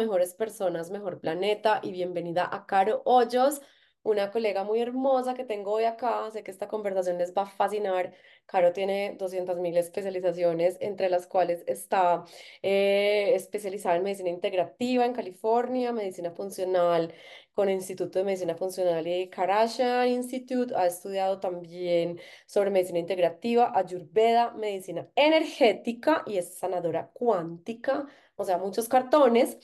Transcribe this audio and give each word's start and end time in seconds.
Mejores 0.00 0.32
Personas, 0.32 0.90
Mejor 0.90 1.20
Planeta 1.20 1.80
y 1.82 1.92
bienvenida 1.92 2.48
a 2.50 2.64
Caro 2.64 3.02
Hoyos, 3.04 3.60
una 4.02 4.30
colega 4.30 4.64
muy 4.64 4.80
hermosa 4.80 5.34
que 5.34 5.44
tengo 5.44 5.72
hoy 5.72 5.84
acá. 5.84 6.30
Sé 6.30 6.42
que 6.42 6.50
esta 6.50 6.68
conversación 6.68 7.18
les 7.18 7.34
va 7.34 7.42
a 7.42 7.46
fascinar. 7.46 8.14
Caro 8.46 8.72
tiene 8.72 9.18
200.000 9.18 9.76
especializaciones, 9.76 10.78
entre 10.80 11.10
las 11.10 11.26
cuales 11.26 11.62
está 11.66 12.24
eh, 12.62 13.32
especializada 13.34 13.96
en 13.96 14.04
medicina 14.04 14.30
integrativa 14.30 15.04
en 15.04 15.12
California, 15.12 15.92
medicina 15.92 16.30
funcional 16.30 17.12
con 17.52 17.68
el 17.68 17.74
Instituto 17.74 18.18
de 18.18 18.24
Medicina 18.24 18.54
Funcional 18.54 19.06
y 19.06 19.28
Karasha 19.28 20.06
Institute. 20.06 20.74
Ha 20.74 20.86
estudiado 20.86 21.40
también 21.40 22.18
sobre 22.46 22.70
medicina 22.70 22.98
integrativa, 23.00 23.70
ayurveda, 23.74 24.52
medicina 24.52 25.06
energética 25.14 26.22
y 26.26 26.38
es 26.38 26.56
sanadora 26.56 27.10
cuántica, 27.12 28.06
o 28.40 28.44
sea, 28.44 28.58
muchos 28.58 28.88
cartones. 28.88 29.58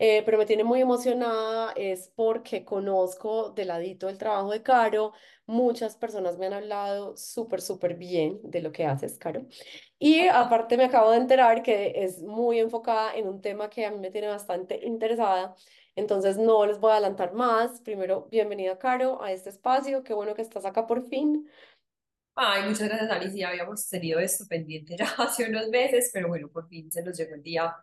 Eh, 0.00 0.22
pero 0.24 0.38
me 0.38 0.46
tiene 0.46 0.62
muy 0.62 0.80
emocionada 0.80 1.72
es 1.74 2.12
porque 2.14 2.64
conozco 2.64 3.50
de 3.50 3.64
ladito 3.64 4.08
el 4.08 4.16
trabajo 4.18 4.50
de 4.52 4.62
Caro. 4.62 5.12
Muchas 5.46 5.96
personas 5.96 6.38
me 6.38 6.46
han 6.46 6.52
hablado 6.52 7.16
súper, 7.16 7.60
súper 7.60 7.96
bien 7.96 8.38
de 8.44 8.62
lo 8.62 8.70
que 8.70 8.86
haces, 8.86 9.18
Caro. 9.18 9.46
Y 9.98 10.28
aparte 10.28 10.76
me 10.76 10.84
acabo 10.84 11.10
de 11.10 11.16
enterar 11.18 11.62
que 11.62 11.92
es 12.04 12.22
muy 12.22 12.60
enfocada 12.60 13.14
en 13.16 13.26
un 13.28 13.40
tema 13.40 13.68
que 13.70 13.86
a 13.86 13.90
mí 13.90 13.98
me 13.98 14.10
tiene 14.10 14.28
bastante 14.28 14.78
interesada. 14.86 15.56
Entonces 15.96 16.38
no 16.38 16.64
les 16.64 16.78
voy 16.78 16.92
a 16.92 16.94
adelantar 16.94 17.32
más. 17.34 17.80
Primero, 17.80 18.28
bienvenida, 18.30 18.78
Caro, 18.78 19.20
a 19.20 19.32
este 19.32 19.50
espacio. 19.50 20.04
Qué 20.04 20.14
bueno 20.14 20.34
que 20.34 20.42
estás 20.42 20.64
acá 20.64 20.86
por 20.86 21.02
fin. 21.08 21.48
Ay, 22.36 22.68
muchas 22.68 22.88
gracias. 22.88 23.32
Sí, 23.32 23.42
habíamos 23.42 23.88
tenido 23.88 24.20
esto 24.20 24.44
pendiente 24.48 24.96
ya 24.98 25.06
hace 25.18 25.48
unos 25.48 25.68
meses, 25.70 26.10
pero 26.12 26.28
bueno, 26.28 26.48
por 26.48 26.68
fin 26.68 26.88
se 26.92 27.02
nos 27.02 27.16
llegó 27.18 27.34
el 27.34 27.42
día 27.42 27.74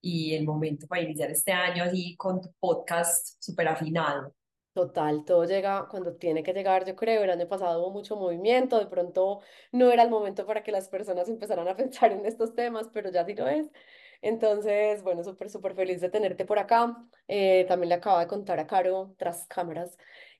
y 0.00 0.34
el 0.34 0.44
momento 0.44 0.86
para 0.86 1.02
iniciar 1.02 1.30
este 1.30 1.52
año 1.52 1.84
así 1.84 2.16
con 2.16 2.40
tu 2.40 2.52
podcast 2.60 3.36
súper 3.40 3.68
afinado. 3.68 4.34
Total, 4.72 5.24
todo 5.24 5.44
llega 5.44 5.88
cuando 5.90 6.14
tiene 6.16 6.44
que 6.44 6.52
llegar, 6.52 6.84
yo 6.86 6.94
creo. 6.94 7.24
El 7.24 7.30
año 7.30 7.48
pasado 7.48 7.80
hubo 7.80 7.90
mucho 7.90 8.14
movimiento, 8.16 8.78
de 8.78 8.86
pronto 8.86 9.40
no 9.72 9.90
era 9.90 10.04
el 10.04 10.10
momento 10.10 10.46
para 10.46 10.62
que 10.62 10.70
las 10.70 10.88
personas 10.88 11.28
empezaran 11.28 11.66
a 11.66 11.76
pensar 11.76 12.12
en 12.12 12.24
estos 12.26 12.54
temas, 12.54 12.88
pero 12.92 13.10
ya 13.10 13.24
sí 13.24 13.34
lo 13.34 13.48
es. 13.48 13.68
Entonces, 14.22 15.02
bueno, 15.02 15.24
súper, 15.24 15.50
súper 15.50 15.74
feliz 15.74 16.00
de 16.00 16.10
tenerte 16.10 16.44
por 16.44 16.58
acá. 16.58 16.96
Eh, 17.28 17.64
también 17.68 17.88
le 17.88 17.96
acabo 17.96 18.18
de 18.18 18.26
contar 18.28 18.58
a 18.60 18.66
Caro, 18.66 19.14
tras 19.18 19.46
cámaras, 19.48 19.96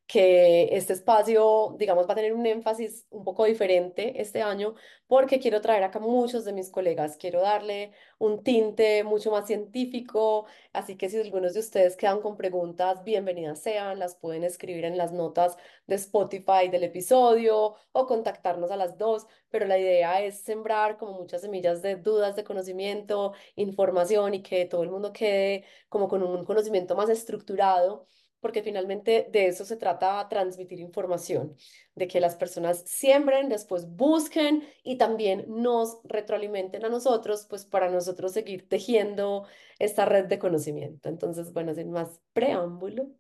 que 0.09 0.71
este 0.75 0.95
espacio, 0.95 1.77
digamos, 1.79 2.09
va 2.09 2.13
a 2.13 2.17
tener 2.17 2.33
un 2.33 2.47
énfasis 2.47 3.07
un 3.11 3.25
poco 3.25 3.45
diferente 3.45 4.21
este 4.23 4.41
año 4.43 4.75
porque 5.07 5.39
quiero 5.39 5.61
traer 5.61 5.85
acá 5.85 6.01
muchos 6.01 6.47
de 6.47 6.55
mis 6.55 6.71
colegas, 6.71 7.19
quiero 7.19 7.43
darle 7.43 7.93
un 8.19 8.43
tinte 8.43 9.05
mucho 9.05 9.31
más 9.31 9.47
científico, 9.47 10.47
así 10.73 10.97
que 10.97 11.11
si 11.11 11.19
algunos 11.19 11.53
de 11.55 11.61
ustedes 11.61 11.97
quedan 11.97 12.21
con 12.23 12.37
preguntas, 12.39 13.05
bienvenidas 13.05 13.61
sean, 13.61 13.99
las 13.99 14.17
pueden 14.17 14.45
escribir 14.45 14.87
en 14.87 14.97
las 14.97 15.13
notas 15.13 15.57
de 15.87 15.97
Spotify 15.97 16.69
del 16.71 16.85
episodio 16.85 17.75
o 17.93 18.07
contactarnos 18.07 18.71
a 18.71 18.77
las 18.77 18.97
dos, 18.97 19.27
pero 19.51 19.67
la 19.67 19.79
idea 19.79 20.23
es 20.23 20.41
sembrar 20.41 20.97
como 20.97 21.13
muchas 21.13 21.43
semillas 21.43 21.83
de 21.83 21.97
dudas, 21.97 22.35
de 22.35 22.45
conocimiento, 22.45 23.35
información 23.57 24.35
y 24.35 24.43
que 24.43 24.65
todo 24.65 24.83
el 24.83 24.91
mundo 24.91 25.13
quede 25.13 25.65
como 25.91 26.09
con 26.09 26.23
un 26.23 26.45
conocimiento 26.47 26.97
más 26.97 27.11
estructurado 27.11 28.07
porque 28.41 28.63
finalmente 28.63 29.29
de 29.31 29.47
eso 29.47 29.65
se 29.65 29.77
trata 29.77 30.29
transmitir 30.29 30.81
información, 30.81 31.57
de 31.95 32.09
que 32.09 32.21
las 32.21 32.37
personas 32.37 32.83
siembren, 32.87 33.49
después 33.49 33.89
busquen 33.89 34.67
y 34.83 34.97
también 34.99 35.45
nos 35.49 36.01
retroalimenten 36.05 36.85
a 36.85 36.89
nosotros, 36.89 37.47
pues 37.49 37.65
para 37.67 37.91
nosotros 37.91 38.33
seguir 38.33 38.69
tejiendo 38.69 39.47
esta 39.79 40.05
red 40.05 40.27
de 40.27 40.39
conocimiento. 40.39 41.09
Entonces, 41.09 41.53
bueno, 41.53 41.75
sin 41.75 41.91
más 41.91 42.21
preámbulo, 42.33 43.11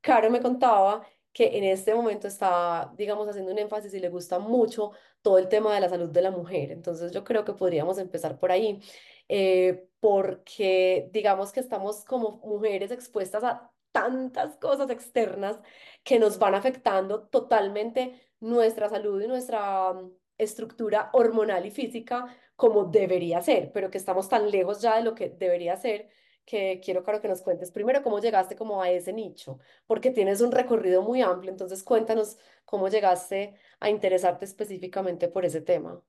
Caro 0.00 0.30
me 0.30 0.40
contaba 0.40 1.06
que 1.32 1.58
en 1.58 1.64
este 1.64 1.94
momento 1.94 2.28
está, 2.28 2.92
digamos, 2.96 3.28
haciendo 3.28 3.52
un 3.52 3.58
énfasis 3.58 3.92
y 3.94 4.00
le 4.00 4.08
gusta 4.08 4.38
mucho 4.38 4.92
todo 5.20 5.38
el 5.38 5.48
tema 5.48 5.74
de 5.74 5.80
la 5.80 5.88
salud 5.88 6.08
de 6.10 6.22
la 6.22 6.30
mujer. 6.30 6.70
Entonces, 6.70 7.10
yo 7.12 7.24
creo 7.24 7.44
que 7.44 7.54
podríamos 7.54 7.98
empezar 7.98 8.38
por 8.38 8.52
ahí, 8.52 8.80
eh, 9.28 9.88
porque 10.00 11.08
digamos 11.12 11.52
que 11.52 11.60
estamos 11.60 12.04
como 12.04 12.38
mujeres 12.44 12.92
expuestas 12.92 13.42
a 13.42 13.73
tantas 13.94 14.56
cosas 14.56 14.90
externas 14.90 15.56
que 16.02 16.18
nos 16.18 16.40
van 16.40 16.56
afectando 16.56 17.28
totalmente 17.28 18.20
nuestra 18.40 18.88
salud 18.88 19.22
y 19.22 19.28
nuestra 19.28 19.92
mm, 19.92 20.10
estructura 20.36 21.10
hormonal 21.12 21.64
y 21.64 21.70
física 21.70 22.26
como 22.56 22.86
debería 22.86 23.40
ser, 23.40 23.70
pero 23.72 23.90
que 23.90 23.98
estamos 23.98 24.28
tan 24.28 24.50
lejos 24.50 24.82
ya 24.82 24.96
de 24.96 25.04
lo 25.04 25.14
que 25.14 25.28
debería 25.28 25.76
ser 25.76 26.08
que 26.44 26.80
quiero, 26.84 27.04
claro, 27.04 27.22
que 27.22 27.28
nos 27.28 27.40
cuentes 27.40 27.70
primero 27.70 28.02
cómo 28.02 28.18
llegaste 28.18 28.56
como 28.56 28.82
a 28.82 28.90
ese 28.90 29.12
nicho, 29.12 29.60
porque 29.86 30.10
tienes 30.10 30.40
un 30.40 30.50
recorrido 30.50 31.00
muy 31.02 31.22
amplio, 31.22 31.52
entonces 31.52 31.84
cuéntanos 31.84 32.36
cómo 32.64 32.88
llegaste 32.88 33.54
a 33.78 33.90
interesarte 33.90 34.44
específicamente 34.44 35.28
por 35.28 35.44
ese 35.44 35.60
tema. 35.60 36.02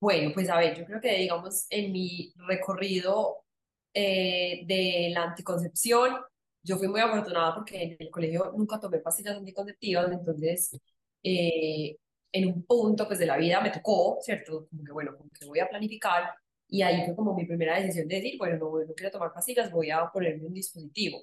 Bueno, 0.00 0.32
pues 0.32 0.48
a 0.48 0.56
ver, 0.56 0.76
yo 0.76 0.86
creo 0.86 1.00
que 1.00 1.16
digamos 1.18 1.66
en 1.68 1.92
mi 1.92 2.32
recorrido 2.48 3.44
eh, 3.92 4.62
de 4.66 5.10
la 5.14 5.24
anticoncepción, 5.24 6.16
yo 6.64 6.78
fui 6.78 6.88
muy 6.88 7.00
afortunada 7.00 7.54
porque 7.54 7.82
en 7.82 7.96
el 8.00 8.10
colegio 8.10 8.52
nunca 8.56 8.80
tomé 8.80 8.98
pastillas 9.00 9.36
anticonceptivas, 9.36 10.10
entonces 10.10 10.80
eh, 11.22 11.96
en 12.32 12.48
un 12.48 12.64
punto 12.64 13.06
pues 13.06 13.18
de 13.18 13.26
la 13.26 13.36
vida 13.36 13.60
me 13.60 13.70
tocó, 13.70 14.18
¿cierto? 14.22 14.66
Como 14.70 14.84
que 14.84 14.92
bueno, 14.92 15.16
como 15.16 15.30
que 15.30 15.46
voy 15.46 15.60
a 15.60 15.68
planificar 15.68 16.30
y 16.68 16.82
ahí 16.82 17.04
fue 17.06 17.14
como 17.14 17.34
mi 17.34 17.44
primera 17.46 17.78
decisión 17.78 18.08
de 18.08 18.16
decir, 18.16 18.38
bueno, 18.38 18.56
no, 18.58 18.84
no 18.84 18.94
quiero 18.94 19.12
tomar 19.12 19.32
pastillas, 19.32 19.70
voy 19.70 19.90
a 19.90 20.10
ponerme 20.12 20.46
un 20.46 20.54
dispositivo. 20.54 21.22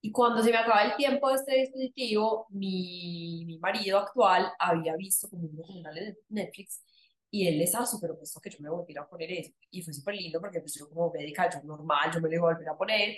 Y 0.00 0.10
cuando 0.12 0.42
se 0.42 0.50
me 0.50 0.56
acaba 0.58 0.82
el 0.84 0.96
tiempo 0.96 1.28
de 1.28 1.36
este 1.36 1.56
dispositivo, 1.56 2.46
mi, 2.50 3.44
mi 3.46 3.58
marido 3.58 3.98
actual 3.98 4.52
había 4.58 4.96
visto 4.96 5.28
como 5.30 5.44
un 5.44 5.56
documental 5.56 5.94
de 5.94 6.16
Netflix 6.28 6.82
y 7.30 7.46
él 7.48 7.62
estaba 7.62 7.86
súper 7.86 8.10
opuesto 8.10 8.40
que 8.40 8.50
yo 8.50 8.58
me 8.60 8.68
volviera 8.68 9.02
a 9.02 9.08
poner 9.08 9.30
eso. 9.32 9.52
Y 9.70 9.82
fue 9.82 9.94
súper 9.94 10.16
lindo 10.16 10.40
porque 10.40 10.60
pues 10.60 10.74
yo 10.74 10.88
como 10.88 11.10
médica, 11.12 11.48
yo 11.50 11.62
normal, 11.64 12.10
yo 12.12 12.20
me 12.20 12.28
lo 12.28 12.34
iba 12.34 12.50
a 12.50 12.54
volver 12.54 12.68
a 12.68 12.76
poner 12.76 13.16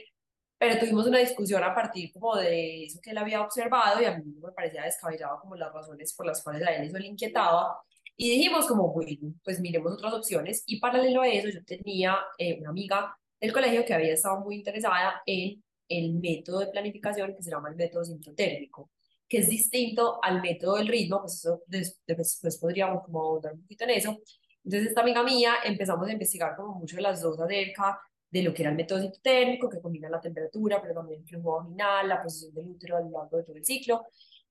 pero 0.59 0.79
tuvimos 0.79 1.07
una 1.07 1.19
discusión 1.19 1.63
a 1.63 1.75
partir 1.75 2.13
como 2.13 2.37
de 2.37 2.85
eso 2.85 3.01
que 3.03 3.11
él 3.11 3.19
había 3.19 3.43
observado 3.43 4.01
y 4.01 4.05
a 4.05 4.17
mí 4.17 4.25
me 4.41 4.53
parecía 4.53 4.85
descabellado 4.85 5.39
como 5.41 5.57
las 5.57 5.73
razones 5.73 6.15
por 6.15 6.27
las 6.27 6.43
cuales 6.43 6.67
a 6.67 6.75
él 6.75 6.89
eso 6.89 6.99
le 6.99 7.09
inquietaba. 7.09 7.79
Y 8.17 8.31
dijimos 8.31 8.67
como, 8.67 8.93
bueno, 8.93 9.35
pues 9.43 9.61
miremos 9.61 9.93
otras 9.93 10.15
opciones. 10.15 10.63
Y 10.67 10.79
paralelo 10.79 11.23
a 11.23 11.29
eso, 11.29 11.49
yo 11.49 11.65
tenía 11.65 12.17
eh, 12.39 12.59
una 12.61 12.71
amiga 12.71 13.17
del 13.41 13.53
colegio 13.53 13.85
que 13.85 13.93
había 13.93 14.15
estado 14.15 14.41
muy 14.41 14.57
interesada 14.57 15.23
en 15.27 15.63
el 15.89 16.15
método 16.15 16.61
de 16.61 16.69
planificación 16.69 17.35
que 17.35 17.43
se 17.43 17.51
llama 17.51 17.69
el 17.71 17.77
método 17.77 18.05
sintotérmico, 18.05 18.91
que 19.29 19.39
es 19.39 19.49
distinto 19.49 20.19
al 20.23 20.41
método 20.41 20.77
del 20.77 20.89
ritmo, 20.89 21.21
pues 21.21 21.35
eso 21.35 21.63
después 21.67 22.59
podríamos 22.61 23.03
como 23.05 23.21
ahondar 23.21 23.55
un 23.55 23.63
poquito 23.63 23.85
en 23.85 23.91
eso. 23.91 24.19
Entonces 24.65 24.89
esta 24.89 25.03
amiga 25.03 25.23
mía 25.23 25.57
empezamos 25.65 26.09
a 26.09 26.13
investigar 26.13 26.57
como 26.57 26.79
mucho 26.79 26.97
de 26.97 27.03
las 27.03 27.21
dos 27.21 27.39
acerca 27.41 28.01
de 28.35 28.43
lo 28.43 28.53
que 28.53 28.63
era 28.63 28.71
el 28.71 28.77
método 28.77 29.01
citotérmico, 29.01 29.71
que 29.71 29.81
combina 29.81 30.09
la 30.09 30.21
temperatura, 30.21 30.83
pero 30.83 30.93
también 30.93 31.21
el 31.21 31.27
flujo 31.27 31.57
vaginal, 31.59 32.09
la 32.09 32.21
posición 32.21 32.53
del 32.53 32.67
útero 32.67 32.97
a 32.97 33.01
lo 33.01 33.11
largo 33.11 33.37
de 33.37 33.45
todo 33.45 33.55
el 33.55 33.65
ciclo. 33.65 34.07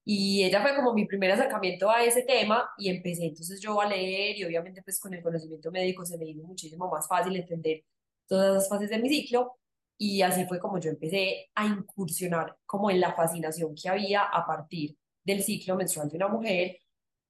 Y 0.05 0.41
ella 0.45 0.61
fue 0.61 0.73
como 0.73 0.93
mi 0.93 1.05
primer 1.05 1.31
acercamiento 1.31 1.89
a 1.89 2.01
ese 2.01 2.23
tema 2.23 2.69
y 2.77 2.89
empecé 2.89 3.25
entonces 3.25 3.59
yo 3.59 3.81
a 3.81 3.85
leer 3.85 4.37
y 4.37 4.45
obviamente 4.45 4.81
pues 4.83 5.01
con 5.01 5.13
el 5.13 5.21
conocimiento 5.21 5.69
médico 5.69 6.05
se 6.05 6.17
me 6.17 6.25
hizo 6.25 6.43
muchísimo 6.43 6.89
más 6.89 7.07
fácil 7.09 7.35
entender 7.35 7.83
todas 8.25 8.53
las 8.53 8.69
fases 8.69 8.89
de 8.89 8.99
mi 8.99 9.09
ciclo 9.09 9.57
y 9.97 10.21
así 10.21 10.45
fue 10.45 10.59
como 10.59 10.79
yo 10.79 10.89
empecé 10.89 11.49
a 11.53 11.65
incursionar 11.65 12.57
como 12.65 12.89
en 12.89 13.01
la 13.01 13.13
fascinación 13.13 13.75
que 13.75 13.89
había 13.89 14.23
a 14.23 14.45
partir 14.45 14.97
del 15.23 15.43
ciclo 15.43 15.75
menstrual 15.75 16.09
de 16.09 16.17
una 16.17 16.29
mujer 16.29 16.77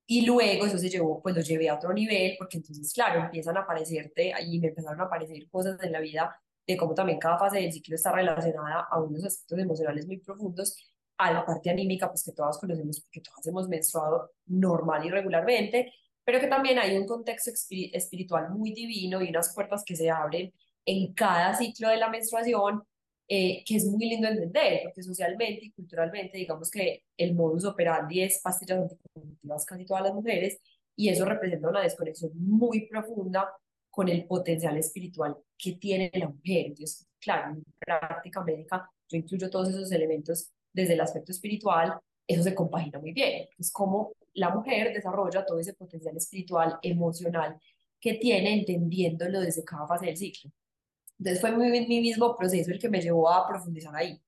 y 0.06 0.26
luego 0.26 0.66
eso 0.66 0.78
se 0.78 0.90
llevó, 0.90 1.22
pues 1.22 1.36
lo 1.36 1.42
llevé 1.42 1.70
a 1.70 1.76
otro 1.76 1.94
nivel, 1.94 2.36
porque 2.38 2.58
entonces, 2.58 2.92
claro, 2.94 3.24
empiezan 3.24 3.58
a 3.58 3.62
aparecerte, 3.62 4.34
y 4.46 4.60
me 4.60 4.68
empezaron 4.68 5.00
a 5.02 5.06
aparecer 5.06 5.50
cosas 5.50 5.82
en 5.82 5.92
la 5.92 6.00
vida 6.00 6.36
de 6.68 6.78
cómo 6.78 6.94
también 6.94 7.20
cada 7.20 7.38
fase 7.38 7.60
del 7.60 7.72
ciclo 7.72 7.96
está 7.96 8.12
relacionada 8.12 8.88
a 8.90 9.02
unos 9.02 9.24
aspectos 9.26 9.60
emocionales 9.60 10.08
muy 10.08 10.18
profundos, 10.18 10.78
a 11.18 11.32
la 11.32 11.46
parte 11.46 11.70
anímica, 11.70 12.10
pues 12.10 12.24
que 12.24 12.32
todas 12.32 12.58
conocemos, 12.58 13.02
porque 13.02 13.22
todas 13.22 13.46
hemos 13.48 13.68
menstruado 13.70 14.32
normal 14.48 15.06
y 15.06 15.10
regularmente, 15.10 15.94
pero 16.24 16.40
que 16.40 16.48
también 16.48 16.80
hay 16.80 16.98
un 16.98 17.06
contexto 17.06 17.52
espiritual 17.52 18.50
muy 18.52 18.74
divino 18.74 19.22
y 19.22 19.30
unas 19.30 19.54
puertas 19.54 19.84
que 19.86 19.96
se 19.96 20.10
abren 20.10 20.54
en 20.86 21.14
cada 21.14 21.54
ciclo 21.54 21.90
de 21.90 21.98
la 21.98 22.10
menstruación, 22.10 22.84
eh, 23.28 23.64
que 23.66 23.76
es 23.76 23.86
muy 23.86 24.06
lindo 24.08 24.28
entender, 24.28 24.82
porque 24.84 25.04
socialmente 25.04 25.66
y 25.66 25.72
culturalmente, 25.72 26.38
digamos 26.38 26.70
que 26.70 27.04
el 27.18 27.36
modus 27.36 27.66
operandi 27.66 28.22
es 28.22 28.42
pastillas 28.42 28.80
anticonceptivas 28.80 29.66
casi 29.66 29.86
todas 29.86 30.04
las 30.04 30.14
mujeres, 30.14 30.60
y 30.96 31.10
eso 31.10 31.26
representa 31.26 31.70
una 31.70 31.82
desconexión 31.82 32.32
muy 32.36 32.88
profunda 32.88 33.50
con 33.90 34.10
el 34.10 34.26
potencial 34.26 34.78
espiritual 34.78 35.38
que 35.58 35.74
tiene 35.74 36.12
la 36.14 36.28
mujer. 36.28 36.68
Entonces, 36.68 37.08
claro, 37.20 37.52
en 37.52 37.58
mi 37.58 37.64
práctica 37.80 38.44
médica 38.44 38.90
yo 39.10 39.18
incluyo 39.18 39.50
todos 39.50 39.70
esos 39.70 39.92
elementos 39.92 40.52
desde 40.72 40.94
el 40.94 41.02
aspecto 41.02 41.32
espiritual, 41.32 42.00
eso 42.28 42.44
se 42.44 42.56
compagina 42.56 43.00
muy 43.00 43.14
bien. 43.14 43.48
Es 43.58 43.72
como 43.72 44.14
la 44.34 44.50
mujer 44.50 44.94
desarrolla 44.94 45.46
todo 45.46 45.60
ese 45.60 45.74
potencial 45.74 46.18
espiritual, 46.18 46.80
emocional 46.82 47.58
que 48.00 48.16
tiene 48.16 48.54
entendiéndolo 48.54 49.42
desde 49.42 49.64
cada 49.64 49.88
fase 49.88 50.08
del 50.08 50.18
ciclo. 50.18 50.52
Entonces 51.24 51.40
fue 51.40 51.52
mi, 51.54 51.88
mi 51.88 52.02
mismo 52.02 52.36
proceso 52.36 52.70
el 52.70 52.80
que 52.80 52.90
me 52.90 53.00
llevó 53.00 53.30
a 53.30 53.48
profundizar 53.48 53.96
ahí. 53.96 54.22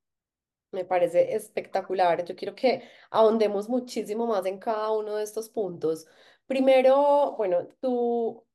Me 0.72 0.86
parece 0.86 1.36
espectacular. 1.36 2.24
Yo 2.24 2.38
quiero 2.38 2.56
que 2.56 2.84
ahondemos 3.12 3.68
muchísimo 3.68 4.26
más 4.26 4.46
en 4.46 4.60
cada 4.60 4.92
uno 4.92 5.18
de 5.18 5.26
estos 5.26 5.50
puntos. 5.50 6.08
Primero, 6.48 7.36
bueno, 7.38 7.68
tú 7.82 8.46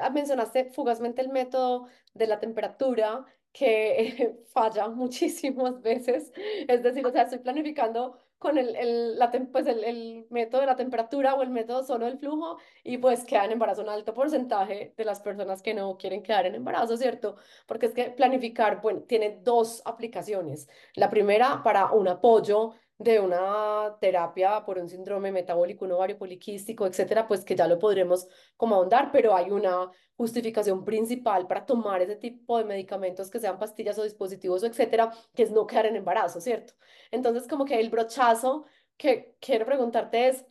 ah, 0.00 0.08
mencionaste 0.08 0.70
fugazmente 0.72 1.20
el 1.20 1.28
método 1.28 1.88
de 2.14 2.26
la 2.26 2.40
temperatura 2.40 3.26
que 3.52 4.44
falla 4.54 4.88
muchísimas 4.88 5.82
veces. 5.82 6.32
Es 6.68 6.82
decir, 6.82 7.06
o 7.06 7.10
sea, 7.10 7.24
estoy 7.24 7.40
planificando 7.40 8.18
con 8.40 8.56
el, 8.56 8.74
el, 8.74 9.18
la 9.18 9.30
pues 9.52 9.66
el, 9.66 9.84
el 9.84 10.26
método 10.30 10.62
de 10.62 10.66
la 10.66 10.74
temperatura 10.74 11.34
o 11.34 11.42
el 11.42 11.50
método 11.50 11.84
solo 11.84 12.06
del 12.06 12.18
flujo 12.18 12.56
y 12.82 12.96
pues 12.96 13.24
queda 13.24 13.44
en 13.44 13.52
embarazo 13.52 13.82
un 13.82 13.90
alto 13.90 14.14
porcentaje 14.14 14.94
de 14.96 15.04
las 15.04 15.20
personas 15.20 15.60
que 15.60 15.74
no 15.74 15.98
quieren 15.98 16.22
quedar 16.22 16.46
en 16.46 16.54
embarazo, 16.54 16.96
¿cierto? 16.96 17.36
Porque 17.66 17.86
es 17.86 17.92
que 17.92 18.10
planificar, 18.10 18.80
bueno, 18.80 19.02
tiene 19.02 19.40
dos 19.42 19.82
aplicaciones. 19.84 20.68
La 20.94 21.10
primera, 21.10 21.62
para 21.62 21.92
un 21.92 22.08
apoyo 22.08 22.72
de 22.96 23.20
una 23.20 23.96
terapia 24.00 24.64
por 24.64 24.78
un 24.78 24.88
síndrome 24.88 25.32
metabólico, 25.32 25.84
un 25.84 25.92
ovario 25.92 26.18
poliquístico, 26.18 26.86
etcétera, 26.86 27.28
pues 27.28 27.44
que 27.44 27.56
ya 27.56 27.66
lo 27.66 27.78
podremos 27.78 28.26
como 28.56 28.74
ahondar, 28.74 29.10
pero 29.12 29.34
hay 29.36 29.50
una 29.50 29.90
justificación 30.20 30.84
principal 30.84 31.46
para 31.46 31.64
tomar 31.64 32.02
ese 32.02 32.14
tipo 32.14 32.58
de 32.58 32.64
medicamentos 32.64 33.30
que 33.30 33.40
sean 33.40 33.58
pastillas 33.58 33.98
o 33.98 34.02
dispositivos 34.02 34.62
o 34.62 34.66
etcétera, 34.66 35.10
que 35.34 35.44
es 35.44 35.50
no 35.50 35.66
quedar 35.66 35.86
en 35.86 35.96
embarazo, 35.96 36.42
¿cierto? 36.42 36.74
Entonces, 37.10 37.48
como 37.48 37.64
que 37.64 37.80
el 37.80 37.88
brochazo 37.88 38.66
que 38.98 39.38
quiero 39.40 39.64
preguntarte 39.64 40.28
es, 40.28 40.44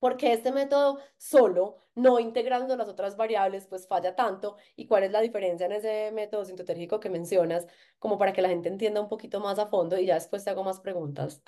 ¿por 0.00 0.16
qué 0.16 0.32
este 0.32 0.50
método 0.50 0.98
solo, 1.16 1.76
no 1.94 2.18
integrando 2.18 2.76
las 2.76 2.88
otras 2.88 3.16
variables, 3.16 3.68
pues 3.68 3.86
falla 3.86 4.16
tanto? 4.16 4.56
¿Y 4.74 4.88
cuál 4.88 5.04
es 5.04 5.12
la 5.12 5.20
diferencia 5.20 5.66
en 5.66 5.72
ese 5.74 6.10
método 6.10 6.44
sintotérgico 6.44 6.98
que 6.98 7.08
mencionas, 7.08 7.68
como 8.00 8.18
para 8.18 8.32
que 8.32 8.42
la 8.42 8.48
gente 8.48 8.68
entienda 8.68 9.00
un 9.00 9.08
poquito 9.08 9.38
más 9.38 9.60
a 9.60 9.66
fondo 9.66 9.96
y 9.96 10.06
ya 10.06 10.14
después 10.14 10.42
te 10.42 10.50
hago 10.50 10.64
más 10.64 10.80
preguntas? 10.80 11.40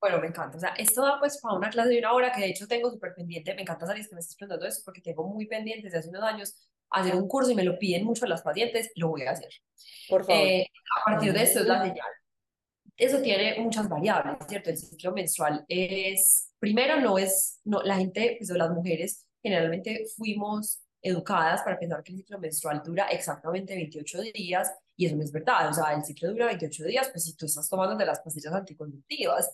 Bueno, 0.00 0.18
me 0.18 0.28
encanta. 0.28 0.56
O 0.56 0.60
sea, 0.60 0.70
esto 0.78 1.02
da 1.02 1.18
pues 1.18 1.38
para 1.42 1.56
una 1.56 1.68
clase 1.68 1.90
de 1.90 1.98
una 1.98 2.14
hora 2.14 2.32
que 2.32 2.40
de 2.40 2.48
hecho 2.48 2.66
tengo 2.66 2.90
súper 2.90 3.14
pendiente. 3.14 3.54
Me 3.54 3.62
encanta 3.62 3.86
salir 3.86 4.08
que 4.08 4.14
me 4.14 4.20
estés 4.20 4.36
preguntando 4.36 4.66
eso 4.66 4.80
porque 4.82 5.02
tengo 5.02 5.24
muy 5.24 5.46
pendiente 5.46 5.84
desde 5.84 5.98
hace 5.98 6.08
unos 6.08 6.22
años 6.22 6.54
hacer 6.90 7.14
un 7.14 7.28
curso 7.28 7.50
y 7.50 7.54
me 7.54 7.64
lo 7.64 7.78
piden 7.78 8.04
mucho 8.04 8.26
las 8.26 8.42
pacientes, 8.42 8.90
lo 8.96 9.08
voy 9.08 9.22
a 9.22 9.32
hacer. 9.32 9.50
Por 10.08 10.24
favor. 10.24 10.42
Eh, 10.42 10.70
a 11.00 11.10
partir 11.10 11.32
de 11.32 11.42
esto 11.42 11.60
es 11.60 11.66
la 11.66 11.82
señal. 11.82 12.08
Eso 12.96 13.20
tiene 13.20 13.58
muchas 13.60 13.88
variables, 13.88 14.38
¿cierto? 14.48 14.70
El 14.70 14.78
ciclo 14.78 15.12
menstrual 15.12 15.64
es, 15.68 16.52
primero, 16.58 17.00
no 17.00 17.18
es, 17.18 17.60
no, 17.64 17.82
la 17.82 17.96
gente, 17.96 18.36
pues 18.38 18.48
las 18.50 18.70
mujeres, 18.70 19.26
generalmente 19.42 20.04
fuimos 20.16 20.82
educadas 21.02 21.62
para 21.62 21.78
pensar 21.78 22.02
que 22.02 22.12
el 22.12 22.18
ciclo 22.18 22.38
menstrual 22.38 22.82
dura 22.82 23.08
exactamente 23.08 23.74
28 23.74 24.22
días 24.32 24.72
y 24.96 25.06
eso 25.06 25.16
no 25.16 25.22
es 25.22 25.30
verdad. 25.30 25.68
O 25.68 25.74
sea, 25.74 25.92
el 25.92 26.04
ciclo 26.04 26.30
dura 26.30 26.46
28 26.46 26.84
días, 26.84 27.10
pues 27.10 27.24
si 27.24 27.36
tú 27.36 27.46
estás 27.46 27.68
tomando 27.68 27.96
de 27.96 28.06
las 28.06 28.20
pastillas 28.20 28.54
anticonceptivas 28.54 29.52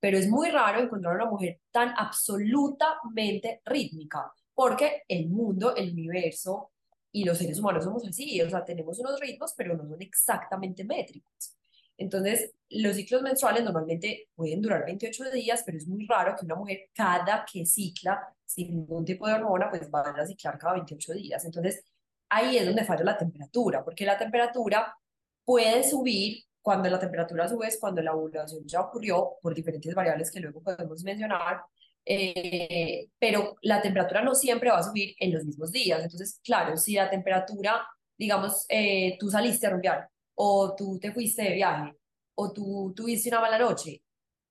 pero 0.00 0.16
es 0.16 0.28
muy 0.28 0.50
raro 0.50 0.80
encontrar 0.80 1.14
una 1.14 1.26
mujer 1.26 1.60
tan 1.70 1.92
absolutamente 1.96 3.60
rítmica, 3.66 4.32
porque 4.60 5.04
el 5.08 5.30
mundo, 5.30 5.74
el 5.74 5.90
universo 5.90 6.72
y 7.10 7.24
los 7.24 7.38
seres 7.38 7.58
humanos 7.58 7.82
somos 7.82 8.06
así, 8.06 8.42
o 8.42 8.50
sea, 8.50 8.62
tenemos 8.62 8.98
unos 8.98 9.18
ritmos, 9.18 9.54
pero 9.56 9.74
no 9.74 9.88
son 9.88 10.02
exactamente 10.02 10.84
métricos. 10.84 11.56
Entonces, 11.96 12.52
los 12.68 12.94
ciclos 12.94 13.22
menstruales 13.22 13.64
normalmente 13.64 14.28
pueden 14.34 14.60
durar 14.60 14.84
28 14.84 15.30
días, 15.30 15.62
pero 15.64 15.78
es 15.78 15.88
muy 15.88 16.04
raro 16.04 16.36
que 16.38 16.44
una 16.44 16.56
mujer 16.56 16.90
cada 16.92 17.46
que 17.50 17.64
cicla 17.64 18.20
sin 18.44 18.76
ningún 18.76 19.02
tipo 19.06 19.26
de 19.26 19.32
hormona, 19.32 19.70
pues 19.70 19.90
vaya 19.90 20.12
a 20.14 20.26
ciclar 20.26 20.58
cada 20.58 20.74
28 20.74 21.14
días. 21.14 21.42
Entonces, 21.46 21.82
ahí 22.28 22.58
es 22.58 22.66
donde 22.66 22.84
falla 22.84 23.04
la 23.04 23.16
temperatura, 23.16 23.82
porque 23.82 24.04
la 24.04 24.18
temperatura 24.18 24.94
puede 25.42 25.82
subir 25.84 26.44
cuando 26.60 26.90
la 26.90 26.98
temperatura 26.98 27.48
sube 27.48 27.68
es 27.68 27.80
cuando 27.80 28.02
la 28.02 28.14
ovulación 28.14 28.66
ya 28.66 28.82
ocurrió 28.82 29.36
por 29.40 29.54
diferentes 29.54 29.94
variables 29.94 30.30
que 30.30 30.40
luego 30.40 30.62
podemos 30.62 31.02
mencionar, 31.02 31.62
eh, 32.12 33.08
pero 33.20 33.56
la 33.62 33.80
temperatura 33.80 34.20
no 34.20 34.34
siempre 34.34 34.68
va 34.70 34.78
a 34.78 34.82
subir 34.82 35.14
en 35.20 35.32
los 35.32 35.44
mismos 35.44 35.70
días. 35.70 36.02
Entonces, 36.02 36.40
claro, 36.42 36.76
si 36.76 36.94
la 36.94 37.08
temperatura, 37.08 37.86
digamos, 38.18 38.66
eh, 38.68 39.16
tú 39.20 39.30
saliste 39.30 39.68
a 39.68 39.70
rumbear 39.70 40.08
o 40.34 40.74
tú 40.74 40.98
te 40.98 41.12
fuiste 41.12 41.42
de 41.42 41.54
viaje 41.54 41.94
o 42.34 42.52
tú 42.52 42.92
tuviste 42.96 43.28
una 43.28 43.40
mala 43.40 43.60
noche, 43.60 44.02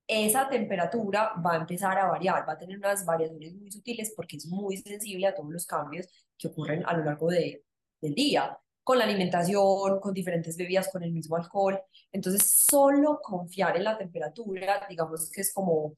esa 0.08 0.48
temperatura 0.48 1.34
va 1.46 1.56
a 1.56 1.58
empezar 1.58 1.98
a 1.98 2.08
variar, 2.08 2.48
va 2.48 2.54
a 2.54 2.58
tener 2.58 2.78
unas 2.78 3.06
variaciones 3.06 3.54
muy 3.56 3.70
sutiles 3.72 4.14
porque 4.16 4.38
es 4.38 4.46
muy 4.48 4.78
sensible 4.78 5.28
a 5.28 5.36
todos 5.36 5.52
los 5.52 5.66
cambios 5.66 6.08
que 6.38 6.48
ocurren 6.48 6.86
a 6.86 6.96
lo 6.96 7.04
largo 7.04 7.30
de, 7.30 7.66
del 8.00 8.16
día 8.16 8.58
con 8.86 8.98
la 8.98 9.04
alimentación, 9.04 10.00
con 10.00 10.14
diferentes 10.14 10.56
bebidas, 10.56 10.90
con 10.90 11.04
el 11.04 11.12
mismo 11.12 11.36
alcohol. 11.36 11.80
Entonces, 12.12 12.66
solo 12.70 13.20
confiar 13.22 13.76
en 13.76 13.84
la 13.84 13.98
temperatura, 13.98 14.88
digamos 14.90 15.30
que 15.30 15.42
es 15.42 15.54
como 15.54 15.96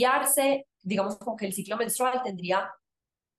fiarse, 0.00 0.66
digamos 0.82 1.16
como 1.16 1.36
que 1.36 1.46
el 1.46 1.52
ciclo 1.52 1.76
menstrual 1.76 2.22
tendría 2.24 2.72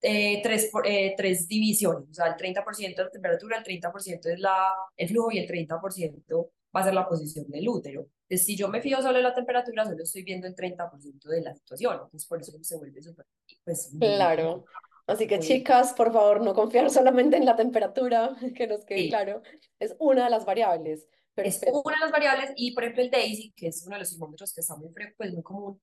eh, 0.01 0.41
tres, 0.43 0.69
eh, 0.85 1.13
tres 1.17 1.47
divisiones, 1.47 2.09
o 2.09 2.13
sea, 2.13 2.27
el 2.27 2.35
30% 2.35 2.95
de 2.95 3.03
la 3.03 3.09
temperatura, 3.09 3.57
el 3.57 3.63
30% 3.63 4.29
es 4.29 4.39
la, 4.39 4.73
el 4.95 5.07
flujo 5.09 5.31
y 5.31 5.39
el 5.39 5.47
30% 5.47 6.49
va 6.75 6.81
a 6.81 6.83
ser 6.83 6.93
la 6.93 7.07
posición 7.07 7.49
del 7.49 7.67
útero. 7.67 8.07
Entonces, 8.27 8.45
si 8.45 8.55
yo 8.55 8.67
me 8.67 8.81
fío 8.81 9.01
solo 9.01 9.17
en 9.17 9.23
la 9.23 9.33
temperatura, 9.33 9.85
solo 9.85 10.03
estoy 10.03 10.23
viendo 10.23 10.47
el 10.47 10.55
30% 10.55 11.29
de 11.29 11.41
la 11.41 11.53
situación, 11.53 11.93
entonces 12.03 12.27
por 12.27 12.39
eso 12.39 12.51
se 12.61 12.77
vuelve 12.77 13.01
súper, 13.01 13.25
pues, 13.63 13.91
Claro. 13.99 14.65
Así 15.07 15.27
que 15.27 15.39
chicas, 15.39 15.93
por 15.93 16.13
favor, 16.13 16.41
no 16.41 16.53
confiar 16.53 16.89
solamente 16.89 17.37
en 17.37 17.45
la 17.45 17.55
temperatura, 17.55 18.35
que 18.55 18.67
nos 18.67 18.85
quede 18.85 18.99
sí, 18.99 19.09
claro, 19.09 19.41
es 19.79 19.95
una 19.99 20.25
de 20.25 20.29
las 20.29 20.45
variables. 20.45 21.01
es 21.35 21.57
Perfecto. 21.59 21.81
una 21.83 21.95
de 21.95 22.01
las 22.01 22.11
variables 22.11 22.51
y, 22.55 22.71
por 22.73 22.83
ejemplo, 22.83 23.03
el 23.03 23.11
DAISY, 23.11 23.53
que 23.55 23.67
es 23.67 23.83
uno 23.85 23.95
de 23.95 23.99
los 23.99 24.09
sismómetros 24.09 24.53
que 24.53 24.61
está 24.61 24.75
muy, 24.75 24.89
pues, 25.17 25.33
muy 25.33 25.43
común, 25.43 25.81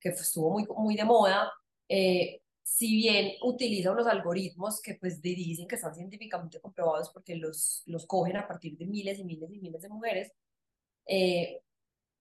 que 0.00 0.10
estuvo 0.10 0.50
muy, 0.50 0.66
muy 0.76 0.96
de 0.96 1.04
moda, 1.04 1.52
eh, 1.88 2.40
si 2.62 2.96
bien 2.96 3.32
utiliza 3.42 3.92
unos 3.92 4.06
algoritmos 4.06 4.80
que 4.82 4.94
pues 4.94 5.20
dicen 5.22 5.68
que 5.68 5.76
están 5.76 5.94
científicamente 5.94 6.60
comprobados 6.60 7.10
porque 7.10 7.36
los, 7.36 7.82
los 7.86 8.06
cogen 8.06 8.36
a 8.36 8.48
partir 8.48 8.76
de 8.76 8.86
miles 8.86 9.18
y 9.18 9.24
miles 9.24 9.50
y 9.52 9.60
miles 9.60 9.82
de 9.82 9.88
mujeres, 9.88 10.32
eh, 11.06 11.60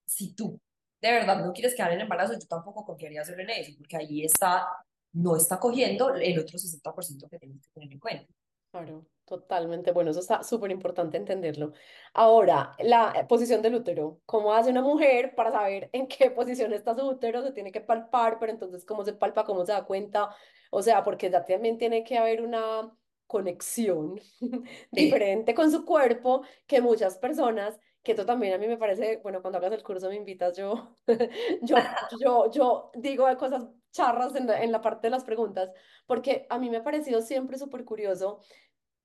si 0.05 0.33
tú 0.33 0.59
de 1.01 1.11
verdad 1.11 1.43
no 1.43 1.53
quieres 1.53 1.75
quedar 1.75 1.91
en 1.93 2.01
embarazo, 2.01 2.33
yo 2.33 2.47
tampoco 2.47 2.85
confiaría 2.85 3.23
solo 3.23 3.41
en 3.41 3.49
eso, 3.49 3.71
porque 3.77 3.97
ahí 3.97 4.23
está, 4.23 4.67
no 5.13 5.35
está 5.35 5.59
cogiendo 5.59 6.13
el 6.15 6.39
otro 6.39 6.57
60% 6.57 7.29
que 7.29 7.39
tienes 7.39 7.61
que 7.67 7.73
tener 7.73 7.91
en 7.91 7.99
cuenta. 7.99 8.33
Claro, 8.71 9.05
totalmente. 9.25 9.91
Bueno, 9.91 10.11
eso 10.11 10.19
está 10.19 10.43
súper 10.43 10.71
importante 10.71 11.17
entenderlo. 11.17 11.73
Ahora, 12.13 12.75
la 12.79 13.13
eh, 13.15 13.25
posición 13.25 13.61
del 13.61 13.75
útero. 13.75 14.21
¿Cómo 14.25 14.53
hace 14.53 14.69
una 14.69 14.81
mujer 14.81 15.35
para 15.35 15.51
saber 15.51 15.89
en 15.93 16.07
qué 16.07 16.31
posición 16.31 16.73
está 16.73 16.95
su 16.95 17.07
útero? 17.07 17.41
Se 17.43 17.51
tiene 17.51 17.71
que 17.71 17.81
palpar, 17.81 18.37
pero 18.39 18.51
entonces, 18.51 18.85
¿cómo 18.85 19.03
se 19.03 19.13
palpa? 19.13 19.43
¿Cómo 19.45 19.65
se 19.65 19.71
da 19.73 19.85
cuenta? 19.85 20.29
O 20.71 20.81
sea, 20.81 21.03
porque 21.03 21.29
ya 21.29 21.43
también 21.45 21.77
tiene 21.77 22.03
que 22.03 22.17
haber 22.17 22.41
una 22.41 22.91
conexión 23.27 24.19
diferente 24.91 25.53
con 25.55 25.71
su 25.71 25.85
cuerpo 25.85 26.43
que 26.67 26.81
muchas 26.81 27.17
personas, 27.17 27.79
que 28.03 28.11
esto 28.11 28.25
también 28.25 28.53
a 28.53 28.57
mí 28.57 28.67
me 28.67 28.77
parece, 28.77 29.17
bueno, 29.23 29.41
cuando 29.41 29.57
hagas 29.57 29.73
el 29.73 29.83
curso 29.83 30.09
me 30.09 30.15
invitas, 30.15 30.55
yo, 30.57 30.95
yo, 31.63 31.77
yo, 32.19 32.51
yo 32.51 32.91
digo 32.95 33.25
cosas 33.37 33.65
charras 33.91 34.35
en 34.35 34.45
la, 34.47 34.61
en 34.61 34.71
la 34.71 34.81
parte 34.81 35.07
de 35.07 35.11
las 35.11 35.23
preguntas, 35.23 35.71
porque 36.05 36.45
a 36.49 36.59
mí 36.59 36.69
me 36.69 36.77
ha 36.77 36.83
parecido 36.83 37.21
siempre 37.21 37.57
súper 37.57 37.85
curioso 37.85 38.41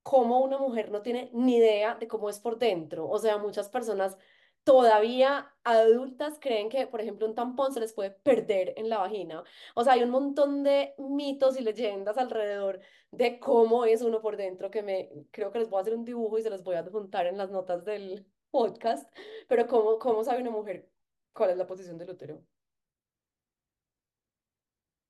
cómo 0.03 0.41
una 0.41 0.57
mujer 0.57 0.91
no 0.91 1.01
tiene 1.01 1.29
ni 1.33 1.57
idea 1.57 1.95
de 1.95 2.07
cómo 2.07 2.29
es 2.29 2.39
por 2.39 2.57
dentro. 2.57 3.07
O 3.09 3.19
sea, 3.19 3.37
muchas 3.37 3.69
personas 3.69 4.17
todavía 4.63 5.53
adultas 5.63 6.37
creen 6.39 6.69
que, 6.69 6.87
por 6.87 7.01
ejemplo, 7.01 7.27
un 7.27 7.35
tampón 7.35 7.73
se 7.73 7.79
les 7.79 7.93
puede 7.93 8.11
perder 8.11 8.73
en 8.77 8.89
la 8.89 8.99
vagina. 8.99 9.43
O 9.75 9.83
sea, 9.83 9.93
hay 9.93 10.03
un 10.03 10.09
montón 10.11 10.63
de 10.63 10.93
mitos 10.97 11.59
y 11.59 11.63
leyendas 11.63 12.17
alrededor 12.17 12.79
de 13.11 13.39
cómo 13.39 13.85
es 13.85 14.01
uno 14.01 14.21
por 14.21 14.37
dentro 14.37 14.71
que 14.71 14.83
me 14.83 15.09
creo 15.31 15.51
que 15.51 15.59
les 15.59 15.69
voy 15.69 15.79
a 15.79 15.81
hacer 15.81 15.95
un 15.95 16.05
dibujo 16.05 16.37
y 16.37 16.43
se 16.43 16.49
los 16.49 16.63
voy 16.63 16.75
a 16.75 16.79
adjuntar 16.79 17.27
en 17.27 17.37
las 17.37 17.49
notas 17.51 17.83
del 17.85 18.25
podcast. 18.51 19.11
Pero 19.47 19.67
cómo, 19.67 19.99
cómo 19.99 20.23
sabe 20.23 20.41
una 20.41 20.51
mujer 20.51 20.89
cuál 21.33 21.51
es 21.51 21.57
la 21.57 21.67
posición 21.67 21.97
del 21.97 22.09
útero. 22.11 22.43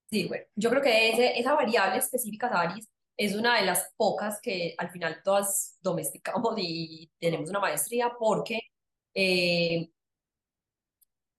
Sí, 0.09 0.27
bueno, 0.27 0.45
yo 0.55 0.69
creo 0.69 0.81
que 0.81 1.09
ese, 1.11 1.39
esa 1.39 1.53
variable 1.55 1.99
específica, 1.99 2.49
Saris, 2.49 2.89
es 3.21 3.35
una 3.35 3.59
de 3.59 3.65
las 3.67 3.93
pocas 3.95 4.41
que 4.41 4.73
al 4.79 4.89
final 4.89 5.21
todas 5.23 5.77
domesticamos 5.81 6.55
y 6.57 7.11
tenemos 7.19 7.51
una 7.51 7.59
maestría 7.59 8.11
porque 8.17 8.59
eh, 9.13 9.91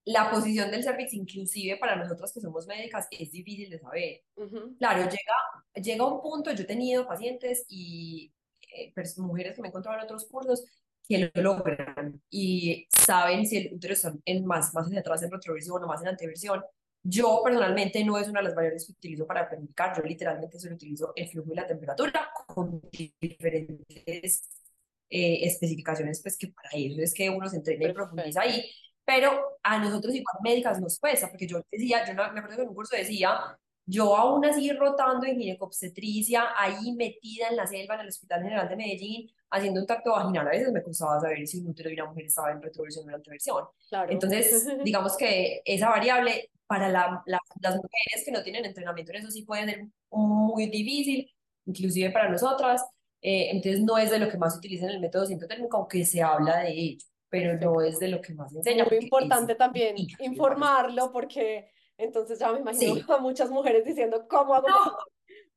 la 0.05 0.31
posición 0.31 0.71
del 0.71 0.81
cervix, 0.81 1.13
inclusive 1.13 1.75
para 1.77 1.97
nosotros 1.97 2.31
que 2.31 2.39
somos 2.39 2.67
médicas, 2.67 3.07
es 3.11 3.31
difícil 3.31 3.69
de 3.69 3.79
saber. 3.79 4.21
Ujú, 4.37 4.77
Claro, 4.77 5.03
llega, 5.03 5.83
llega 5.85 6.05
un 6.05 6.21
punto, 6.21 6.51
yo 6.53 6.63
he 6.63 6.67
tenido 6.67 7.05
pacientes 7.05 7.65
y 7.67 8.31
eh, 8.73 8.93
mujeres 9.17 9.53
que 9.53 9.61
me 9.61 9.67
he 9.67 9.69
encontrado 9.69 9.97
en 9.97 10.05
otros 10.05 10.25
cursos 10.25 10.63
que 11.05 11.31
lo 11.35 11.41
logran 11.41 12.21
y 12.29 12.87
saben 12.89 13.45
si 13.45 13.57
el 13.57 13.73
útero 13.73 13.93
está 13.93 14.13
en 14.23 14.45
más, 14.45 14.73
más 14.73 14.85
hacia 14.85 15.01
atrás 15.01 15.21
en 15.23 15.31
retroversión 15.31 15.83
o 15.83 15.87
más 15.87 16.01
en 16.01 16.07
anteversión. 16.07 16.63
Yo 17.05 17.41
personalmente 17.43 18.03
no 18.05 18.17
es 18.17 18.29
una 18.29 18.39
de 18.39 18.45
las 18.45 18.55
variables 18.55 18.85
que 18.85 18.93
utilizo 18.93 19.27
para 19.27 19.49
planificar, 19.49 19.95
yo 19.95 20.03
literalmente 20.03 20.57
solo 20.57 20.75
utilizo 20.75 21.11
el 21.15 21.27
flujo 21.27 21.51
y 21.51 21.55
la 21.55 21.67
temperatura 21.67 22.31
con 22.47 22.81
diferentes 22.91 24.63
eh, 25.09 25.45
especificaciones, 25.45 26.21
pues 26.21 26.37
que 26.37 26.47
para 26.47 26.69
eso 26.73 27.01
es 27.01 27.13
que 27.13 27.29
uno 27.29 27.49
se 27.49 27.57
entrena 27.57 27.89
y 27.89 27.93
profundiza 27.93 28.41
ahí, 28.41 28.63
pero 29.05 29.57
a 29.61 29.79
nosotros 29.79 30.15
igual 30.15 30.37
médicas 30.41 30.79
nos 30.79 30.97
cuesta, 30.97 31.29
porque 31.29 31.45
yo 31.45 31.61
decía, 31.69 32.05
yo 32.07 32.13
me 32.15 32.23
acuerdo 32.23 32.55
que 32.55 32.61
en 32.63 32.69
un 32.69 32.75
curso 32.75 32.95
decía, 32.95 33.37
yo 33.85 34.15
aún 34.15 34.45
así 34.45 34.71
rotando 34.71 35.27
en 35.27 35.37
ginecobstetricia, 35.37 36.53
ahí 36.57 36.93
metida 36.93 37.49
en 37.49 37.57
la 37.57 37.67
selva 37.67 37.95
en 37.95 38.01
el 38.01 38.07
Hospital 38.07 38.43
General 38.43 38.69
de 38.69 38.75
Medellín, 38.77 39.31
haciendo 39.53 39.79
un 39.81 39.85
tacto 39.87 40.11
vaginal, 40.11 40.47
a 40.47 40.51
veces 40.51 40.71
me 40.71 40.81
costaba 40.81 41.19
saber 41.19 41.47
si 41.47 41.59
un 41.59 41.69
útero 41.69 41.89
de 41.89 41.95
una 41.95 42.05
mujer 42.07 42.25
estaba 42.25 42.51
en 42.51 42.61
retroversión 42.61 43.05
o 43.05 43.09
en 43.09 43.15
anteversión. 43.15 43.65
Claro. 43.87 44.11
Entonces, 44.11 44.65
digamos 44.83 45.15
que 45.15 45.61
esa 45.63 45.89
variable 45.89 46.49
para 46.65 46.89
la, 46.89 47.21
la, 47.27 47.39
las 47.61 47.75
mujeres 47.75 48.25
que 48.25 48.31
no 48.31 48.41
tienen 48.41 48.65
entrenamiento 48.65 49.11
en 49.11 49.19
eso 49.19 49.29
sí 49.29 49.43
puede 49.43 49.65
ser 49.65 49.85
muy 50.09 50.65
difícil, 50.69 51.31
inclusive 51.65 52.09
para 52.09 52.29
nosotras. 52.29 52.83
Eh, 53.21 53.51
entonces, 53.51 53.81
no 53.81 53.97
es 53.97 54.09
de 54.09 54.19
lo 54.19 54.27
que 54.27 54.37
más 54.37 54.53
se 54.53 54.59
utiliza 54.59 54.85
en 54.85 54.93
el 54.93 54.99
método 54.99 55.27
sintotérmico, 55.27 55.77
aunque 55.77 56.03
se 56.03 56.21
habla 56.23 56.57
de 56.59 56.71
ello, 56.71 57.05
pero 57.29 57.53
no 57.53 57.81
es 57.81 57.99
Perfecto. 57.99 58.05
de 58.05 58.07
lo 58.09 58.21
que 58.21 58.33
más 58.33 58.51
se 58.51 58.57
enseña 58.57 58.85
Muy 58.85 58.97
importante 58.97 59.55
también 59.55 59.95
varios 59.95 60.19
informarlo 60.19 61.11
porque 61.11 61.69
entonces 61.97 62.39
ya 62.39 62.51
me 62.51 62.59
imagino 62.59 62.95
Sí, 62.95 63.05
a 63.09 63.17
muchas 63.19 63.51
mujeres 63.51 63.85
diciendo, 63.85 64.25
¿cómo 64.27 64.55
hago 64.55 64.67
no, 64.67 64.97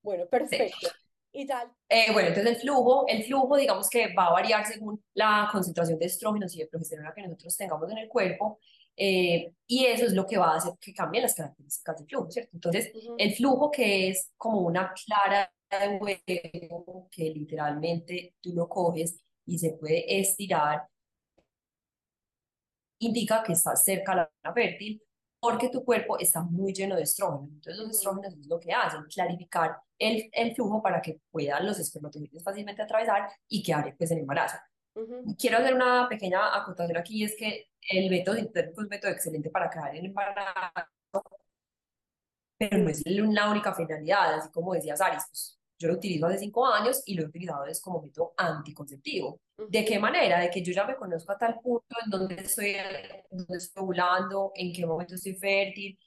Bueno, 0.02 0.26
sí. 0.50 0.70
Y 1.36 1.46
Eh, 1.90 2.12
bueno, 2.14 2.28
entonces 2.28 2.54
el 2.54 2.60
flujo, 2.62 3.04
el 3.06 3.22
flujo, 3.24 3.56
digamos 3.56 3.90
que 3.90 4.14
va 4.14 4.26
a 4.26 4.32
variar 4.32 4.64
según 4.64 5.04
la 5.12 5.48
concentración 5.52 5.98
de 5.98 6.06
estrógenos 6.06 6.54
y 6.56 6.60
de 6.60 6.66
progesterona 6.66 7.12
que 7.14 7.22
nosotros 7.22 7.56
tengamos 7.56 7.90
en 7.90 7.98
el 7.98 8.08
cuerpo, 8.08 8.58
eh, 8.96 9.52
y 9.66 9.84
eso 9.84 10.06
es 10.06 10.14
lo 10.14 10.26
que 10.26 10.38
va 10.38 10.54
a 10.54 10.56
hacer 10.56 10.72
que 10.80 10.94
cambien 10.94 11.24
las 11.24 11.34
características 11.34 11.98
del 11.98 12.06
flujo, 12.06 12.30
¿cierto? 12.30 12.50
Entonces, 12.54 12.90
el 13.18 13.34
flujo 13.34 13.70
que 13.70 14.08
es 14.08 14.30
como 14.38 14.60
una 14.60 14.94
clara 14.94 15.52
de 15.70 15.98
huevo, 15.98 17.08
que 17.10 17.24
literalmente 17.24 18.34
tú 18.40 18.54
lo 18.54 18.66
coges 18.66 19.22
y 19.44 19.58
se 19.58 19.72
puede 19.72 20.18
estirar, 20.18 20.86
indica 22.98 23.42
que 23.42 23.52
estás 23.52 23.84
cerca 23.84 24.12
a 24.12 24.16
la 24.16 24.30
zona 24.42 24.54
fértil 24.54 25.02
porque 25.46 25.68
tu 25.68 25.84
cuerpo 25.84 26.18
está 26.18 26.42
muy 26.42 26.72
lleno 26.72 26.96
de 26.96 27.02
estrógenos. 27.02 27.48
Entonces 27.52 27.76
los 27.80 27.90
estrógenos 27.90 28.34
es 28.34 28.46
lo 28.48 28.58
que 28.58 28.72
hacen, 28.72 29.04
clarificar 29.04 29.76
el, 29.96 30.28
el 30.32 30.54
flujo 30.56 30.82
para 30.82 31.00
que 31.00 31.20
puedan 31.30 31.64
los 31.64 31.78
espermatozoides 31.78 32.42
fácilmente 32.42 32.82
atravesar 32.82 33.30
y 33.48 33.62
quedar 33.62 33.94
pues, 33.96 34.10
en 34.10 34.18
embarazo. 34.18 34.56
ujú, 34.96 35.36
Quiero 35.38 35.58
hacer 35.58 35.72
una 35.72 36.08
pequeña 36.08 36.56
acotación 36.56 36.96
aquí, 36.96 37.22
es 37.22 37.36
que 37.38 37.68
el 37.90 38.10
método 38.10 38.34
es 38.34 38.48
un 38.76 38.88
método 38.88 39.12
excelente 39.12 39.48
para 39.48 39.70
quedar 39.70 39.94
en 39.94 40.06
embarazo, 40.06 40.74
pero 42.58 42.78
no 42.78 42.88
es 42.88 43.02
la 43.06 43.48
única 43.48 43.72
finalidad, 43.72 44.34
así 44.34 44.50
como 44.50 44.74
decía 44.74 44.96
Saris, 44.96 45.22
pues, 45.28 45.60
yo 45.78 45.88
lo 45.88 45.94
utilizo 45.94 46.26
hace 46.26 46.38
cinco 46.38 46.66
años 46.66 47.02
y 47.06 47.14
lo 47.14 47.22
he 47.24 47.26
utilizado 47.26 47.66
es 47.66 47.80
como 47.80 48.00
método 48.02 48.32
anticonceptivo. 48.36 49.40
¿De 49.68 49.84
qué 49.84 49.98
manera? 49.98 50.40
De 50.40 50.50
que 50.50 50.62
yo 50.62 50.72
ya 50.72 50.84
me 50.86 50.96
conozco 50.96 51.32
a 51.32 51.38
tal 51.38 51.58
punto 51.60 51.96
en 52.04 52.10
donde 52.10 52.34
estoy, 52.36 52.76
donde 53.30 53.56
estoy 53.56 53.82
ovulando, 53.82 54.52
en 54.54 54.72
qué 54.72 54.86
momento 54.86 55.14
estoy 55.14 55.34
fértil, 55.34 55.98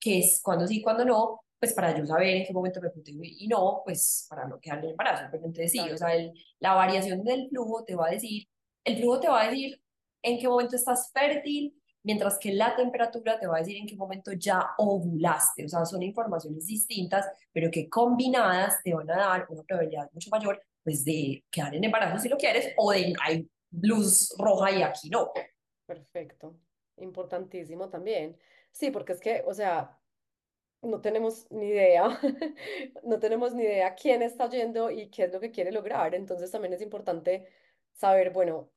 qué 0.00 0.18
es, 0.20 0.40
cuándo 0.42 0.66
sí, 0.66 0.82
cuándo 0.82 1.04
no, 1.04 1.40
pues 1.58 1.72
para 1.74 1.96
yo 1.96 2.04
saber 2.06 2.28
en 2.36 2.46
qué 2.46 2.52
momento 2.52 2.80
me 2.80 2.90
protejo 2.90 3.18
y 3.22 3.48
no, 3.48 3.82
pues 3.84 4.26
para 4.28 4.46
no 4.46 4.58
quedar 4.60 4.78
en 4.84 4.90
embarazo. 4.90 5.24
Pero 5.30 5.44
entonces 5.46 5.72
sí, 5.72 5.78
o 5.80 5.82
Claro. 5.84 5.98
sea, 5.98 6.14
el, 6.14 6.32
la 6.60 6.74
variación 6.74 7.22
del 7.24 7.48
flujo 7.48 7.84
te 7.84 7.94
va 7.94 8.08
a 8.08 8.10
decir, 8.10 8.44
el 8.84 8.96
flujo 8.98 9.20
te 9.20 9.28
va 9.28 9.42
a 9.42 9.48
decir 9.48 9.80
en 10.22 10.38
qué 10.38 10.48
momento 10.48 10.76
estás 10.76 11.10
fértil, 11.12 11.80
mientras 12.06 12.38
que 12.38 12.54
la 12.54 12.76
temperatura 12.76 13.36
te 13.36 13.48
va 13.48 13.56
a 13.56 13.58
decir 13.58 13.76
en 13.76 13.86
qué 13.86 13.96
momento 13.96 14.30
ya 14.32 14.74
ovulaste. 14.78 15.64
O 15.64 15.68
sea, 15.68 15.84
son 15.84 16.04
informaciones 16.04 16.64
distintas, 16.64 17.26
pero 17.52 17.68
que 17.68 17.88
combinadas 17.88 18.80
te 18.84 18.94
van 18.94 19.10
a 19.10 19.16
dar 19.16 19.46
una 19.48 19.64
probabilidad 19.64 20.08
mucho 20.12 20.30
mayor 20.30 20.62
pues 20.84 21.04
de 21.04 21.44
quedar 21.50 21.74
en 21.74 21.82
embarazo 21.82 22.22
si 22.22 22.28
lo 22.28 22.36
quieres 22.36 22.72
o 22.76 22.92
de 22.92 23.12
hay 23.20 23.50
luz 23.72 24.32
roja 24.38 24.70
y 24.70 24.82
aquí 24.84 25.10
no. 25.10 25.32
Perfecto. 25.84 26.56
Importantísimo 26.98 27.88
también. 27.88 28.38
Sí, 28.70 28.92
porque 28.92 29.12
es 29.12 29.20
que, 29.20 29.42
o 29.44 29.52
sea, 29.52 29.98
no 30.82 31.00
tenemos 31.00 31.50
ni 31.50 31.66
idea, 31.66 32.20
no 33.02 33.18
tenemos 33.18 33.52
ni 33.52 33.64
idea 33.64 33.96
quién 33.96 34.22
está 34.22 34.48
yendo 34.48 34.92
y 34.92 35.10
qué 35.10 35.24
es 35.24 35.32
lo 35.32 35.40
que 35.40 35.50
quiere 35.50 35.72
lograr. 35.72 36.14
Entonces 36.14 36.52
también 36.52 36.72
es 36.72 36.82
importante 36.82 37.48
saber, 37.94 38.30
bueno, 38.30 38.70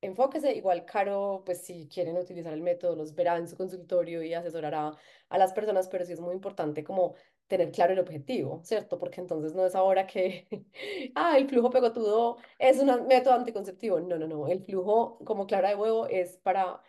enfóquese. 0.00 0.54
Igual 0.54 0.84
Caro, 0.84 1.42
pues 1.44 1.62
si 1.62 1.88
quieren 1.88 2.16
utilizar 2.16 2.52
el 2.52 2.62
método, 2.62 2.96
los 2.96 3.14
verá 3.14 3.36
en 3.36 3.48
su 3.48 3.56
consultorio 3.56 4.22
y 4.22 4.34
asesorará 4.34 4.92
a 5.28 5.38
las 5.38 5.52
personas, 5.52 5.88
pero 5.88 6.04
sí 6.04 6.12
es 6.12 6.20
muy 6.20 6.34
importante 6.34 6.84
como 6.84 7.14
tener 7.46 7.72
claro 7.72 7.94
el 7.94 7.98
objetivo, 7.98 8.60
¿cierto? 8.62 8.98
Porque 8.98 9.20
entonces 9.20 9.54
no 9.54 9.64
es 9.66 9.74
ahora 9.74 10.06
que, 10.06 10.46
ah, 11.14 11.36
el 11.38 11.48
flujo 11.48 11.70
pegotudo 11.70 12.36
es 12.58 12.78
un 12.78 13.06
método 13.06 13.34
anticonceptivo. 13.34 14.00
No, 14.00 14.18
no, 14.18 14.26
no. 14.26 14.48
El 14.48 14.64
flujo 14.64 15.18
como 15.24 15.46
clara 15.46 15.70
de 15.70 15.76
huevo 15.76 16.06
es 16.06 16.36
para 16.38 16.82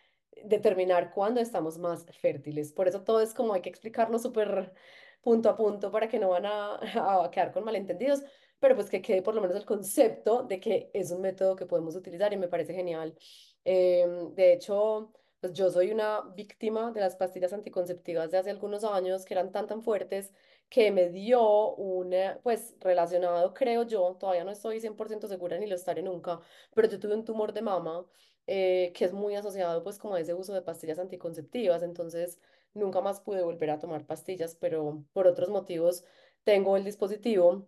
determinar 0.44 1.12
cuándo 1.14 1.40
estamos 1.42 1.78
más 1.78 2.06
fértiles. 2.18 2.74
Por 2.74 2.88
eso 2.88 3.04
todo 3.04 3.22
es 3.22 3.34
como 3.34 3.54
hay 3.54 3.62
que 3.62 3.70
explicarlo 3.70 4.20
súper 4.20 4.74
punto 5.22 5.50
a 5.50 5.56
punto 5.58 5.92
para 5.92 6.08
que 6.08 6.20
no 6.20 6.30
van 6.30 6.46
a, 6.46 6.80
a 7.26 7.32
quedar 7.32 7.52
con 7.52 7.64
malentendidos 7.64 8.24
pero 8.60 8.76
pues 8.76 8.90
que 8.90 9.02
quede 9.02 9.22
por 9.22 9.36
lo 9.36 9.42
menos 9.42 9.56
el 9.56 9.66
concepto 9.66 10.44
de 10.44 10.60
que 10.60 10.90
es 10.94 11.12
un 11.12 11.22
método 11.22 11.56
que 11.56 11.66
podemos 11.66 11.96
utilizar 11.96 12.34
y 12.34 12.38
me 12.38 12.48
parece 12.48 12.74
genial. 12.74 13.16
Em, 13.64 14.34
de 14.36 14.54
hecho, 14.54 15.14
pues 15.40 15.54
yo 15.54 15.70
soy 15.70 15.92
una 15.92 16.22
víctima 16.36 16.92
de 16.92 17.02
las 17.02 17.16
pastillas 17.16 17.54
anticonceptivas 17.54 18.32
de 18.32 18.38
hace 18.38 18.50
algunos 18.50 18.84
años 18.84 19.26
que 19.26 19.34
eran 19.34 19.52
tan 19.52 19.68
tan 19.68 19.82
fuertes 19.82 20.34
que 20.70 20.92
me 20.92 21.10
dio 21.10 21.76
un, 21.76 22.14
pues 22.44 22.76
relacionado, 22.80 23.54
creo 23.54 23.84
yo, 23.84 24.16
todavía 24.20 24.44
no 24.44 24.52
estoy 24.52 24.80
100% 24.80 25.28
segura 25.28 25.58
ni 25.58 25.66
lo 25.68 25.76
estaré 25.76 26.04
nunca, 26.04 26.40
pero 26.76 26.88
yo 26.88 27.00
tuve 27.00 27.16
un 27.16 27.26
tumor 27.26 27.54
de 27.54 27.62
mama 27.62 28.06
eh, 28.48 28.92
que 28.96 29.06
es 29.06 29.14
muy 29.14 29.36
asociado 29.36 29.84
pues 29.84 29.98
como 29.98 30.16
a 30.16 30.20
ese 30.20 30.34
uso 30.34 30.54
de 30.54 30.62
pastillas 30.62 31.00
anticonceptivas, 31.00 31.84
entonces 31.84 32.40
nunca 32.74 33.02
más 33.02 33.22
pude 33.22 33.42
volver 33.44 33.70
a 33.72 33.80
tomar 33.80 34.06
pastillas, 34.06 34.56
pero 34.56 35.04
por 35.14 35.28
otros 35.28 35.50
motivos 35.50 36.04
tengo 36.44 36.78
el 36.78 36.84
dispositivo 36.84 37.68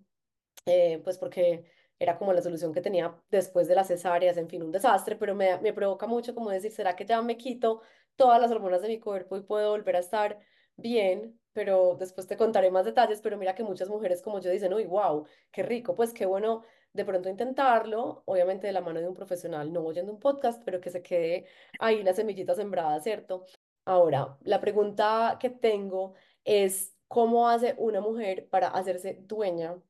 eh, 0.66 1.00
pues 1.04 1.18
porque 1.18 1.66
era 2.00 2.18
como 2.18 2.34
la 2.34 2.42
solución 2.42 2.74
que 2.74 2.82
tenía 2.82 3.16
después 3.30 3.68
de 3.68 3.76
las 3.76 3.88
cesáreas, 3.88 4.38
en 4.38 4.50
fin, 4.50 4.64
un 4.64 4.72
desastre, 4.72 5.16
pero 5.16 5.36
me, 5.36 5.60
me 5.60 5.74
provoca 5.74 6.08
mucho 6.08 6.34
como 6.34 6.50
decir, 6.50 6.72
¿será 6.72 6.96
que 6.96 7.06
ya 7.06 7.22
me 7.22 7.38
quito 7.38 7.82
todas 8.16 8.42
las 8.42 8.52
hormonas 8.52 8.82
de 8.82 8.88
mi 8.88 9.00
cuerpo 9.00 9.38
y 9.38 9.42
puedo 9.42 9.72
volver 9.72 9.96
a 9.98 10.00
estar 10.00 10.40
bien? 10.76 11.40
Pero 11.54 11.96
después 12.00 12.28
te 12.28 12.38
contaré 12.38 12.72
más 12.72 12.86
detalles, 12.86 13.22
pero 13.22 13.38
mira 13.38 13.54
que 13.56 13.64
muchas 13.64 13.90
mujeres 13.90 14.22
como 14.22 14.40
yo 14.40 14.50
dicen, 14.50 14.74
uy, 14.74 14.86
wow, 14.86 15.28
qué 15.52 15.64
rico, 15.64 15.96
pues 15.96 16.14
qué 16.14 16.26
bueno 16.26 16.64
de 16.94 17.06
pronto 17.06 17.30
intentarlo, 17.30 18.24
obviamente 18.26 18.68
de 18.68 18.74
la 18.74 18.82
mano 18.82 19.00
de 19.00 19.08
un 19.08 19.14
profesional, 19.14 19.72
no 19.72 19.82
oyendo 19.82 20.12
un 20.12 20.20
podcast, 20.20 20.62
pero 20.66 20.82
que 20.82 20.90
se 20.90 21.02
quede 21.02 21.46
ahí 21.80 22.04
la 22.04 22.14
semillita 22.14 22.56
sembrada, 22.56 23.00
¿cierto? 23.00 23.46
Ahora, 23.86 24.38
la 24.42 24.60
pregunta 24.62 25.38
que 25.40 25.50
tengo 25.50 26.14
es, 26.44 26.96
¿cómo 27.08 27.50
hace 27.50 27.76
una 27.78 28.02
mujer 28.02 28.50
para 28.50 28.70
hacerse 28.70 29.18
dueña 29.22 29.82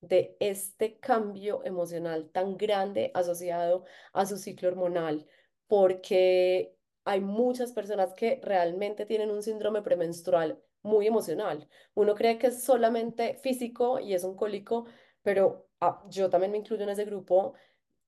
de 0.00 0.36
este 0.40 0.98
cambio 0.98 1.64
emocional 1.64 2.30
tan 2.30 2.56
grande 2.56 3.10
asociado 3.14 3.84
a 4.12 4.26
su 4.26 4.36
ciclo 4.36 4.68
hormonal? 4.68 5.26
Porque 5.66 6.74
hay 7.04 7.20
muchas 7.20 7.72
personas 7.72 8.14
que 8.14 8.40
realmente 8.42 9.06
tienen 9.06 9.30
un 9.30 9.42
síndrome 9.42 9.82
premenstrual 9.82 10.62
muy 10.82 11.06
emocional. 11.06 11.68
Uno 11.94 12.14
cree 12.14 12.38
que 12.38 12.48
es 12.48 12.62
solamente 12.62 13.34
físico 13.42 13.98
y 14.00 14.14
es 14.14 14.24
un 14.24 14.36
cólico, 14.36 14.86
pero 15.22 15.68
ah, 15.80 16.02
yo 16.08 16.30
también 16.30 16.52
me 16.52 16.58
incluyo 16.58 16.84
en 16.84 16.90
ese 16.90 17.04
grupo 17.04 17.54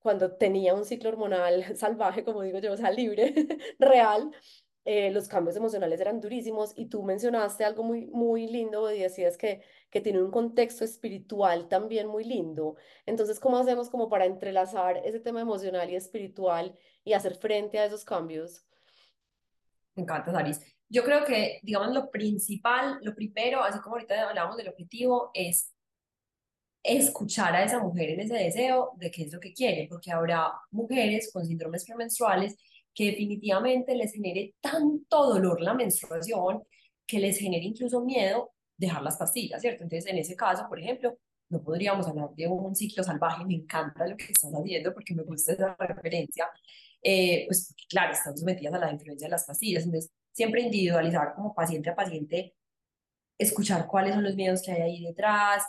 cuando 0.01 0.33
tenía 0.37 0.75
un 0.75 0.85
ciclo 0.85 1.11
hormonal 1.11 1.65
salvaje, 1.77 2.25
como 2.25 2.43
digo 2.43 2.59
yo, 2.59 2.73
o 2.73 2.77
sea, 2.77 2.91
libre, 2.91 3.35
real 3.79 4.31
eh, 4.85 5.11
los 5.11 5.29
cambios 5.29 5.57
emocionales 5.57 6.01
eran 6.01 6.21
durísimos 6.21 6.73
y 6.75 6.87
tú 6.87 7.03
mencionaste 7.03 7.65
algo 7.65 7.83
muy, 7.83 8.07
muy 8.07 8.47
lindo 8.47 8.91
y 8.91 9.01
decías 9.01 9.37
que, 9.37 9.63
que 9.91 10.01
tiene 10.01 10.23
un 10.23 10.31
contexto 10.31 10.85
espiritual 10.85 11.69
también 11.69 12.07
muy 12.07 12.25
lindo. 12.25 12.77
Entonces, 13.05 13.39
¿cómo 13.39 13.59
hacemos 13.59 13.91
como 13.91 14.09
para 14.09 14.25
entrelazar 14.25 14.97
ese 15.05 15.21
tema 15.21 15.41
emocional 15.43 15.91
y 15.91 15.97
espiritual 15.97 16.75
y 17.05 17.13
hacer 17.13 17.35
frente 17.35 17.79
a 17.79 17.85
esos 17.85 18.05
cambios? 18.05 18.65
Me 19.95 20.03
encanta, 20.03 20.33
Saris. 20.33 20.61
Yo 20.89 21.05
creo 21.05 21.25
que, 21.25 21.61
digamos, 21.63 21.93
lo 21.93 22.11
principal, 22.11 22.99
lo 23.03 23.15
primero, 23.15 23.63
así 23.63 23.79
como 23.81 23.97
ahorita 23.97 24.29
hablamos 24.29 24.57
del 24.57 24.69
objetivo, 24.69 25.31
es 25.35 25.73
escuchar 26.83 27.55
a 27.55 27.63
esa 27.63 27.79
mujer 27.79 28.11
en 28.11 28.21
ese 28.21 28.35
deseo 28.35 28.93
de 28.97 29.11
qué 29.11 29.25
es 29.25 29.33
lo 29.33 29.41
que 29.41 29.53
quiere, 29.53 29.87
porque 29.89 30.11
habrá 30.11 30.51
mujeres 30.71 31.31
con 31.33 31.45
síndromes 31.45 31.85
premenstruales 31.85 32.57
que 32.95 33.07
definitivamente 33.07 33.95
les 33.95 34.13
genere 34.13 34.55
tanto 34.61 35.35
dolor 35.35 35.61
la 35.61 35.75
menstruación 35.75 36.63
que 37.07 37.19
les 37.19 37.39
genere 37.39 37.65
incluso 37.65 38.05
miedo 38.05 38.53
dejar 38.77 39.03
las 39.03 39.17
pastillas, 39.17 39.61
¿cierto? 39.61 39.85
Entonces, 39.85 40.11
en 40.11 40.19
ese 40.19 40.37
caso, 40.37 40.67
por 40.69 40.81
ejemplo, 40.81 41.19
no 41.51 41.63
podríamos 41.63 42.07
hablar 42.07 42.31
de 42.35 42.47
un 42.47 42.75
ciclo 42.75 43.03
salvaje, 43.03 43.45
me 43.45 43.55
encanta 43.55 44.07
lo 44.07 44.17
que 44.17 44.25
estás 44.25 44.53
haciendo 44.53 44.95
porque 44.95 45.15
me 45.15 45.25
gusta 45.25 45.53
esa 45.53 45.77
referencia, 45.79 46.49
eh, 47.03 47.45
pues 47.47 47.75
claro, 47.89 48.13
estamos 48.13 48.41
sometidas 48.41 48.75
a 48.75 48.79
la 48.79 48.93
influencia 48.93 49.27
de 49.27 49.33
las 49.33 49.45
pastillas, 49.45 49.85
entonces 49.85 50.11
siempre 50.33 50.63
individualizar 50.63 51.35
como 51.35 51.55
paciente 51.55 51.91
a 51.91 51.97
paciente, 51.97 52.55
escuchar 53.39 53.87
cuáles 53.87 54.15
son 54.15 54.25
los 54.25 54.37
miedos 54.37 54.63
que 54.63 54.73
hay 54.73 54.83
ahí 54.83 55.05
detrás, 55.05 55.65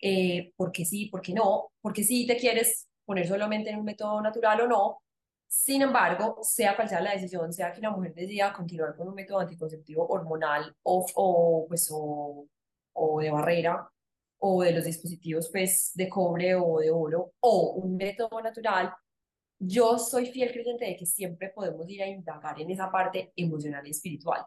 eh, 0.00 0.52
porque 0.56 0.84
sí, 0.84 1.06
porque 1.06 1.32
no, 1.32 1.72
porque 1.80 2.04
sí 2.04 2.26
te 2.26 2.36
quieres 2.36 2.86
poner 3.04 3.26
solamente 3.26 3.70
en 3.70 3.78
un 3.78 3.84
método 3.84 4.20
natural 4.20 4.60
o 4.62 4.68
no. 4.68 5.02
Sin 5.48 5.82
embargo, 5.82 6.38
sea 6.42 6.76
cual 6.76 6.88
sea 6.88 7.00
la 7.00 7.12
decisión, 7.12 7.52
sea 7.52 7.72
que 7.72 7.80
una 7.80 7.90
mujer 7.90 8.14
decida 8.14 8.52
continuar 8.52 8.96
con 8.96 9.08
un 9.08 9.14
método 9.14 9.40
anticonceptivo 9.40 10.06
hormonal 10.06 10.74
o, 10.82 11.06
o, 11.14 11.66
pues, 11.68 11.88
o, 11.92 12.46
o 12.92 13.20
de 13.20 13.30
barrera 13.30 13.88
o 14.38 14.62
de 14.62 14.72
los 14.72 14.84
dispositivos 14.84 15.48
pues, 15.50 15.92
de 15.94 16.08
cobre 16.08 16.54
o 16.54 16.78
de 16.78 16.90
oro 16.90 17.32
o 17.40 17.72
un 17.74 17.96
método 17.96 18.40
natural, 18.42 18.92
yo 19.58 19.98
soy 19.98 20.26
fiel 20.26 20.52
creyente 20.52 20.84
de 20.84 20.96
que 20.96 21.06
siempre 21.06 21.50
podemos 21.50 21.88
ir 21.88 22.02
a 22.02 22.06
indagar 22.06 22.60
en 22.60 22.70
esa 22.70 22.90
parte 22.90 23.32
emocional 23.36 23.86
y 23.86 23.90
espiritual, 23.90 24.44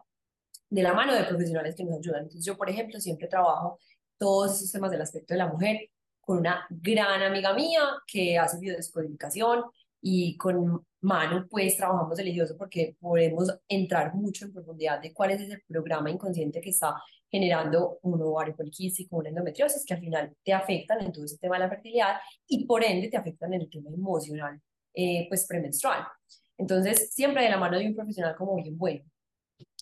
de 0.68 0.82
la 0.82 0.92
mano 0.92 1.14
de 1.14 1.24
profesionales 1.24 1.74
que 1.74 1.84
nos 1.84 1.98
ayudan. 1.98 2.22
Entonces 2.22 2.44
yo, 2.44 2.56
por 2.56 2.70
ejemplo, 2.70 3.00
siempre 3.00 3.26
trabajo 3.26 3.78
todos 4.18 4.56
esos 4.56 4.70
temas 4.70 4.90
del 4.90 5.02
aspecto 5.02 5.34
de 5.34 5.38
la 5.38 5.48
mujer 5.48 5.90
con 6.20 6.38
una 6.38 6.66
gran 6.70 7.22
amiga 7.22 7.54
mía 7.54 7.80
que 8.06 8.38
hace 8.38 8.58
biodescodificación 8.58 9.64
y 10.00 10.36
con 10.36 10.86
Manu 11.02 11.46
pues 11.48 11.76
trabajamos 11.76 12.16
delicioso 12.16 12.56
porque 12.56 12.96
podemos 13.00 13.52
entrar 13.68 14.14
mucho 14.14 14.44
en 14.44 14.52
profundidad 14.52 15.00
de 15.00 15.12
cuál 15.12 15.30
es 15.32 15.40
ese 15.40 15.62
programa 15.66 16.10
inconsciente 16.10 16.60
que 16.60 16.70
está 16.70 16.94
generando 17.30 17.98
un 18.02 18.20
ovario 18.22 18.56
poliquístico, 18.56 19.16
una 19.16 19.28
endometriosis 19.30 19.84
que 19.84 19.94
al 19.94 20.00
final 20.00 20.36
te 20.42 20.52
afectan 20.52 21.00
en 21.00 21.12
todo 21.12 21.24
ese 21.24 21.38
tema 21.38 21.56
de 21.56 21.64
la 21.64 21.70
fertilidad 21.70 22.16
y 22.46 22.66
por 22.66 22.84
ende 22.84 23.08
te 23.08 23.16
afectan 23.16 23.54
en 23.54 23.62
el 23.62 23.70
tema 23.70 23.90
emocional 23.90 24.60
eh, 24.94 25.26
pues 25.28 25.46
premenstrual. 25.46 26.04
Entonces, 26.58 27.14
siempre 27.14 27.42
de 27.44 27.50
la 27.50 27.56
mano 27.56 27.78
de 27.78 27.86
un 27.86 27.94
profesional 27.94 28.34
como 28.36 28.56
bien 28.56 28.76
bueno. 28.76 29.04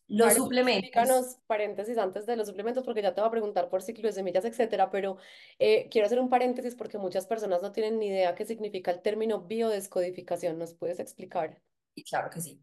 Los 0.09 0.35
suplementos. 0.35 0.89
Explícanos, 0.89 1.37
paréntesis 1.47 1.99
antes 1.99 2.25
de 2.25 2.37
los 2.37 2.49
suplementos, 2.49 2.83
porque 2.83 3.03
ya 3.03 3.15
te 3.15 3.21
voy 3.21 3.29
a 3.29 3.31
preguntar 3.31 3.69
por 3.69 3.83
ciclo 3.83 4.09
de 4.09 4.13
semillas, 4.13 4.45
etcétera, 4.45 4.91
pero 4.91 5.19
eh, 5.59 5.89
quiero 5.91 6.07
hacer 6.07 6.19
un 6.19 6.31
paréntesis 6.31 6.75
porque 6.75 6.97
muchas 6.97 7.27
personas 7.27 7.61
no 7.61 7.73
tienen 7.73 7.99
ni 7.99 8.07
idea 8.07 8.35
qué 8.35 8.47
significa 8.47 8.91
el 8.91 9.03
término 9.03 9.43
biodescodificación. 9.43 10.59
¿Nos 10.59 10.75
puedes 10.75 10.99
explicar? 10.99 11.61
Y 11.95 12.05
claro 12.05 12.31
que 12.31 12.41
sí. 12.41 12.59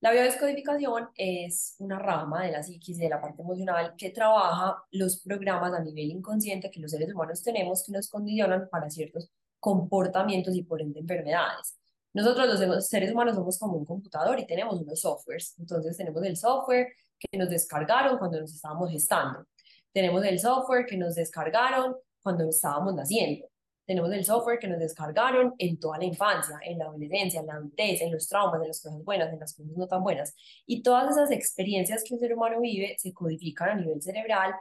La 0.00 0.12
biodescodificación 0.12 1.08
es 1.16 1.74
una 1.80 1.98
rama 1.98 2.44
de 2.44 2.52
la 2.52 2.62
psiquis, 2.62 2.98
de 2.98 3.08
la 3.08 3.20
parte 3.20 3.42
emocional, 3.42 3.94
que 3.96 4.10
trabaja 4.10 4.84
los 4.92 5.20
programas 5.22 5.72
a 5.72 5.82
nivel 5.82 6.10
inconsciente 6.10 6.70
que 6.70 6.80
los 6.80 6.92
seres 6.92 7.12
humanos 7.12 7.42
tenemos 7.42 7.82
que 7.84 7.92
nos 7.92 8.08
condicionan 8.08 8.68
para 8.70 8.88
ciertos 8.90 9.30
comportamientos 9.58 10.54
y 10.54 10.62
por 10.62 10.80
ende 10.80 11.00
enfermedades. 11.00 11.78
Nosotros 12.16 12.58
los 12.58 12.86
seres 12.86 13.12
humanos 13.12 13.34
somos 13.34 13.58
como 13.58 13.76
un 13.76 13.84
computador 13.84 14.40
y 14.40 14.46
tenemos 14.46 14.80
unos 14.80 14.98
softwares. 14.98 15.54
Entonces 15.58 15.98
tenemos 15.98 16.24
el 16.24 16.34
software 16.34 16.94
que 17.18 17.36
nos 17.36 17.50
descargaron 17.50 18.16
cuando 18.16 18.40
nos 18.40 18.54
estábamos 18.54 18.90
gestando. 18.90 19.44
Tenemos 19.92 20.24
el 20.24 20.38
software 20.38 20.86
que 20.86 20.96
nos 20.96 21.14
descargaron 21.14 21.94
cuando 22.22 22.48
estábamos 22.48 22.94
naciendo. 22.94 23.46
Tenemos 23.84 24.10
el 24.14 24.24
software 24.24 24.58
que 24.58 24.66
nos 24.66 24.78
descargaron 24.78 25.52
en 25.58 25.78
toda 25.78 25.98
la 25.98 26.06
infancia, 26.06 26.58
en 26.64 26.78
la 26.78 26.86
adolescencia, 26.86 27.40
en 27.40 27.48
la 27.48 27.56
adultez, 27.56 28.00
en 28.00 28.10
los 28.10 28.26
traumas, 28.26 28.62
en 28.62 28.68
las 28.68 28.80
cosas 28.80 29.04
buenas, 29.04 29.30
en 29.30 29.38
las 29.38 29.54
cosas 29.54 29.72
no 29.76 29.86
tan 29.86 30.02
buenas. 30.02 30.34
Y 30.64 30.82
todas 30.82 31.10
esas 31.10 31.30
experiencias 31.30 32.02
que 32.02 32.14
un 32.14 32.20
ser 32.20 32.32
humano 32.32 32.62
vive 32.62 32.96
se 32.98 33.12
codifican 33.12 33.68
a 33.68 33.74
nivel 33.74 34.00
cerebral 34.00 34.54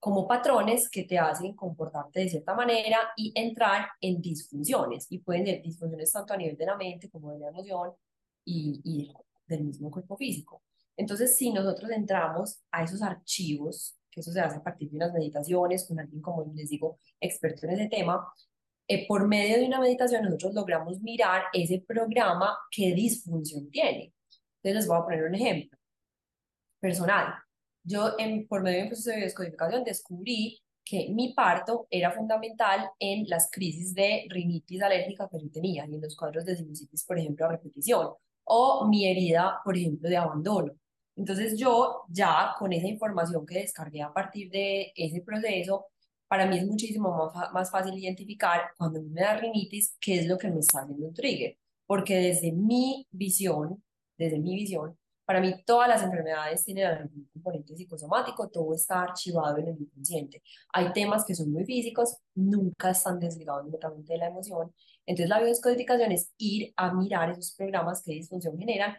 como 0.00 0.26
patrones 0.26 0.88
que 0.88 1.04
te 1.04 1.18
hacen 1.18 1.54
comportarte 1.54 2.20
de 2.20 2.28
cierta 2.30 2.54
manera 2.54 2.98
y 3.16 3.32
entrar 3.34 3.88
en 4.00 4.20
disfunciones. 4.20 5.06
Y 5.10 5.18
pueden 5.18 5.44
ser 5.46 5.62
disfunciones 5.62 6.10
tanto 6.10 6.32
a 6.32 6.36
nivel 6.38 6.56
de 6.56 6.66
la 6.66 6.76
mente 6.76 7.10
como 7.10 7.32
de 7.32 7.38
la 7.38 7.48
emoción 7.48 7.92
y, 8.44 8.80
y 8.82 9.12
del 9.46 9.64
mismo 9.64 9.90
cuerpo 9.90 10.16
físico. 10.16 10.62
Entonces, 10.96 11.36
si 11.36 11.52
nosotros 11.52 11.90
entramos 11.90 12.60
a 12.70 12.82
esos 12.82 13.02
archivos, 13.02 13.96
que 14.10 14.20
eso 14.20 14.32
se 14.32 14.40
hace 14.40 14.56
a 14.56 14.62
partir 14.62 14.90
de 14.90 14.96
unas 14.96 15.12
meditaciones 15.12 15.86
con 15.86 16.00
alguien, 16.00 16.20
como 16.20 16.50
les 16.54 16.70
digo, 16.70 16.98
experto 17.20 17.66
en 17.66 17.72
ese 17.72 17.88
tema, 17.88 18.26
eh, 18.88 19.06
por 19.06 19.28
medio 19.28 19.58
de 19.58 19.66
una 19.66 19.80
meditación 19.80 20.24
nosotros 20.24 20.54
logramos 20.54 21.00
mirar 21.00 21.44
ese 21.52 21.84
programa 21.86 22.58
qué 22.70 22.92
disfunción 22.92 23.70
tiene. 23.70 24.12
Entonces 24.56 24.74
les 24.74 24.86
voy 24.88 24.98
a 24.98 25.04
poner 25.04 25.24
un 25.24 25.34
ejemplo 25.34 25.78
personal. 26.80 27.34
Yo, 27.82 28.14
en, 28.18 28.46
por 28.46 28.62
medio 28.62 28.78
de 28.78 28.82
un 28.84 28.88
proceso 28.90 29.10
de 29.10 29.22
descodificación, 29.22 29.84
descubrí 29.84 30.60
que 30.84 31.08
mi 31.10 31.32
parto 31.34 31.86
era 31.90 32.10
fundamental 32.10 32.90
en 32.98 33.24
las 33.28 33.48
crisis 33.50 33.94
de 33.94 34.26
rinitis 34.28 34.82
alérgica 34.82 35.28
que 35.30 35.38
yo 35.40 35.50
tenía 35.50 35.86
y 35.86 35.94
en 35.94 36.00
los 36.00 36.16
cuadros 36.16 36.44
de 36.44 36.56
sinusitis, 36.56 37.04
por 37.04 37.18
ejemplo, 37.18 37.46
a 37.46 37.50
repetición, 37.50 38.10
o 38.44 38.88
mi 38.88 39.06
herida, 39.06 39.60
por 39.64 39.76
ejemplo, 39.76 40.08
de 40.08 40.16
abandono. 40.16 40.72
Entonces 41.16 41.58
yo 41.58 42.02
ya 42.08 42.54
con 42.58 42.72
esa 42.72 42.88
información 42.88 43.46
que 43.46 43.60
descargué 43.60 44.02
a 44.02 44.12
partir 44.12 44.50
de 44.50 44.92
ese 44.96 45.20
proceso, 45.22 45.86
para 46.28 46.46
mí 46.46 46.58
es 46.58 46.66
muchísimo 46.66 47.30
más, 47.34 47.52
más 47.52 47.70
fácil 47.70 47.96
identificar 47.98 48.70
cuando 48.76 49.02
me 49.02 49.20
da 49.20 49.36
rinitis 49.36 49.96
qué 50.00 50.20
es 50.20 50.26
lo 50.26 50.38
que 50.38 50.50
me 50.50 50.60
está 50.60 50.80
haciendo 50.80 51.06
un 51.06 51.14
trigger, 51.14 51.56
porque 51.86 52.16
desde 52.16 52.52
mi 52.52 53.06
visión, 53.10 53.82
desde 54.16 54.38
mi 54.38 54.54
visión, 54.54 54.96
para 55.30 55.40
mí 55.40 55.54
todas 55.64 55.88
las 55.88 56.02
enfermedades 56.02 56.64
tienen 56.64 56.86
algún 56.86 57.30
componente 57.32 57.76
psicosomático, 57.76 58.48
todo 58.48 58.74
está 58.74 59.02
archivado 59.02 59.58
en 59.58 59.68
el 59.68 59.80
inconsciente. 59.80 60.42
Hay 60.72 60.92
temas 60.92 61.24
que 61.24 61.36
son 61.36 61.52
muy 61.52 61.64
físicos, 61.64 62.16
nunca 62.34 62.90
están 62.90 63.20
desligados 63.20 63.64
directamente 63.64 64.12
de 64.12 64.18
la 64.18 64.26
emoción. 64.26 64.74
Entonces 65.06 65.28
la 65.28 65.38
biodescodificación 65.38 66.10
es 66.10 66.32
ir 66.36 66.72
a 66.74 66.92
mirar 66.92 67.30
esos 67.30 67.54
programas 67.54 68.02
que 68.02 68.10
disfunción 68.14 68.58
generan, 68.58 68.96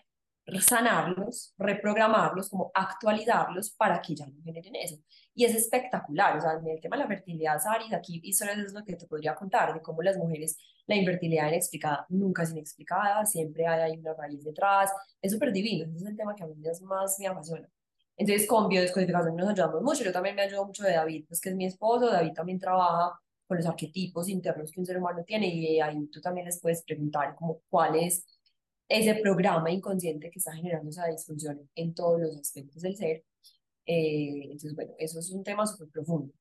sanarlos, 0.59 1.53
reprogramarlos, 1.57 2.49
como 2.49 2.71
actualizarlos 2.73 3.71
para 3.71 4.01
que 4.01 4.15
ya 4.15 4.25
no 4.25 4.41
generen 4.43 4.75
eso. 4.75 4.97
Y 5.33 5.45
es 5.45 5.55
espectacular, 5.55 6.37
o 6.37 6.41
sea, 6.41 6.53
en 6.53 6.67
el 6.67 6.81
tema 6.81 6.97
de 6.97 7.03
la 7.03 7.07
fertilidad, 7.07 7.59
Saris, 7.59 7.93
aquí 7.93 8.19
historias 8.23 8.57
es 8.57 8.73
lo 8.73 8.83
que 8.83 8.95
te 8.95 9.07
podría 9.07 9.33
contar, 9.33 9.73
de 9.73 9.81
cómo 9.81 10.01
las 10.01 10.17
mujeres, 10.17 10.57
la 10.87 10.95
infertilidad 10.95 11.47
inexplicada 11.47 12.05
nunca 12.09 12.43
es 12.43 12.51
inexplicada, 12.51 13.25
siempre 13.25 13.65
hay, 13.65 13.97
una 13.97 14.13
raíz 14.13 14.43
detrás, 14.43 14.91
es 15.21 15.31
súper 15.31 15.53
divino, 15.53 15.85
ese 15.85 15.97
es 15.97 16.05
el 16.05 16.17
tema 16.17 16.35
que 16.35 16.43
a 16.43 16.47
mí 16.47 16.55
más 16.83 17.19
me 17.19 17.27
apasiona. 17.27 17.69
Entonces, 18.17 18.45
con 18.47 18.67
biodescodificación 18.67 19.35
nos 19.35 19.49
ayudamos 19.49 19.81
mucho, 19.81 20.03
yo 20.03 20.11
también 20.11 20.35
me 20.35 20.41
ayudo 20.41 20.65
mucho 20.65 20.83
de 20.83 20.93
David, 20.93 21.25
pues 21.27 21.39
que 21.39 21.49
es 21.49 21.55
mi 21.55 21.65
esposo, 21.65 22.11
David 22.11 22.33
también 22.33 22.59
trabaja 22.59 23.17
con 23.47 23.57
los 23.57 23.65
arquetipos 23.65 24.29
internos 24.29 24.71
que 24.71 24.79
un 24.79 24.85
ser 24.85 24.97
humano 24.97 25.23
tiene 25.25 25.47
y 25.47 25.79
ahí 25.79 26.07
tú 26.07 26.21
también 26.21 26.45
les 26.45 26.61
puedes 26.61 26.83
preguntar 26.83 27.35
como 27.35 27.61
cuál 27.69 27.95
es 27.95 28.25
ese 28.91 29.15
programa 29.21 29.71
inconsciente 29.71 30.29
que 30.29 30.39
está 30.39 30.53
generando 30.53 30.89
esa 30.89 31.07
disfunción 31.07 31.69
en 31.75 31.93
todos 31.93 32.19
los 32.19 32.37
aspectos 32.37 32.81
del 32.81 32.95
ser 32.95 33.23
eh, 33.85 34.43
entonces, 34.43 34.75
bueno, 34.75 34.93
eso 34.97 35.19
es 35.19 35.31
un 35.31 35.43
tema 35.43 35.65
súper 35.67 35.89
profundo. 35.89 36.33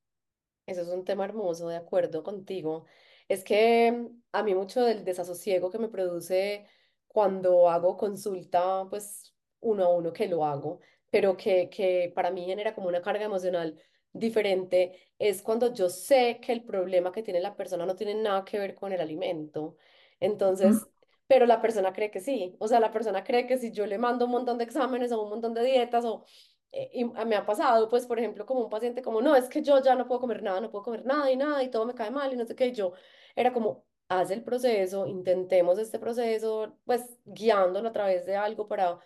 Eso 0.66 0.82
es 0.82 0.88
un 0.88 1.04
tema 1.04 1.24
hermoso, 1.24 1.68
de 1.68 1.76
acuerdo 1.76 2.22
contigo. 2.22 2.86
Es 3.28 3.44
que 3.44 4.08
a 4.32 4.42
mí 4.42 4.54
mucho 4.54 4.84
del 4.84 5.04
desasosiego 5.04 5.70
que 5.70 5.78
me 5.78 5.88
produce 5.88 6.66
cuando 7.06 7.68
hago 7.68 7.96
consulta, 7.96 8.86
pues 8.88 9.34
uno 9.60 9.84
a 9.84 9.88
uno 9.94 10.12
que 10.12 10.28
lo 10.28 10.44
hago, 10.44 10.80
pero 11.10 11.36
que, 11.36 11.68
que 11.70 12.12
para 12.14 12.30
mí 12.30 12.46
genera 12.46 12.74
como 12.74 12.88
una 12.88 13.02
carga 13.02 13.24
emocional 13.24 13.80
diferente, 14.12 14.96
es 15.18 15.42
cuando 15.42 15.72
yo 15.74 15.88
sé 15.88 16.38
que 16.40 16.52
el 16.52 16.64
problema 16.64 17.12
que 17.12 17.22
tiene 17.22 17.40
la 17.40 17.56
persona 17.56 17.86
no 17.86 17.96
tiene 17.96 18.14
nada 18.14 18.44
que 18.44 18.58
ver 18.58 18.74
con 18.74 18.92
el 18.92 19.00
alimento. 19.00 19.76
Entonces, 20.20 20.86
pero 21.30 21.46
la 21.46 21.62
persona 21.62 21.92
cree 21.92 22.10
que 22.10 22.18
sí. 22.18 22.56
O 22.58 22.66
sea, 22.66 22.80
la 22.80 22.90
persona 22.90 23.22
cree 23.22 23.46
que 23.46 23.56
si 23.56 23.70
yo 23.70 23.86
le 23.86 23.98
mando 23.98 24.24
un 24.24 24.32
montón 24.32 24.58
de 24.58 24.64
exámenes 24.64 25.12
o 25.12 25.22
un 25.22 25.30
montón 25.30 25.54
de 25.54 25.62
dietas 25.62 26.04
o 26.04 26.24
eh, 26.72 26.90
y 26.92 27.04
me 27.04 27.36
ha 27.36 27.46
pasado, 27.46 27.88
pues, 27.88 28.04
por 28.06 28.18
ejemplo, 28.18 28.44
como 28.46 28.62
un 28.62 28.70
paciente 28.70 29.00
como, 29.00 29.22
no, 29.22 29.36
es 29.36 29.48
que 29.48 29.62
yo 29.62 29.80
ya 29.80 29.94
no 29.94 30.08
puedo 30.08 30.20
comer 30.20 30.42
nada, 30.42 30.60
no 30.60 30.70
puedo 30.72 30.82
comer 30.84 31.04
nada 31.06 31.30
y 31.30 31.36
nada 31.36 31.62
y 31.62 31.70
todo 31.70 31.86
me 31.86 31.94
cae 31.94 32.10
mal 32.10 32.32
y 32.32 32.36
no 32.36 32.44
sé 32.46 32.56
qué, 32.56 32.66
y 32.68 32.72
yo 32.72 32.94
era 33.36 33.52
como, 33.52 33.84
haz 34.08 34.32
el 34.32 34.42
proceso, 34.42 35.06
intentemos 35.06 35.78
este 35.78 36.00
proceso, 36.00 36.76
pues, 36.84 37.02
guiándolo 37.24 37.88
a 37.90 37.92
través 37.92 38.26
de 38.26 38.34
algo 38.36 38.66
para 38.66 38.98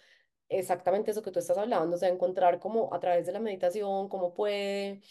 exactamente 0.48 1.10
eso 1.10 1.22
que 1.22 1.30
tú 1.30 1.40
estás 1.40 1.58
hablando, 1.58 1.96
o 1.96 1.98
sea, 1.98 2.08
encontrar 2.08 2.58
como 2.58 2.94
a 2.94 3.00
través 3.00 3.26
de 3.26 3.32
la 3.32 3.40
meditación, 3.40 4.08
cómo 4.08 4.32
puede 4.34 5.02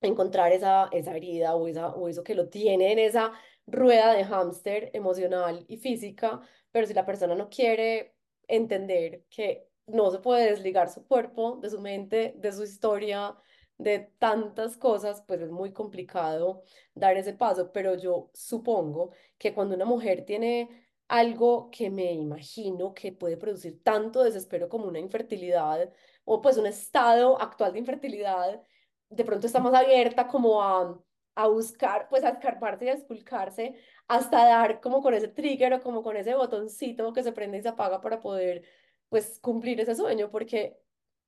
encontrar 0.00 0.52
esa, 0.52 0.88
esa 0.92 1.14
herida 1.16 1.56
o, 1.56 1.68
esa, 1.68 1.88
o 1.94 2.08
eso 2.08 2.22
que 2.24 2.34
lo 2.34 2.48
tiene 2.48 2.92
en 2.92 2.98
esa 3.00 3.32
rueda 3.66 4.14
de 4.14 4.24
hámster 4.24 4.90
emocional 4.94 5.64
y 5.68 5.76
física, 5.78 6.40
pero 6.70 6.86
si 6.86 6.94
la 6.94 7.06
persona 7.06 7.34
no 7.34 7.48
quiere 7.48 8.16
entender 8.48 9.24
que 9.28 9.68
no 9.86 10.10
se 10.10 10.18
puede 10.18 10.50
desligar 10.50 10.88
su 10.90 11.06
cuerpo 11.06 11.58
de 11.60 11.70
su 11.70 11.80
mente, 11.80 12.34
de 12.36 12.52
su 12.52 12.62
historia, 12.64 13.36
de 13.78 14.10
tantas 14.18 14.76
cosas, 14.76 15.22
pues 15.26 15.40
es 15.40 15.50
muy 15.50 15.72
complicado 15.72 16.62
dar 16.94 17.16
ese 17.16 17.34
paso, 17.34 17.72
pero 17.72 17.94
yo 17.96 18.30
supongo 18.32 19.10
que 19.38 19.52
cuando 19.54 19.74
una 19.74 19.84
mujer 19.84 20.24
tiene 20.24 20.86
algo 21.08 21.70
que 21.70 21.90
me 21.90 22.12
imagino 22.12 22.94
que 22.94 23.12
puede 23.12 23.36
producir 23.36 23.82
tanto 23.82 24.24
desespero 24.24 24.68
como 24.68 24.86
una 24.86 24.98
infertilidad 24.98 25.92
o 26.24 26.40
pues 26.42 26.56
un 26.56 26.66
estado 26.66 27.40
actual 27.40 27.72
de 27.72 27.78
infertilidad, 27.78 28.62
de 29.08 29.24
pronto 29.24 29.46
está 29.46 29.60
más 29.60 29.74
abierta 29.74 30.26
como 30.26 30.62
a, 30.62 31.00
a 31.36 31.46
buscar, 31.48 32.08
pues 32.08 32.24
a 32.24 32.30
escarparse 32.30 32.86
y 32.86 32.88
a 32.88 32.94
esculcarse 32.94 33.76
hasta 34.08 34.44
dar 34.46 34.80
como 34.80 35.02
con 35.02 35.14
ese 35.14 35.28
trigger 35.28 35.74
o 35.74 35.80
como 35.82 36.02
con 36.02 36.16
ese 36.16 36.34
botoncito 36.34 37.12
que 37.12 37.22
se 37.22 37.32
prende 37.32 37.58
y 37.58 37.62
se 37.62 37.68
apaga 37.68 38.00
para 38.00 38.20
poder 38.20 38.64
pues 39.08 39.38
cumplir 39.40 39.80
ese 39.80 39.94
sueño, 39.94 40.30
porque 40.30 40.78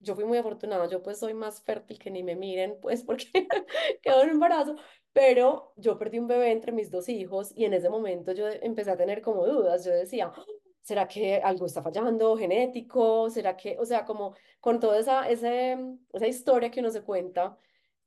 yo 0.00 0.14
fui 0.14 0.24
muy 0.24 0.38
afortunada, 0.38 0.86
yo 0.88 1.02
pues 1.02 1.18
soy 1.18 1.34
más 1.34 1.62
fértil 1.62 1.98
que 1.98 2.10
ni 2.10 2.22
me 2.22 2.36
miren, 2.36 2.78
pues 2.80 3.02
porque 3.04 3.26
quedó 4.02 4.22
en 4.22 4.30
embarazo, 4.30 4.76
pero 5.12 5.72
yo 5.76 5.98
perdí 5.98 6.18
un 6.18 6.28
bebé 6.28 6.52
entre 6.52 6.72
mis 6.72 6.90
dos 6.90 7.08
hijos 7.08 7.52
y 7.56 7.64
en 7.64 7.74
ese 7.74 7.88
momento 7.90 8.32
yo 8.32 8.48
empecé 8.48 8.90
a 8.90 8.96
tener 8.96 9.22
como 9.22 9.46
dudas, 9.46 9.84
yo 9.84 9.92
decía, 9.92 10.32
"Ah, 10.34 10.44
¿será 10.82 11.06
que 11.08 11.36
algo 11.42 11.66
está 11.66 11.82
fallando 11.82 12.36
genético? 12.36 13.28
¿Será 13.30 13.56
que, 13.56 13.76
o 13.78 13.84
sea, 13.84 14.04
como 14.04 14.34
con 14.60 14.80
toda 14.80 14.98
esa, 14.98 15.28
ese, 15.28 15.76
esa 16.12 16.26
historia 16.26 16.70
que 16.70 16.80
uno 16.80 16.90
se 16.90 17.02
cuenta 17.02 17.58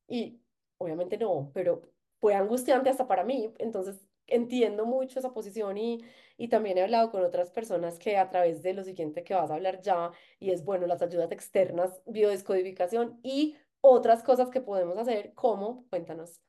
y 0.07 0.39
obviamente 0.81 1.17
no, 1.17 1.51
pero 1.53 1.81
fue 2.19 2.33
angustiante 2.35 2.89
hasta 2.89 3.07
para 3.07 3.23
mí, 3.23 3.53
entonces 3.57 4.05
entiendo 4.27 4.85
mucho 4.85 5.19
esa 5.19 5.33
posición 5.33 5.77
y, 5.77 6.03
y 6.37 6.47
también 6.47 6.77
he 6.77 6.83
hablado 6.83 7.11
con 7.11 7.23
otras 7.23 7.51
personas 7.51 7.99
que 7.99 8.17
a 8.17 8.29
través 8.29 8.63
de 8.63 8.73
lo 8.73 8.83
siguiente 8.83 9.23
que 9.23 9.33
vas 9.33 9.51
a 9.51 9.55
hablar 9.55 9.81
ya, 9.81 10.11
y 10.39 10.51
es 10.51 10.63
bueno, 10.63 10.87
las 10.87 11.01
ayudas 11.01 11.31
externas, 11.31 12.01
biodescodificación 12.05 13.19
y 13.23 13.57
otras 13.81 14.23
cosas 14.23 14.49
que 14.49 14.61
podemos 14.61 14.97
hacer, 14.97 15.33
como, 15.33 15.85
cuéntanos. 15.89 16.39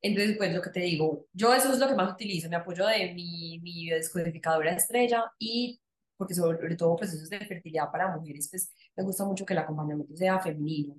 Entonces, 0.00 0.36
pues 0.36 0.54
lo 0.54 0.62
que 0.62 0.70
te 0.70 0.80
digo, 0.80 1.26
yo 1.32 1.52
eso 1.52 1.72
es 1.72 1.78
lo 1.78 1.88
que 1.88 1.94
más 1.94 2.12
utilizo, 2.12 2.48
me 2.48 2.56
apoyo 2.56 2.86
de 2.86 3.12
mi, 3.14 3.58
mi 3.60 3.86
biodescodificadora 3.86 4.72
estrella 4.72 5.24
y 5.38 5.80
porque 6.16 6.34
sobre 6.34 6.74
todo 6.76 6.96
procesos 6.96 7.30
de 7.30 7.38
fertilidad 7.38 7.90
para 7.90 8.14
mujeres, 8.14 8.48
pues 8.50 8.72
me 8.96 9.04
gusta 9.04 9.24
mucho 9.24 9.46
que 9.46 9.54
el 9.54 9.60
acompañamiento 9.60 10.16
sea 10.16 10.40
femenino. 10.40 10.96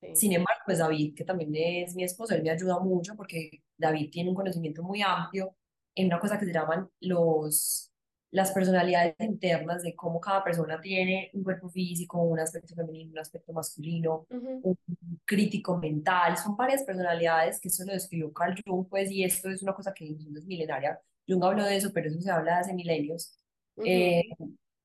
Sí. 0.00 0.16
Sin 0.16 0.32
embargo, 0.32 0.60
pues 0.64 0.78
David, 0.78 1.14
que 1.14 1.24
también 1.24 1.54
es 1.54 1.94
mi 1.94 2.04
esposo, 2.04 2.34
él 2.34 2.42
me 2.42 2.50
ayuda 2.50 2.78
mucho 2.80 3.14
porque 3.16 3.62
David 3.76 4.10
tiene 4.10 4.30
un 4.30 4.36
conocimiento 4.36 4.82
muy 4.82 5.02
amplio 5.02 5.54
en 5.94 6.06
una 6.06 6.18
cosa 6.20 6.38
que 6.38 6.46
se 6.46 6.52
llaman 6.52 6.88
los, 7.00 7.92
las 8.30 8.52
personalidades 8.52 9.14
internas 9.20 9.82
de 9.82 9.94
cómo 9.94 10.20
cada 10.20 10.42
persona 10.44 10.80
tiene 10.80 11.30
un 11.34 11.42
cuerpo 11.42 11.68
físico, 11.68 12.22
un 12.22 12.38
aspecto 12.40 12.74
femenino, 12.74 13.12
un 13.12 13.18
aspecto 13.18 13.52
masculino, 13.52 14.26
un 14.30 14.78
crítico 15.24 15.76
mental. 15.78 16.36
Son 16.38 16.56
varias 16.56 16.82
personalidades 16.84 17.60
que 17.60 17.68
eso 17.68 17.84
lo 17.84 17.92
describió 17.92 18.32
Carl 18.32 18.54
Jung, 18.64 18.86
pues, 18.88 19.10
y 19.10 19.24
esto 19.24 19.50
es 19.50 19.62
una 19.62 19.74
cosa 19.74 19.92
que 19.92 20.04
incluso 20.06 20.38
es 20.38 20.46
milenaria. 20.46 20.98
Jung 21.28 21.44
habló 21.44 21.64
de 21.64 21.76
eso, 21.76 21.90
pero 21.92 22.08
eso 22.08 22.20
se 22.20 22.30
habla 22.30 22.58
hace 22.58 22.72
milenios. 22.74 23.36
eh, 23.84 24.22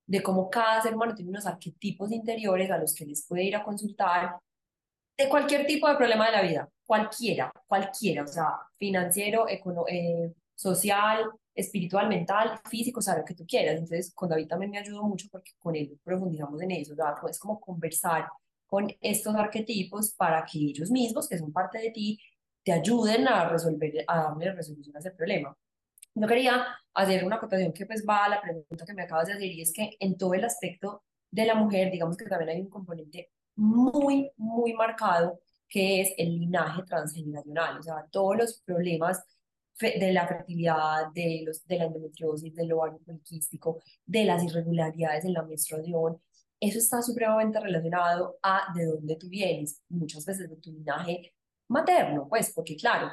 de 0.08 0.22
cómo 0.24 0.50
cada 0.50 0.82
ser 0.82 0.94
humano 0.96 1.16
tiene 1.16 1.32
unos 1.32 1.46
arquetipos 1.48 2.12
interiores 2.12 2.70
a 2.72 2.78
los 2.78 2.94
que 2.94 3.06
les 3.06 3.26
puede 3.28 3.44
ir 3.44 3.56
a 3.56 3.64
consultar 3.64 4.38
de 5.18 5.30
cualquier 5.30 5.66
tipo 5.66 5.88
de 5.90 5.96
problema 5.96 6.26
de 6.28 6.32
la 6.34 6.42
vida, 6.42 6.70
cualquiera, 6.86 7.52
cualquiera, 7.68 8.24
o 8.24 8.28
sea, 8.28 8.60
financiero, 8.78 9.48
econo- 9.48 9.86
eh, 9.90 10.34
social, 10.54 11.30
espiritual, 11.54 12.08
mental, 12.10 12.60
físico, 12.70 13.00
o 13.00 13.02
sea, 13.02 13.18
lo 13.18 13.26
que 13.26 13.34
tú 13.36 13.46
quieras. 13.48 13.76
Entonces, 13.76 14.14
con 14.14 14.30
David 14.30 14.48
también 14.48 14.72
me 14.72 14.78
ayudó 14.80 15.04
mucho 15.04 15.28
porque 15.32 15.52
con 15.60 15.76
él 15.76 15.98
profundizamos 16.04 16.62
en 16.62 16.72
eso, 16.72 16.96
sea, 16.96 17.16
es 17.30 17.40
como 17.40 17.60
conversar 17.60 18.28
con 18.66 18.88
estos 19.00 19.36
arquetipos 19.36 20.14
para 20.16 20.44
que 20.46 20.60
ellos 20.60 20.92
mismos, 20.92 21.30
que 21.30 21.38
son 21.38 21.52
parte 21.54 21.80
de 21.80 21.92
ti, 21.92 22.20
te 22.64 22.72
ayuden 22.74 23.28
a 23.28 23.48
resolver, 23.48 24.04
a 24.08 24.24
darle 24.24 24.52
resolución 24.54 24.96
a 24.96 25.00
ese 25.00 25.12
problema. 25.12 25.56
Yo 26.14 26.28
quería 26.28 26.66
hacer 26.94 27.24
una 27.26 27.36
acotación 27.38 27.74
que 27.74 27.86
pues 27.86 28.06
va 28.08 28.26
a 28.26 28.30
la 28.30 28.42
pregunta 28.42 28.86
que 28.86 28.94
me 28.94 29.04
acabas 29.04 29.28
de 29.28 29.34
hacer 29.34 29.46
y 29.52 29.62
es 29.62 29.72
que 29.74 29.92
en 30.00 30.18
todo 30.18 30.34
el 30.34 30.44
aspecto 30.46 31.04
de 31.30 31.46
la 31.46 31.56
mujer, 31.56 31.92
digamos 31.92 32.18
que 32.18 32.26
también 32.26 32.50
hay 32.52 32.62
un 32.62 32.70
componente 32.70 33.32
muy, 33.56 34.32
muy 34.38 34.74
marcado 34.74 35.40
que 35.68 36.02
es 36.02 36.14
el 36.18 36.40
linaje 36.40 36.84
transgeneracional, 36.84 37.80
o 37.80 37.84
sea, 37.84 38.06
todos 38.12 38.38
los 38.38 38.62
problemas 38.62 39.24
de 39.80 40.14
la 40.14 40.28
fertilidad, 40.28 41.12
de, 41.14 41.44
los, 41.46 41.66
de 41.66 41.78
la 41.78 41.86
endometriosis, 41.86 42.56
del 42.56 42.72
ovario 42.74 43.00
poliquístico, 43.00 43.82
de 44.06 44.24
las 44.24 44.44
irregularidades 44.44 45.26
en 45.26 45.34
la 45.34 45.44
menstruación, 45.44 46.22
eso 46.60 46.80
está 46.80 47.02
supremamente 47.02 47.60
relacionado 47.60 48.38
a 48.42 48.74
de 48.74 48.86
dónde 48.86 49.18
tú 49.18 49.28
vienes, 49.28 49.82
muchas 49.90 50.26
veces 50.26 50.50
de 50.50 50.56
tu 50.58 50.72
linaje 50.72 51.34
materno, 51.68 52.28
pues, 52.30 52.54
porque 52.54 52.78
claro, 52.78 53.10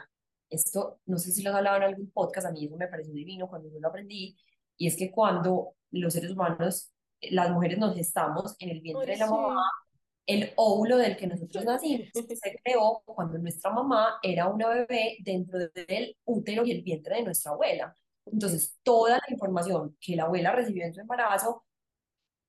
esto, 0.48 1.00
no 1.06 1.18
sé 1.18 1.32
si 1.32 1.42
lo 1.42 1.50
has 1.50 1.56
hablado 1.56 1.78
en 1.78 1.82
algún 1.84 2.10
podcast, 2.10 2.46
a 2.46 2.52
mí 2.52 2.66
eso 2.66 2.76
me 2.76 2.86
pareció 2.86 3.12
divino 3.12 3.48
cuando 3.48 3.68
yo 3.68 3.80
lo 3.80 3.88
aprendí, 3.88 4.36
y 4.76 4.86
es 4.86 4.96
que 4.96 5.10
cuando 5.10 5.74
los 5.90 6.12
seres 6.12 6.30
humanos, 6.30 6.92
las 7.22 7.50
mujeres 7.50 7.78
nos 7.78 7.94
gestamos 7.94 8.54
en 8.58 8.70
el 8.70 8.80
vientre 8.80 9.12
Ay, 9.12 9.18
de 9.18 9.24
la 9.24 9.30
mamá, 9.30 9.62
sí. 9.90 9.91
El 10.26 10.52
óvulo 10.56 10.98
del 10.98 11.16
que 11.16 11.26
nosotros 11.26 11.64
nacimos 11.64 12.08
se 12.12 12.60
creó 12.62 13.02
cuando 13.04 13.38
nuestra 13.38 13.70
mamá 13.70 14.18
era 14.22 14.48
una 14.48 14.68
bebé 14.68 15.18
dentro 15.20 15.58
del 15.58 16.16
útero 16.24 16.64
y 16.64 16.72
el 16.72 16.82
vientre 16.82 17.16
de 17.16 17.22
nuestra 17.24 17.52
abuela. 17.52 17.96
Entonces, 18.26 18.78
toda 18.82 19.16
la 19.16 19.24
información 19.30 19.96
que 20.00 20.16
la 20.16 20.24
abuela 20.24 20.52
recibió 20.52 20.84
en 20.84 20.94
su 20.94 21.00
embarazo, 21.00 21.64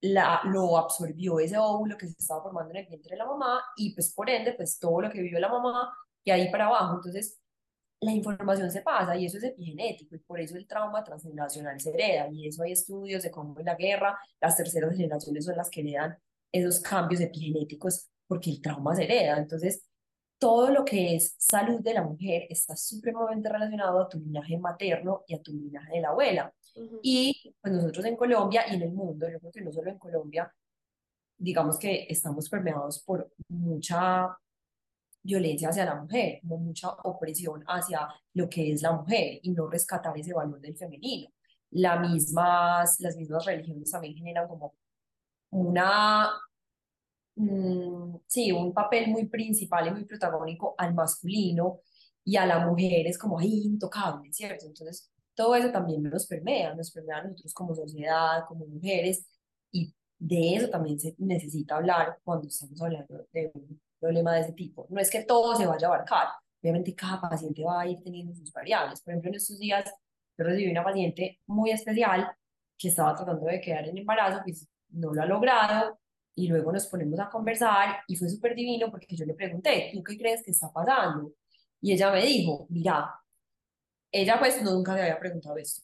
la, 0.02 0.42
lo 0.46 0.78
absorbió 0.78 1.40
ese 1.40 1.58
óvulo 1.58 1.98
que 1.98 2.08
se 2.08 2.16
estaba 2.20 2.44
formando 2.44 2.72
en 2.72 2.78
el 2.78 2.88
vientre 2.88 3.12
de 3.12 3.18
la 3.18 3.26
mamá 3.26 3.64
y 3.78 3.94
pues 3.94 4.14
por 4.14 4.30
ende, 4.30 4.54
pues 4.54 4.78
todo 4.80 5.02
lo 5.02 5.10
que 5.10 5.22
vivió 5.22 5.40
la 5.40 5.50
mamá 5.50 5.92
y 6.24 6.32
ahí 6.32 6.52
para 6.52 6.68
abajo. 6.68 6.96
Entonces, 6.96 7.40
la 8.02 8.12
información 8.12 8.70
se 8.72 8.82
pasa 8.82 9.16
y 9.16 9.26
eso 9.26 9.38
es 9.38 9.44
epigenético 9.46 10.16
y 10.16 10.20
por 10.20 10.40
eso 10.40 10.58
el 10.58 10.68
trauma 10.68 11.04
transgeneracional 11.04 11.80
se 11.80 11.92
hereda 11.92 12.28
y 12.32 12.48
eso 12.48 12.64
hay 12.64 12.74
estudios 12.74 13.24
de 13.24 13.32
cómo 13.32 13.58
en 13.60 13.66
la 13.66 13.76
guerra 13.76 14.20
las 14.42 14.58
terceras 14.58 14.96
generaciones 14.96 15.46
son 15.46 15.56
las 15.58 15.70
que 15.70 15.82
heredan 15.82 16.18
esos 16.54 16.80
cambios 16.80 17.22
epigenéticos 17.22 18.10
porque 18.28 18.52
el 18.52 18.62
trauma 18.62 18.96
se 18.96 19.04
hereda. 19.04 19.38
Entonces, 19.38 19.86
todo 20.38 20.72
lo 20.72 20.86
que 20.86 21.16
es 21.16 21.36
salud 21.38 21.82
de 21.82 21.94
la 21.94 22.04
mujer 22.04 22.44
está 22.50 22.76
supremamente 22.76 23.50
relacionado 23.50 24.02
a 24.02 24.10
tu 24.10 24.20
linaje 24.20 24.58
materno 24.58 25.24
y 25.28 25.36
a 25.36 25.42
tu 25.42 25.54
linaje 25.54 25.96
de 25.96 26.02
la 26.02 26.10
abuela. 26.10 26.54
Ujú, 26.76 27.00
Y 27.02 27.56
pues 27.62 27.74
nosotros 27.74 28.06
en 28.06 28.16
Colombia 28.16 28.64
y 28.70 28.76
en 28.76 28.84
el 28.84 28.92
mundo, 28.94 29.30
yo 29.30 29.40
creo 29.40 29.52
que 29.52 29.62
no 29.62 29.72
solo 29.72 29.92
en 29.92 29.98
Colombia, 29.98 30.54
digamos 31.38 31.80
que 31.80 32.08
estamos 32.10 32.50
permeados 32.50 33.04
por 33.04 33.32
mucha 33.50 34.38
violencia 35.24 35.70
hacia 35.70 35.86
la 35.86 35.96
mujer, 35.96 36.40
como 36.42 36.58
mucha 36.58 36.90
opresión 36.90 37.64
hacia 37.68 38.08
lo 38.34 38.50
que 38.50 38.72
es 38.72 38.82
la 38.82 38.92
mujer 38.92 39.40
y 39.42 39.52
no 39.52 39.68
rescatar 39.68 40.18
ese 40.18 40.34
valor 40.34 40.60
del 40.60 40.76
femenino. 40.78 41.30
La 41.72 42.00
mismas, 42.00 43.00
las 43.00 43.16
mismas 43.18 43.46
religiones 43.46 43.92
también 43.92 44.16
generan 44.16 44.48
como 44.48 44.76
una, 45.54 46.30
mm, 47.36 48.18
sí, 48.28 48.52
un 48.52 48.74
papel 48.74 49.10
muy 49.10 49.28
principal 49.28 49.88
y 49.88 49.92
muy 49.92 50.06
protagónico 50.06 50.76
al 50.78 50.94
masculino 50.94 51.82
y 52.24 52.38
a 52.38 52.46
la 52.46 52.66
mujer 52.66 53.08
es 53.08 53.18
como 53.18 53.40
ahí 53.40 53.64
intocable, 53.66 54.32
¿cierto? 54.32 54.66
Entonces, 54.66 55.12
todo 55.36 55.56
eso 55.56 55.72
también 55.72 56.04
nos 56.04 56.28
permea, 56.28 56.76
nos 56.76 56.92
permea 56.92 57.18
a 57.20 57.24
nosotros 57.24 57.54
como 57.54 57.76
sociedad, 57.76 58.46
como 58.48 58.66
mujeres, 58.66 59.28
y 59.72 59.94
de 60.20 60.56
eso 60.56 60.70
también 60.70 61.00
se 61.00 61.16
necesita 61.18 61.76
hablar 61.78 62.20
cuando 62.24 62.48
estamos 62.48 62.82
hablando 62.82 63.26
de 63.34 63.52
un 63.56 63.82
problema 64.00 64.34
de 64.36 64.42
ese 64.42 64.54
tipo. 64.54 64.88
No 64.90 65.00
es 65.02 65.10
que 65.10 65.24
todo 65.24 65.56
se 65.56 65.66
vaya 65.66 65.88
a 65.88 65.90
abarcar, 65.90 66.28
obviamente 66.62 66.96
cada 66.96 67.20
paciente 67.22 67.64
va 67.64 67.82
a 67.82 67.88
ir 67.88 68.02
teniendo 68.04 68.34
sus 68.36 68.52
variables. 68.52 69.02
Por 69.02 69.14
ejemplo, 69.14 69.30
en 69.30 69.36
estos 69.36 69.60
días 69.60 69.86
yo 70.38 70.46
recibí 70.46 70.72
una 70.72 70.84
paciente 70.84 71.40
muy 71.48 71.72
especial 71.72 72.28
que 72.78 72.90
estaba 72.90 73.16
tratando 73.16 73.46
de 73.46 73.62
quedar 73.62 73.88
en 73.88 73.98
embarazo, 73.98 74.42
pues 74.44 74.68
no 74.94 75.14
lo 75.14 75.22
ha 75.22 75.26
logrado, 75.26 76.00
y 76.36 76.48
luego 76.48 76.72
nos 76.72 76.88
ponemos 76.88 77.20
a 77.20 77.30
conversar 77.30 78.04
y 78.08 78.16
fue 78.16 78.30
súper 78.30 78.56
divino 78.56 78.90
porque 78.90 79.16
yo 79.16 79.26
le 79.26 79.36
pregunté, 79.36 79.92
¿tú 79.94 80.04
qué 80.04 80.18
crees 80.18 80.44
que 80.44 80.52
está 80.52 80.72
pasando? 80.72 81.34
Y 81.82 81.94
ella 81.94 82.12
me 82.12 82.26
dijo, 82.26 82.66
mira, 82.70 83.14
ella 84.12 84.40
pues 84.40 84.62
nunca 84.64 84.94
me 84.94 85.02
había 85.02 85.20
preguntado 85.20 85.58
esto. 85.58 85.84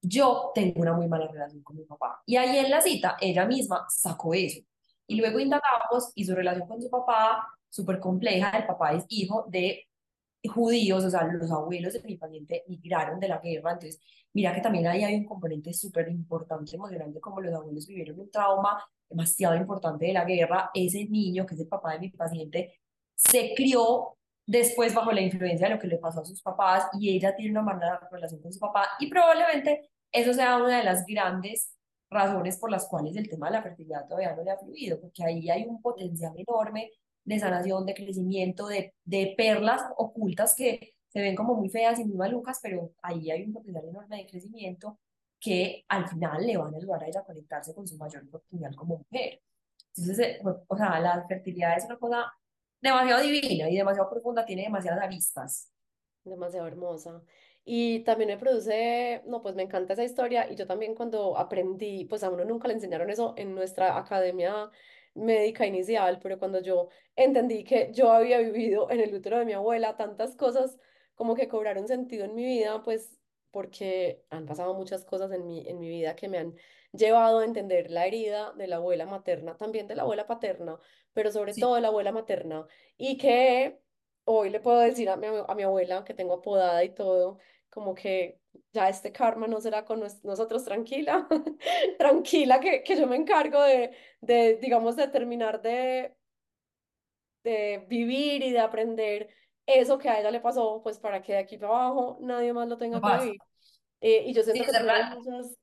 Yo 0.00 0.50
tengo 0.54 0.80
una 0.80 0.94
muy 0.94 1.06
mala 1.06 1.28
relación 1.28 1.62
con 1.62 1.76
mi 1.76 1.84
papá. 1.84 2.22
Y 2.26 2.36
ahí 2.36 2.58
en 2.58 2.70
la 2.70 2.80
cita, 2.80 3.16
ella 3.20 3.46
misma 3.46 3.86
sacó 3.88 4.34
eso. 4.34 4.60
Y 5.06 5.16
luego 5.16 5.38
indagamos 5.38 6.12
y 6.14 6.24
su 6.24 6.34
relación 6.34 6.66
con 6.66 6.82
su 6.82 6.90
papá, 6.90 7.46
súper 7.68 8.00
compleja, 8.00 8.50
el 8.50 8.66
papá 8.66 8.94
es 8.94 9.04
hijo 9.08 9.46
de 9.48 9.86
judíos, 10.48 11.04
o 11.04 11.10
sea, 11.10 11.24
los 11.24 11.50
abuelos 11.50 11.92
de 11.92 12.02
mi 12.02 12.16
paciente 12.16 12.64
migraron 12.68 13.20
de 13.20 13.28
la 13.28 13.38
guerra, 13.38 13.72
entonces 13.72 14.00
mira 14.32 14.54
que 14.54 14.60
también 14.60 14.86
ahí 14.86 15.04
hay 15.04 15.14
un 15.14 15.24
componente 15.24 15.72
súper 15.72 16.08
importante 16.08 16.74
emocional 16.74 17.12
de 17.12 17.20
los 17.20 17.54
abuelos 17.54 17.86
vivieron 17.86 18.18
un 18.18 18.30
trauma 18.30 18.82
demasiado 19.08 19.56
importante 19.56 20.06
de 20.06 20.12
la 20.12 20.24
guerra, 20.24 20.70
ese 20.74 21.04
niño 21.04 21.46
que 21.46 21.54
es 21.54 21.60
el 21.60 21.68
papá 21.68 21.92
de 21.92 22.00
mi 22.00 22.10
paciente 22.10 22.80
se 23.14 23.54
crió 23.54 24.16
después 24.46 24.94
bajo 24.94 25.12
la 25.12 25.20
influencia 25.20 25.68
de 25.68 25.74
lo 25.74 25.80
que 25.80 25.86
le 25.86 25.98
pasó 25.98 26.20
a 26.20 26.24
sus 26.24 26.42
papás 26.42 26.88
y 26.98 27.14
ella 27.14 27.34
tiene 27.36 27.52
una 27.52 27.62
mala 27.62 28.08
relación 28.10 28.40
con 28.42 28.52
su 28.52 28.58
papá 28.58 28.88
y 28.98 29.08
probablemente 29.08 29.90
eso 30.10 30.32
sea 30.34 30.56
una 30.56 30.78
de 30.78 30.84
las 30.84 31.06
grandes 31.06 31.72
razones 32.10 32.58
por 32.58 32.70
las 32.70 32.86
cuales 32.86 33.16
el 33.16 33.28
tema 33.28 33.46
de 33.48 33.54
la 33.54 33.62
fertilidad 33.62 34.06
todavía 34.06 34.34
no 34.34 34.42
le 34.42 34.50
ha 34.50 34.58
fluido, 34.58 35.00
porque 35.00 35.24
ahí 35.24 35.48
hay 35.50 35.64
un 35.64 35.80
potencial 35.80 36.32
enorme 36.36 36.90
de 37.24 37.38
sanación, 37.38 37.86
de 37.86 37.94
crecimiento, 37.94 38.66
de, 38.66 38.94
de 39.04 39.34
perlas 39.36 39.82
ocultas 39.96 40.54
que 40.54 40.94
se 41.08 41.20
ven 41.20 41.36
como 41.36 41.54
muy 41.54 41.68
feas 41.68 41.98
y 41.98 42.04
muy 42.04 42.16
malucas, 42.16 42.58
pero 42.62 42.92
ahí 43.02 43.30
hay 43.30 43.44
un 43.44 43.52
potencial 43.52 43.88
enorme 43.88 44.16
de 44.16 44.26
crecimiento 44.26 44.98
que 45.38 45.84
al 45.88 46.08
final 46.08 46.46
le 46.46 46.56
van 46.56 46.74
a 46.74 46.78
ayudar 46.78 47.02
a 47.02 47.08
ella 47.08 47.20
a 47.20 47.24
conectarse 47.24 47.74
con 47.74 47.86
su 47.86 47.96
mayor 47.96 48.28
potencial 48.30 48.74
como 48.76 48.98
mujer. 48.98 49.40
Entonces, 49.94 50.18
eh, 50.18 50.40
o 50.68 50.76
sea, 50.76 51.00
la 51.00 51.26
fertilidad 51.26 51.76
es 51.76 51.84
una 51.84 51.98
cosa 51.98 52.32
demasiado 52.80 53.22
divina 53.22 53.68
y 53.68 53.76
demasiado 53.76 54.08
profunda, 54.08 54.46
tiene 54.46 54.62
demasiadas 54.62 55.02
aristas. 55.02 55.72
Demasiado 56.24 56.66
hermosa. 56.66 57.22
Y 57.64 58.00
también 58.00 58.30
me 58.30 58.38
produce, 58.38 59.22
no, 59.26 59.42
pues 59.42 59.54
me 59.54 59.62
encanta 59.62 59.92
esa 59.92 60.04
historia 60.04 60.50
y 60.50 60.56
yo 60.56 60.66
también 60.66 60.94
cuando 60.94 61.36
aprendí, 61.36 62.06
pues 62.06 62.24
a 62.24 62.30
uno 62.30 62.44
nunca 62.44 62.68
le 62.68 62.74
enseñaron 62.74 63.10
eso 63.10 63.34
en 63.36 63.54
nuestra 63.54 63.96
academia 63.98 64.70
médica 65.14 65.66
inicial, 65.66 66.18
pero 66.22 66.38
cuando 66.38 66.60
yo 66.60 66.88
entendí 67.16 67.64
que 67.64 67.90
yo 67.92 68.12
había 68.12 68.38
vivido 68.38 68.90
en 68.90 69.00
el 69.00 69.14
útero 69.14 69.38
de 69.38 69.44
mi 69.44 69.52
abuela 69.52 69.96
tantas 69.96 70.36
cosas 70.36 70.78
como 71.14 71.34
que 71.34 71.48
cobraron 71.48 71.86
sentido 71.88 72.24
en 72.24 72.34
mi 72.34 72.44
vida, 72.44 72.82
pues 72.82 73.18
porque 73.50 74.24
han 74.30 74.46
pasado 74.46 74.74
muchas 74.74 75.04
cosas 75.04 75.30
en 75.32 75.44
mi, 75.46 75.66
en 75.68 75.78
mi 75.78 75.88
vida 75.88 76.16
que 76.16 76.28
me 76.28 76.38
han 76.38 76.54
llevado 76.92 77.40
a 77.40 77.44
entender 77.44 77.90
la 77.90 78.06
herida 78.06 78.52
de 78.54 78.66
la 78.66 78.76
abuela 78.76 79.06
materna, 79.06 79.56
también 79.56 79.86
de 79.86 79.94
la 79.96 80.02
abuela 80.02 80.26
paterna, 80.26 80.78
pero 81.12 81.30
sobre 81.30 81.54
Sí, 81.54 81.54
todo 81.54 81.74
de 81.74 81.82
la 81.82 81.88
abuela 81.88 82.12
materna, 82.12 82.66
y 82.96 83.18
que 83.18 83.82
hoy 84.24 84.50
le 84.50 84.60
puedo 84.60 84.78
decir 84.80 85.08
a 85.10 85.16
mi, 85.16 85.26
a 85.26 85.54
mi 85.54 85.62
abuela, 85.62 86.04
que 86.04 86.14
tengo 86.14 86.34
apodada 86.34 86.82
y 86.84 86.94
todo, 86.94 87.38
como 87.72 87.94
que 87.94 88.40
ya 88.72 88.88
este 88.90 89.12
karma 89.12 89.48
no 89.48 89.60
será 89.60 89.84
con 89.86 90.00
nos- 90.00 90.24
nosotros, 90.24 90.64
tranquila, 90.64 91.28
tranquila, 91.98 92.60
que, 92.60 92.82
que 92.84 92.96
yo 92.98 93.06
me 93.08 93.16
encargo 93.16 93.62
de, 93.62 93.92
de, 94.22 94.56
digamos, 94.58 94.96
de 94.96 95.08
terminar 95.08 95.62
de, 95.62 96.16
de 97.44 97.84
vivir 97.88 98.42
y 98.42 98.50
de 98.52 98.60
aprender 98.60 99.28
eso 99.66 99.98
que 99.98 100.08
a 100.08 100.20
ella 100.20 100.30
le 100.30 100.40
pasó, 100.40 100.80
pues 100.82 100.98
para 100.98 101.22
que 101.22 101.32
de 101.34 101.38
aquí 101.38 101.56
para 101.58 101.72
abajo 101.72 102.18
nadie 102.20 102.52
más 102.52 102.68
lo 102.68 102.78
no 102.90 103.00
tenga 103.00 103.00
que 103.02 103.10
pasa. 103.10 103.12
vivir. 103.12 103.42
Eh, 104.00 104.24
y 104.26 104.34
yo 104.34 104.42
Sí, 104.52 104.60
siento 104.60 104.64
de 104.66 104.72
que 104.74 105.04
muchas... 105.04 105.56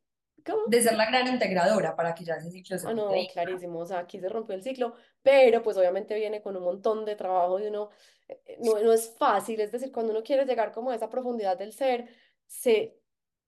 ¿Cómo? 0.45 0.63
de 0.67 0.82
ser 0.82 0.95
la 0.95 1.06
gran 1.06 1.28
integradora 1.28 1.95
para 1.95 2.13
que 2.13 2.23
ya 2.23 2.36
ese 2.36 2.52
ciclo 2.52 2.78
se 2.78 2.86
cumpla 2.86 3.04
no, 3.04 3.28
clarísimo, 3.32 3.80
o 3.80 3.86
sea, 3.86 3.99
aquí 3.99 4.19
se 4.19 4.30
rompió 4.30 4.56
el 4.56 4.63
ciclo, 4.63 4.95
pero 5.21 5.62
pues 5.62 5.78
obviamente 5.78 6.15
viene 6.15 6.41
con 6.41 6.56
un 6.56 6.63
montón 6.63 7.06
de 7.06 7.15
trabajo 7.15 7.60
y 7.60 7.67
uno, 7.67 7.89
eh, 8.28 8.41
eh, 8.45 8.58
no, 8.62 8.80
no 8.80 8.93
es 8.93 9.15
fácil, 9.17 9.60
es 9.60 9.71
decir, 9.71 9.91
cuando 9.91 10.12
uno 10.12 10.23
quiere 10.23 10.45
llegar 10.45 10.71
como 10.71 10.91
a 10.91 10.95
esa 10.95 11.10
profundidad 11.10 11.58
del 11.58 11.73
ser, 11.73 12.08
se, 12.45 12.97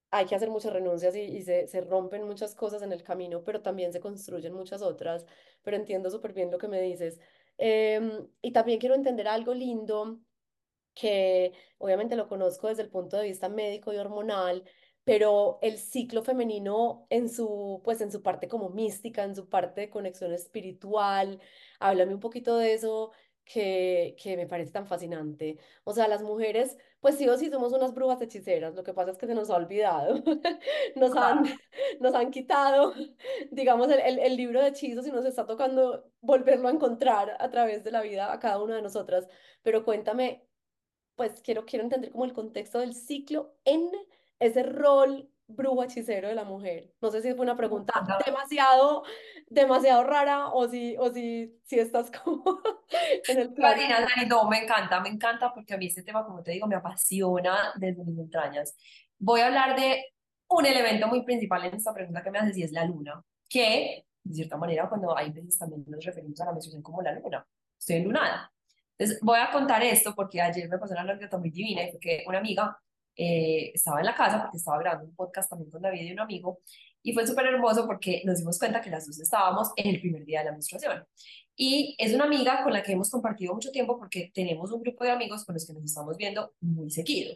hay 0.10 0.26
que 0.26 0.36
hacer 0.36 0.50
muchas 0.50 0.74
renuncias 0.74 1.16
y, 1.16 1.22
y 1.22 1.42
se, 1.44 1.68
se 1.68 1.82
rompen 1.82 2.24
muchas 2.24 2.56
cosas 2.56 2.82
en 2.82 2.92
el 2.92 3.04
camino, 3.04 3.44
pero 3.44 3.62
también 3.62 3.94
se 3.94 4.00
construyen 4.00 4.54
muchas 4.54 4.82
otras, 4.82 5.26
pero 5.64 5.78
entiendo 5.78 6.10
súper 6.10 6.34
bien 6.34 6.52
lo 6.52 6.58
que 6.58 6.68
me 6.68 6.82
dices. 6.82 7.20
Em, 7.58 8.28
y 8.42 8.52
también 8.54 8.80
quiero 8.80 8.96
entender 8.96 9.28
algo 9.28 9.54
lindo 9.54 10.20
que 10.94 11.54
obviamente 11.78 12.16
lo 12.16 12.28
conozco 12.28 12.68
desde 12.68 12.84
el 12.84 12.90
punto 12.90 13.18
de 13.18 13.26
vista 13.26 13.50
médico 13.50 13.94
y 13.94 13.98
hormonal, 13.98 14.64
pero 15.04 15.60
el 15.62 15.78
ciclo 15.78 16.24
femenino 16.24 17.08
en 17.10 17.30
su, 17.30 17.82
pues 17.84 18.02
en 18.02 18.12
su 18.12 18.22
parte 18.22 18.48
como 18.48 18.70
mística, 18.70 19.24
en 19.24 19.36
su 19.36 19.50
parte 19.50 19.82
de 19.82 19.90
conexión 19.90 20.34
espiritual, 20.34 21.40
háblame 21.80 22.14
un 22.14 22.20
poquito 22.20 22.58
de 22.58 22.74
eso 22.74 23.12
que, 23.44 24.16
que 24.22 24.38
me 24.38 24.48
parece 24.48 24.72
tan 24.72 24.88
fascinante. 24.88 25.58
O 25.84 25.94
sea, 25.94 26.08
las 26.08 26.22
mujeres, 26.22 26.78
pues 27.00 27.18
sí 27.18 27.28
o 27.28 27.38
sí 27.38 27.50
somos 27.50 27.74
unas 27.74 27.94
brujas 27.94 28.22
hechiceras, 28.22 28.76
lo 28.76 28.84
que 28.84 28.94
pasa 28.94 29.12
es 29.12 29.18
que 29.18 29.28
se 29.28 29.36
nos 29.36 29.50
ha 29.50 29.56
olvidado, 29.56 30.16
nos 30.96 31.16
han, 31.16 31.44
nos 32.00 32.14
han 32.14 32.32
quitado, 32.32 32.94
digamos, 33.52 33.90
el, 33.90 34.00
el, 34.00 34.20
el 34.20 34.36
libro 34.38 34.62
de 34.62 34.70
hechizos 34.70 35.08
y 35.08 35.12
nos 35.12 35.26
está 35.26 35.46
tocando 35.46 36.12
volverlo 36.22 36.68
a 36.68 36.72
encontrar 36.72 37.36
a 37.40 37.50
través 37.50 37.84
de 37.84 37.92
la 37.92 38.02
vida 38.02 38.32
a 38.32 38.40
cada 38.40 38.62
una 38.62 38.76
de 38.76 38.82
nosotras. 38.82 39.28
Pero 39.64 39.84
cuéntame, 39.84 40.48
pues 41.16 41.42
quiero, 41.42 41.66
quiero 41.66 41.84
entender 41.84 42.12
como 42.12 42.26
el 42.26 42.34
contexto 42.34 42.80
del 42.80 42.94
ciclo 42.94 43.56
en 43.66 43.92
ese 44.42 44.64
rol 44.64 45.30
brujo 45.48 45.84
hechicero 45.84 46.28
de 46.28 46.36
la 46.36 46.44
mujer. 46.44 46.92
No 47.02 47.12
sé 47.12 47.22
si 47.22 47.34
fue 47.34 47.42
una 47.42 47.56
pregunta 47.56 47.94
demasiado, 48.26 49.04
demasiado 49.48 50.04
rara 50.04 50.48
o 50.48 50.68
si, 50.68 50.96
o 50.98 51.12
si, 51.12 51.60
si 51.64 51.80
estás 51.80 52.12
como 52.24 52.62
en 53.28 53.40
el 53.40 53.54
plan. 53.54 53.78
Marina, 53.78 54.08
no, 54.28 54.50
me 54.50 54.64
encanta, 54.64 55.00
me 55.00 55.10
encanta 55.10 55.54
porque 55.54 55.74
a 55.74 55.78
mí 55.78 55.88
este 55.88 56.04
tema, 56.04 56.26
como 56.26 56.42
te 56.42 56.52
digo, 56.52 56.68
me 56.68 56.76
apasiona 56.76 57.74
desde 57.76 58.04
mis 58.04 58.18
entrañas. 58.18 58.76
Voy 59.20 59.42
a 59.42 59.48
hablar 59.48 59.80
de 59.80 60.04
un 60.48 60.66
elemento 60.66 61.08
muy 61.08 61.24
principal 61.24 61.66
en 61.66 61.76
esta 61.76 61.94
pregunta 61.94 62.24
que 62.24 62.32
me 62.32 62.40
haces 62.40 62.58
y 62.58 62.64
es 62.64 62.72
la 62.72 62.86
luna, 62.86 63.24
que 63.48 64.06
de 64.24 64.34
cierta 64.34 64.58
manera 64.58 64.90
cuando 64.90 65.16
hay 65.16 65.32
veces 65.32 65.58
también 65.58 65.84
nos 65.88 66.04
referimos 66.04 66.40
a 66.42 66.46
la 66.46 66.52
menstruación 66.54 66.82
como 66.82 67.02
la 67.02 67.14
luna. 67.14 67.46
Estoy 67.78 67.98
enlunada. 67.98 68.52
Entonces 68.98 69.20
voy 69.22 69.40
a 69.40 69.52
contar 69.52 69.84
esto 69.84 70.14
porque 70.16 70.42
ayer 70.42 70.68
me 70.70 70.78
pasó 70.78 70.94
una 70.94 71.02
anécdota 71.02 71.38
muy 71.38 71.50
divina 71.50 71.84
y 71.84 71.92
fue 71.92 72.00
que 72.00 72.24
una 72.28 72.40
amiga 72.40 72.78
eh, 73.16 73.72
estaba 73.74 74.00
en 74.00 74.06
la 74.06 74.16
casa 74.16 74.42
porque 74.42 74.58
estaba 74.58 74.80
grabando 74.80 75.06
un 75.06 75.16
podcast 75.16 75.50
también 75.50 75.70
con 75.70 75.82
David 75.82 76.02
y 76.02 76.12
un 76.12 76.20
amigo 76.20 76.60
y 77.04 77.14
fue 77.14 77.26
súper 77.26 77.48
hermoso 77.48 77.86
porque 77.88 78.22
nos 78.26 78.38
dimos 78.38 78.60
cuenta 78.60 78.82
que 78.82 78.90
las 78.90 79.08
dos 79.08 79.20
estábamos 79.20 79.72
en 79.76 79.96
el 79.96 80.00
primer 80.00 80.24
día 80.26 80.40
de 80.40 80.46
la 80.46 80.52
menstruación. 80.52 81.04
Y 81.56 81.96
es 81.98 82.14
una 82.14 82.26
amiga 82.26 82.64
con 82.64 82.74
la 82.74 82.84
que 82.84 82.94
hemos 82.94 83.10
compartido 83.10 83.54
mucho 83.54 83.72
tiempo 83.72 83.98
porque 83.98 84.32
tenemos 84.34 84.72
un 84.72 84.82
grupo 84.82 85.04
de 85.04 85.12
amigos 85.12 85.46
con 85.46 85.54
los 85.54 85.66
que 85.66 85.74
nos 85.74 85.84
estamos 85.84 86.18
viendo 86.18 86.54
muy 86.62 86.90
seguido. 86.90 87.36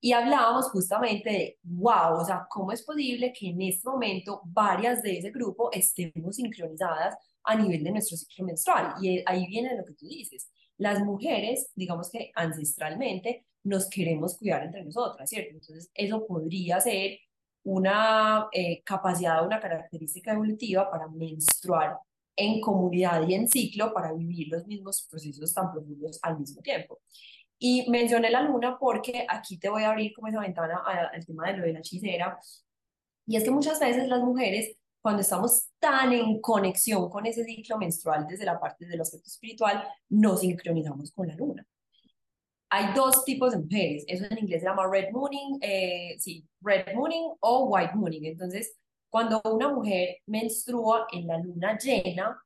Y 0.00 0.12
hablábamos 0.12 0.68
justamente 0.70 1.30
de, 1.30 1.58
wow, 1.62 2.20
o 2.20 2.24
sea, 2.24 2.46
¿cómo 2.50 2.72
es 2.72 2.82
posible 2.82 3.32
que 3.32 3.50
en 3.50 3.62
este 3.62 3.88
momento 3.88 4.40
varias 4.44 5.00
de 5.02 5.18
ese 5.18 5.30
grupo 5.30 5.70
estemos 5.72 6.36
sincronizadas 6.36 7.14
a 7.44 7.54
nivel 7.54 7.84
de 7.84 7.92
nuestro 7.92 8.16
ciclo 8.16 8.46
menstrual? 8.46 8.94
Y 9.00 9.22
ahí 9.26 9.46
viene 9.46 9.76
lo 9.76 9.84
que 9.84 9.94
tú 9.94 10.08
dices. 10.08 10.50
Las 10.76 11.04
mujeres, 11.04 11.70
digamos 11.76 12.10
que 12.10 12.32
ancestralmente, 12.34 13.46
nos 13.64 13.88
queremos 13.88 14.36
cuidar 14.38 14.64
entre 14.64 14.84
nosotras, 14.84 15.28
¿cierto? 15.28 15.50
Entonces, 15.52 15.90
eso 15.94 16.26
podría 16.26 16.80
ser 16.80 17.18
una 17.64 18.48
eh, 18.52 18.82
capacidad, 18.82 19.44
una 19.44 19.60
característica 19.60 20.32
evolutiva 20.32 20.90
para 20.90 21.08
menstruar 21.08 21.98
en 22.36 22.60
comunidad 22.60 23.26
y 23.28 23.34
en 23.34 23.48
ciclo 23.48 23.92
para 23.92 24.12
vivir 24.12 24.48
los 24.48 24.66
mismos 24.66 25.06
procesos 25.10 25.52
tan 25.52 25.70
profundos 25.72 26.18
al 26.22 26.38
mismo 26.38 26.62
tiempo. 26.62 27.00
Y 27.58 27.88
mencioné 27.90 28.30
la 28.30 28.42
luna 28.42 28.76
porque 28.78 29.24
aquí 29.28 29.58
te 29.58 29.68
voy 29.68 29.84
a 29.84 29.90
abrir 29.90 30.12
como 30.14 30.28
esa 30.28 30.40
ventana 30.40 30.82
al 31.12 31.24
tema 31.24 31.46
de 31.46 31.58
lo 31.58 31.64
de 31.64 31.72
la 31.74 31.78
hechicera. 31.78 32.38
Y 33.26 33.36
es 33.36 33.44
que 33.44 33.52
muchas 33.52 33.78
veces 33.78 34.08
las 34.08 34.20
mujeres, 34.20 34.76
cuando 35.00 35.22
estamos 35.22 35.68
tan 35.78 36.12
en 36.12 36.40
conexión 36.40 37.08
con 37.08 37.24
ese 37.26 37.44
ciclo 37.44 37.78
menstrual 37.78 38.26
desde 38.26 38.44
la 38.46 38.58
parte 38.58 38.86
del 38.86 39.00
aspecto 39.00 39.28
espiritual, 39.28 39.86
no 40.08 40.36
sincronizamos 40.36 41.12
con 41.12 41.28
la 41.28 41.36
luna. 41.36 41.64
Hay 42.74 42.94
dos 42.94 43.22
tipos 43.26 43.52
de 43.52 43.58
mujeres, 43.58 44.02
eso 44.08 44.24
en 44.30 44.38
inglés 44.38 44.62
se 44.62 44.66
llama 44.66 44.88
red 44.90 45.10
mooning, 45.12 45.58
eh, 45.60 46.16
sí, 46.18 46.48
red 46.62 46.94
mooning 46.94 47.34
o 47.40 47.66
white 47.66 47.92
mooning. 47.94 48.24
Entonces, 48.24 48.78
cuando 49.10 49.42
una 49.44 49.68
mujer 49.68 50.16
menstrua 50.24 51.06
en 51.12 51.26
la 51.26 51.36
luna 51.36 51.76
llena, 51.76 52.42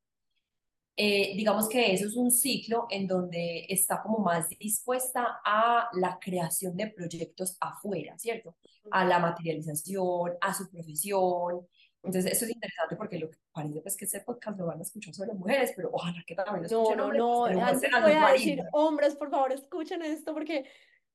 eh, 0.96 1.36
digamos 1.36 1.68
que 1.68 1.92
eso 1.92 2.08
es 2.08 2.16
un 2.16 2.32
ciclo 2.32 2.88
en 2.90 3.06
donde 3.06 3.66
está 3.68 4.02
como 4.02 4.18
más 4.18 4.48
dispuesta 4.48 5.38
a 5.44 5.88
la 5.92 6.18
creación 6.18 6.76
de 6.76 6.88
proyectos 6.88 7.56
afuera, 7.60 8.18
¿cierto? 8.18 8.56
A 8.90 9.04
la 9.04 9.20
materialización, 9.20 10.32
a 10.40 10.52
su 10.52 10.68
profesión. 10.68 11.68
Entonces, 12.02 12.32
eso 12.32 12.44
es 12.44 12.52
interesante 12.52 12.96
porque 12.96 13.18
lo 13.18 13.30
que 13.30 13.38
parece 13.52 13.80
pues 13.80 13.96
que 13.96 14.04
este 14.04 14.20
podcast 14.20 14.58
lo 14.58 14.66
van 14.66 14.78
a 14.78 14.82
escuchar 14.82 15.12
solo 15.14 15.34
mujeres, 15.34 15.72
pero 15.74 15.90
ojalá 15.92 16.22
que 16.26 16.34
también 16.34 16.62
lo 16.64 16.68
No, 16.68 16.82
escuchen 16.82 16.96
no, 16.98 17.04
hombres, 17.04 17.18
no. 17.18 17.38
muestren 17.50 17.94
Antes 17.94 17.94
a 17.94 18.00
voy 18.00 18.12
a 18.12 18.32
decir, 18.32 18.62
hombres, 18.72 19.16
por 19.16 19.30
favor, 19.30 19.52
escuchen 19.52 20.02
esto 20.02 20.32
porque 20.34 20.66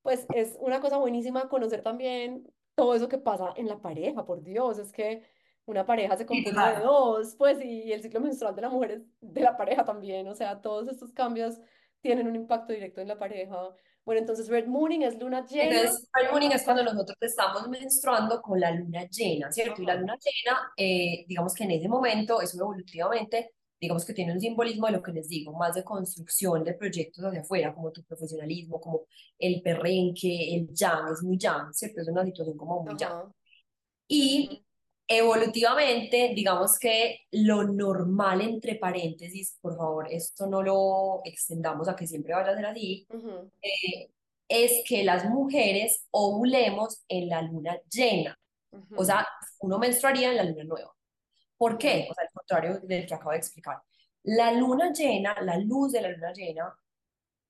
pues 0.02 0.26
es 0.34 0.56
una 0.60 0.80
cosa 0.80 0.98
buenísima 0.98 1.48
conocer 1.48 1.82
también 1.82 2.52
todo 2.74 2.94
eso 2.94 3.08
que 3.08 3.18
pasa 3.18 3.52
en 3.56 3.68
la 3.68 3.80
pareja, 3.80 4.24
por 4.24 4.42
Dios, 4.42 4.78
es 4.78 4.92
que 4.92 5.22
una 5.64 5.86
pareja 5.86 6.16
se 6.16 6.26
compone 6.26 6.64
de 6.64 6.74
total. 6.74 6.82
dos, 6.82 7.36
pues 7.36 7.62
y 7.64 7.92
el 7.92 8.02
ciclo 8.02 8.20
menstrual 8.20 8.54
de 8.56 8.62
la 8.62 8.68
mujer 8.70 8.90
es 8.92 9.02
de 9.20 9.40
la 9.42 9.56
pareja 9.56 9.84
también, 9.84 10.26
o 10.28 10.34
sea, 10.34 10.60
todos 10.60 10.88
estos 10.88 11.12
cambios 11.12 11.60
tienen 12.00 12.26
un 12.26 12.34
impacto 12.36 12.72
directo 12.72 13.00
en 13.00 13.08
la 13.08 13.18
pareja. 13.18 13.70
Bueno, 14.04 14.20
entonces 14.20 14.48
Red 14.48 14.66
Mooning 14.66 15.02
es 15.02 15.18
luna 15.18 15.46
llena. 15.46 15.80
Entonces, 15.80 16.08
el 16.20 16.30
morning 16.30 16.50
es 16.50 16.64
cuando 16.64 16.82
nosotros 16.82 17.16
estamos 17.20 17.68
menstruando 17.68 18.42
con 18.42 18.58
la 18.58 18.72
luna 18.72 19.06
llena, 19.08 19.52
¿cierto? 19.52 19.82
Y 19.82 19.86
la 19.86 19.94
luna 19.94 20.16
llena, 20.16 20.72
eh, 20.76 21.24
digamos 21.28 21.54
que 21.54 21.64
en 21.64 21.70
ese 21.72 21.88
momento, 21.88 22.40
eso 22.40 22.58
evolutivamente, 22.60 23.52
digamos 23.80 24.04
que 24.04 24.12
tiene 24.14 24.32
un 24.32 24.40
simbolismo 24.40 24.86
de 24.86 24.92
lo 24.92 25.02
que 25.02 25.12
les 25.12 25.28
digo, 25.28 25.52
más 25.52 25.74
de 25.74 25.84
construcción 25.84 26.64
de 26.64 26.74
proyectos 26.74 27.24
hacia 27.24 27.40
afuera, 27.42 27.74
como 27.74 27.92
tu 27.92 28.02
profesionalismo, 28.04 28.80
como 28.80 29.06
el 29.38 29.62
perrenque, 29.62 30.54
el 30.56 30.68
yang, 30.74 31.12
es 31.12 31.22
muy 31.22 31.38
yang, 31.38 31.72
¿cierto? 31.72 32.00
Es 32.00 32.08
una 32.08 32.24
situación 32.24 32.56
como 32.56 32.82
muy 32.82 32.96
yang. 32.96 33.12
Ajá. 33.12 33.32
ujú, 34.24 34.48
Y 34.48 34.64
evolutivamente, 35.06 36.32
digamos 36.34 36.78
que 36.78 37.20
lo 37.32 37.64
normal, 37.64 38.40
entre 38.40 38.76
paréntesis, 38.76 39.58
por 39.60 39.76
favor, 39.76 40.06
esto 40.10 40.46
no 40.46 40.62
lo 40.62 41.20
extendamos 41.24 41.88
a 41.88 41.96
que 41.96 42.06
siempre 42.06 42.34
vaya 42.34 42.52
a 42.52 42.56
ser 42.56 42.66
así, 42.66 43.06
eh, 43.60 44.10
es 44.48 44.82
que 44.86 45.04
las 45.04 45.24
mujeres 45.24 46.06
ovulemos 46.10 47.04
en 47.08 47.28
la 47.28 47.42
luna 47.42 47.78
llena. 47.90 48.38
O 48.96 49.04
sea, 49.04 49.26
uno 49.60 49.78
menstruaría 49.78 50.30
en 50.30 50.36
la 50.36 50.44
luna 50.44 50.64
nueva. 50.64 50.92
¿Por 51.56 51.78
qué? 51.78 52.08
O 52.10 52.14
sea, 52.14 52.24
al 52.24 52.30
contrario 52.32 52.80
del 52.80 53.06
que 53.06 53.14
acabo 53.14 53.32
de 53.32 53.38
explicar. 53.38 53.82
La 54.24 54.52
luna 54.52 54.92
llena, 54.92 55.36
la 55.42 55.58
luz 55.58 55.92
de 55.92 56.00
la 56.00 56.08
luna 56.08 56.32
llena, 56.32 56.74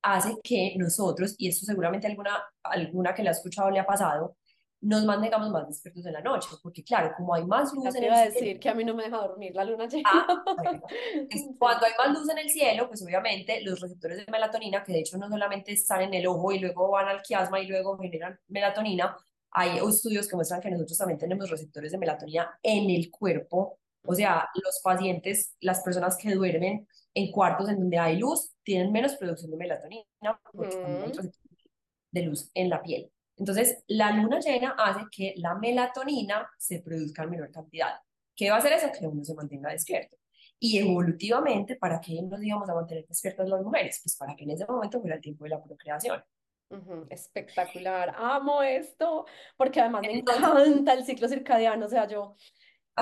hace 0.03 0.37
que 0.43 0.75
nosotros, 0.77 1.35
y 1.39 1.49
esto 1.49 1.65
seguramente 1.65 2.07
alguna, 2.07 2.43
alguna 2.63 3.15
que 3.15 3.23
la 3.23 3.31
ha 3.31 3.33
escuchado 3.33 3.71
le 3.71 3.79
ha 3.79 3.87
pasado, 3.87 4.37
nos 4.83 5.05
mantengamos 5.07 5.51
más 5.51 5.69
despiertos 5.69 6.07
en 6.07 6.13
la 6.15 6.23
noche, 6.23 6.49
porque 6.63 6.85
claro, 6.85 7.15
como 7.17 7.35
hay 7.35 7.45
más 7.47 7.73
luz 7.75 7.95
en 7.97 8.05
el 8.05 8.15
iba 8.15 8.17
a 8.19 8.25
cielo, 8.31 8.31
decir 8.31 8.59
que 8.61 8.69
a 8.69 8.75
mí 8.75 8.85
no 8.85 8.95
me 8.95 9.05
deja 9.05 9.17
dormir 9.19 9.55
la 9.55 9.65
luna 9.65 9.87
llena. 9.89 10.27
Ah, 10.57 10.65
bueno. 10.65 10.83
Es- 11.29 11.49
Sí. 11.49 11.55
Cuando 11.59 11.87
hay 11.87 11.93
más 11.99 12.19
luz 12.19 12.29
en 12.31 12.39
el 12.39 12.51
cielo, 12.51 12.89
pues 12.89 13.03
obviamente 13.03 13.61
los 13.63 13.81
receptores 13.81 14.19
de 14.19 14.31
melatonina, 14.33 14.83
que 14.85 14.93
de 14.93 15.01
hecho 15.01 15.17
no 15.19 15.29
solamente 15.29 15.73
están 15.73 16.03
en 16.03 16.15
el 16.15 16.27
ojo 16.27 16.53
y 16.53 16.59
luego 16.59 16.91
van 16.91 17.09
al 17.09 17.23
quiasma 17.23 17.61
y 17.61 17.67
luego 17.67 17.97
generan 17.99 18.39
melatonina, 18.49 19.17
hay 19.51 19.79
estudios 19.79 20.29
que 20.29 20.37
muestran 20.37 20.61
que 20.61 20.71
nosotros 20.71 20.99
también 20.99 21.19
tenemos 21.19 21.51
receptores 21.51 21.93
de 21.93 21.99
melatonina 21.99 22.59
en 22.63 22.91
el 22.91 23.11
cuerpo 23.11 23.79
O 24.05 24.15
sea, 24.15 24.49
los 24.55 24.81
pacientes, 24.83 25.55
las 25.61 25.81
personas 25.83 26.17
que 26.17 26.35
duermen 26.35 26.89
en 27.15 27.31
cuartos 27.31 27.69
en 27.69 27.79
donde 27.79 27.99
hay 27.99 28.19
luz, 28.19 28.53
tienen 28.65 28.91
menos 28.93 29.15
producción 29.17 29.51
de 29.51 29.57
melatonina 29.59 30.05
porque 30.57 30.77
también 30.79 31.05
hay 31.05 31.13
Ujú, 31.13 31.33
de 32.13 32.23
luz 32.23 32.51
en 32.55 32.71
la 32.71 32.83
piel. 32.83 33.12
Entonces, 33.37 33.83
la 33.89 34.13
luna 34.13 34.41
llena 34.41 34.75
hace 34.79 35.03
que 35.11 35.35
la 35.37 35.55
melatonina 35.57 36.49
se 36.59 36.81
produzca 36.81 37.25
en 37.25 37.31
menor 37.31 37.51
cantidad. 37.51 37.95
¿Qué 38.35 38.51
va 38.51 38.57
a 38.57 38.59
hacer 38.59 38.73
eso? 38.75 38.89
Que 38.99 39.07
uno 39.07 39.25
se 39.25 39.35
mantenga 39.35 39.71
despierto. 39.71 40.17
Y 40.59 40.79
evolutivamente, 40.79 41.77
¿para 41.77 42.01
qué 42.01 42.23
nos 42.23 42.43
íbamos 42.43 42.69
a 42.71 42.75
mantener 42.75 43.07
despiertas 43.07 43.49
las 43.49 43.63
mujeres? 43.63 44.01
Pues 44.03 44.17
para 44.17 44.37
que 44.37 44.45
en 44.45 44.51
ese 44.53 44.67
momento 44.67 45.01
fuera 45.01 45.17
el 45.17 45.23
tiempo 45.23 45.45
de 45.45 45.51
la 45.51 45.63
procreación. 45.63 46.23
ujú, 46.71 47.07
Espectacular. 47.11 48.15
Amo 48.17 48.63
esto 48.63 49.27
porque 49.57 49.81
además 49.81 50.05
me 50.07 50.15
encanta 50.15 50.95
el 50.95 51.05
ciclo 51.05 51.29
circadiano. 51.29 51.87
O 51.87 51.89
sea, 51.89 52.07
yo 52.09 52.37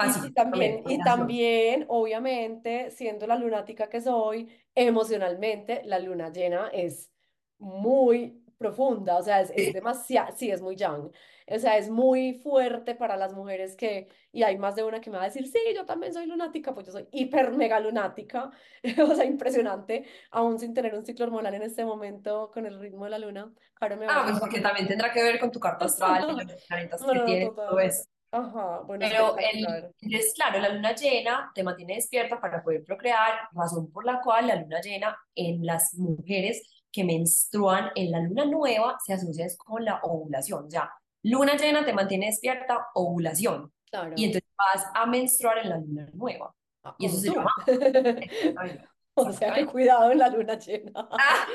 Y, 0.00 0.28
y 0.28 0.32
así, 0.32 0.32
también, 0.32 0.84
y 0.86 1.02
también, 1.02 1.86
obviamente, 1.88 2.90
siendo 2.92 3.26
la 3.26 3.36
lunática 3.36 3.88
que 3.90 4.00
soy, 4.00 4.50
emocionalmente, 4.74 5.82
la 5.84 5.98
luna 6.00 6.30
llena 6.32 6.68
es 6.72 7.12
muy 7.58 8.39
profunda, 8.60 9.16
o 9.16 9.22
sea, 9.22 9.40
es, 9.40 9.50
es 9.56 9.72
demasiado, 9.72 10.36
sí, 10.36 10.50
es 10.50 10.60
muy 10.60 10.76
yang, 10.76 11.10
o 11.46 11.58
sea, 11.58 11.78
es 11.78 11.88
muy 11.88 12.34
fuerte 12.34 12.94
para 12.94 13.16
las 13.16 13.32
mujeres 13.32 13.74
que, 13.74 14.06
y 14.32 14.42
hay 14.42 14.58
más 14.58 14.76
de 14.76 14.84
una 14.84 15.00
que 15.00 15.08
me 15.08 15.16
va 15.16 15.22
a 15.22 15.26
decir, 15.26 15.46
sí, 15.46 15.58
yo 15.74 15.86
también 15.86 16.12
soy 16.12 16.26
lunática, 16.26 16.74
pues 16.74 16.84
yo 16.86 16.92
soy 16.92 17.08
hiper 17.10 17.52
mega 17.52 17.80
lunática, 17.80 18.50
o 19.10 19.14
sea, 19.14 19.24
impresionante, 19.24 20.04
aún 20.30 20.58
sin 20.58 20.74
tener 20.74 20.94
un 20.94 21.06
ciclo 21.06 21.24
hormonal 21.24 21.54
en 21.54 21.62
este 21.62 21.86
momento 21.86 22.50
con 22.52 22.66
el 22.66 22.78
ritmo 22.78 23.04
de 23.04 23.10
la 23.10 23.18
luna, 23.18 23.50
Caro 23.72 23.96
me 23.96 24.06
Ah, 24.06 24.24
pues 24.28 24.38
porque 24.38 24.60
también 24.60 24.86
tendrá 24.86 25.10
que 25.10 25.22
ver 25.22 25.40
con 25.40 25.50
tu 25.50 25.58
carta 25.58 25.86
astral 25.86 26.26
y 26.28 26.44
los 26.44 26.64
planetas 26.66 27.00
no, 27.00 27.08
que 27.08 27.14
no, 27.14 27.20
no, 27.20 27.24
tienes, 27.24 27.54
todo 27.54 27.80
eso. 27.80 28.04
ajá, 28.30 28.80
bueno, 28.86 29.06
Pero 29.08 29.36
el, 29.38 29.44
espectacular. 29.46 29.92
entonces, 30.02 30.34
claro, 30.34 30.60
la 30.60 30.68
luna 30.68 30.94
llena 30.94 31.50
te 31.54 31.62
mantiene 31.64 31.94
despierta 31.94 32.38
para 32.38 32.62
poder 32.62 32.84
procrear, 32.84 33.48
razón 33.52 33.90
por 33.90 34.04
la 34.04 34.20
cual 34.20 34.48
la 34.48 34.56
luna 34.56 34.80
llena 34.82 35.16
en 35.34 35.64
las 35.64 35.94
mujeres 35.94 36.62
que 36.92 37.04
menstruan 37.04 37.90
en 37.94 38.10
la 38.10 38.20
luna 38.20 38.44
nueva 38.46 38.96
se 39.04 39.12
asocia 39.12 39.46
es 39.46 39.56
con 39.56 39.84
la 39.84 40.00
ovulación. 40.02 40.66
O 40.66 40.70
sea, 40.70 40.90
luna 41.22 41.56
llena 41.56 41.84
te 41.84 41.92
mantiene 41.92 42.26
despierta, 42.26 42.86
ovulación. 42.94 43.72
Y 43.86 43.90
Claro. 43.90 44.14
entonces 44.16 44.44
vas 44.56 44.86
a 44.94 45.06
menstruar 45.06 45.58
en 45.58 45.68
la 45.70 45.78
luna 45.78 46.06
nueva. 46.14 46.54
Ah, 46.84 46.94
Y 46.98 47.06
eso 47.06 47.16
se 47.18 47.30
llama. 47.30 47.50
O 49.14 49.32
sea 49.32 49.52
que 49.52 49.66
cuidado 49.66 50.12
en 50.12 50.18
la 50.18 50.28
luna 50.28 50.56
llena. 50.58 50.92
Ah, 50.96 51.46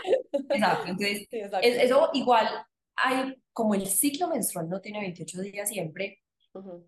exacto. 0.49 0.87
Entonces, 0.89 1.17
Sí, 1.29 1.39
es- 1.39 1.45
exacto. 1.45 1.67
eso 1.67 2.09
igual 2.13 2.47
hay, 2.95 3.35
como 3.53 3.73
el 3.73 3.87
ciclo 3.87 4.27
menstrual 4.27 4.69
no 4.69 4.81
tiene 4.81 4.99
28 4.99 5.41
días 5.41 5.69
siempre, 5.69 6.19
Ujú, 6.53 6.87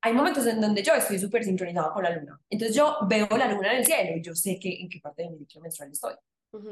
hay 0.00 0.12
momentos 0.12 0.46
en 0.46 0.60
donde 0.60 0.82
yo 0.82 0.94
estoy 0.94 1.18
súper 1.18 1.44
sincronizada 1.44 1.92
con 1.92 2.04
la 2.04 2.10
luna. 2.16 2.40
Entonces 2.48 2.74
yo 2.76 2.96
veo 3.08 3.26
la 3.36 3.52
luna 3.52 3.72
en 3.72 3.78
el 3.78 3.84
cielo 3.86 4.16
y 4.16 4.22
yo 4.22 4.34
sé 4.34 4.58
que 4.58 4.80
en 4.80 4.88
qué 4.88 5.00
parte 5.00 5.22
de 5.24 5.30
mi 5.30 5.38
ciclo 5.38 5.60
menstrual 5.60 5.90
estoy. 5.90 6.14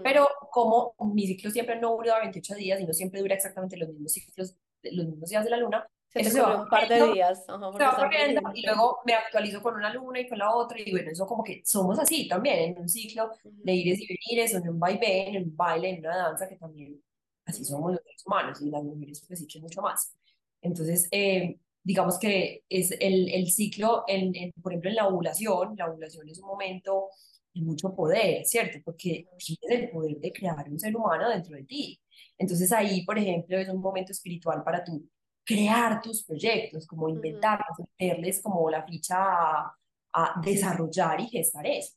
Pero 0.03 0.29
como 0.51 0.95
mi 1.15 1.27
ciclo 1.27 1.51
siempre 1.51 1.79
no 1.81 1.93
dura 1.97 2.21
28 2.21 2.55
días 2.55 2.81
y 2.81 2.87
no 2.87 2.93
siempre 2.93 3.21
dura 3.21 3.35
exactamente 3.35 3.77
los 3.77 3.89
mismos 3.91 4.13
ciclos, 4.13 4.57
los 4.83 5.07
mismos 5.07 5.31
días 5.31 5.45
de 5.45 5.51
la 5.51 5.57
luna, 5.59 5.87
Se 6.09 6.21
eso 6.21 6.31
se 6.31 6.41
va 6.41 6.57
un 6.63 6.69
par 6.69 6.89
de 6.89 7.01
días, 7.03 7.45
ajá, 7.49 7.91
va 7.91 7.97
corriendo 7.97 8.41
y 8.55 8.67
luego 8.67 8.99
me 9.05 9.15
actualizo 9.15 9.63
con 9.63 9.75
una 9.77 9.93
luna 9.93 10.21
y 10.21 10.29
con 10.29 10.39
la 10.39 10.55
otra 10.55 10.79
y 10.81 10.91
bueno, 10.91 11.11
eso 11.11 11.27
como 11.27 11.43
que 11.45 11.63
somos 11.65 11.99
así 11.99 12.29
también, 12.29 12.73
en 12.73 12.79
un 12.79 12.89
ciclo 12.89 13.31
de 13.63 13.73
Ujú, 13.75 13.75
ires 13.75 14.01
y 14.01 14.07
venires, 14.07 14.55
en 14.55 14.69
un 14.69 14.79
vaivén, 14.79 15.35
en 15.37 15.45
un 15.45 15.57
baile, 15.57 15.91
en 15.91 16.01
una 16.01 16.17
danza, 16.17 16.49
que 16.49 16.57
también 16.57 17.03
así 17.45 17.65
somos 17.65 17.93
los 17.93 18.01
seres 18.03 18.23
humanos 18.27 18.61
y 18.63 18.71
las 18.71 18.83
mujeres 18.85 19.25
pues 19.27 19.41
sí 19.41 19.47
que 19.47 19.61
mucho 19.61 19.81
más. 19.83 20.15
Entonces, 20.61 21.09
eh, 21.11 21.59
digamos 21.83 22.19
que 22.19 22.65
es 22.69 22.93
el, 23.01 23.29
el 23.33 23.51
ciclo, 23.51 24.05
en, 24.07 24.35
en, 24.37 24.53
por 24.63 24.73
ejemplo, 24.73 24.91
en 24.91 24.97
la 24.97 25.09
ovulación, 25.09 25.75
la 25.77 25.91
ovulación 25.91 26.29
es 26.29 26.39
un 26.41 26.47
momento 26.49 27.09
de 27.55 27.63
mucho 27.63 27.95
poder, 27.95 28.45
¿cierto? 28.45 28.79
Porque 28.85 29.29
tienes 29.39 29.81
el 29.83 29.91
poder 29.91 30.19
de 30.19 30.33
crear 30.33 30.69
un 30.71 30.79
ser 30.79 30.95
humano 30.97 31.29
dentro 31.29 31.57
de 31.57 31.65
ti. 31.65 32.01
Entonces 32.39 32.73
ahí, 32.73 33.05
por 33.05 33.19
ejemplo, 33.19 33.59
es 33.59 33.69
un 33.69 33.81
momento 33.81 34.13
espiritual 34.13 34.63
para 34.65 34.83
tú 34.85 35.09
crear 35.45 36.01
tus 36.01 36.25
proyectos, 36.25 36.87
como 36.87 37.09
inventarlos, 37.09 37.79
meterles 37.99 38.43
como 38.43 38.71
la 38.71 38.85
ficha 38.85 39.17
a, 39.19 39.77
a 40.13 40.41
desarrollar 40.45 41.21
y 41.21 41.29
gestar 41.29 41.67
eso. 41.67 41.95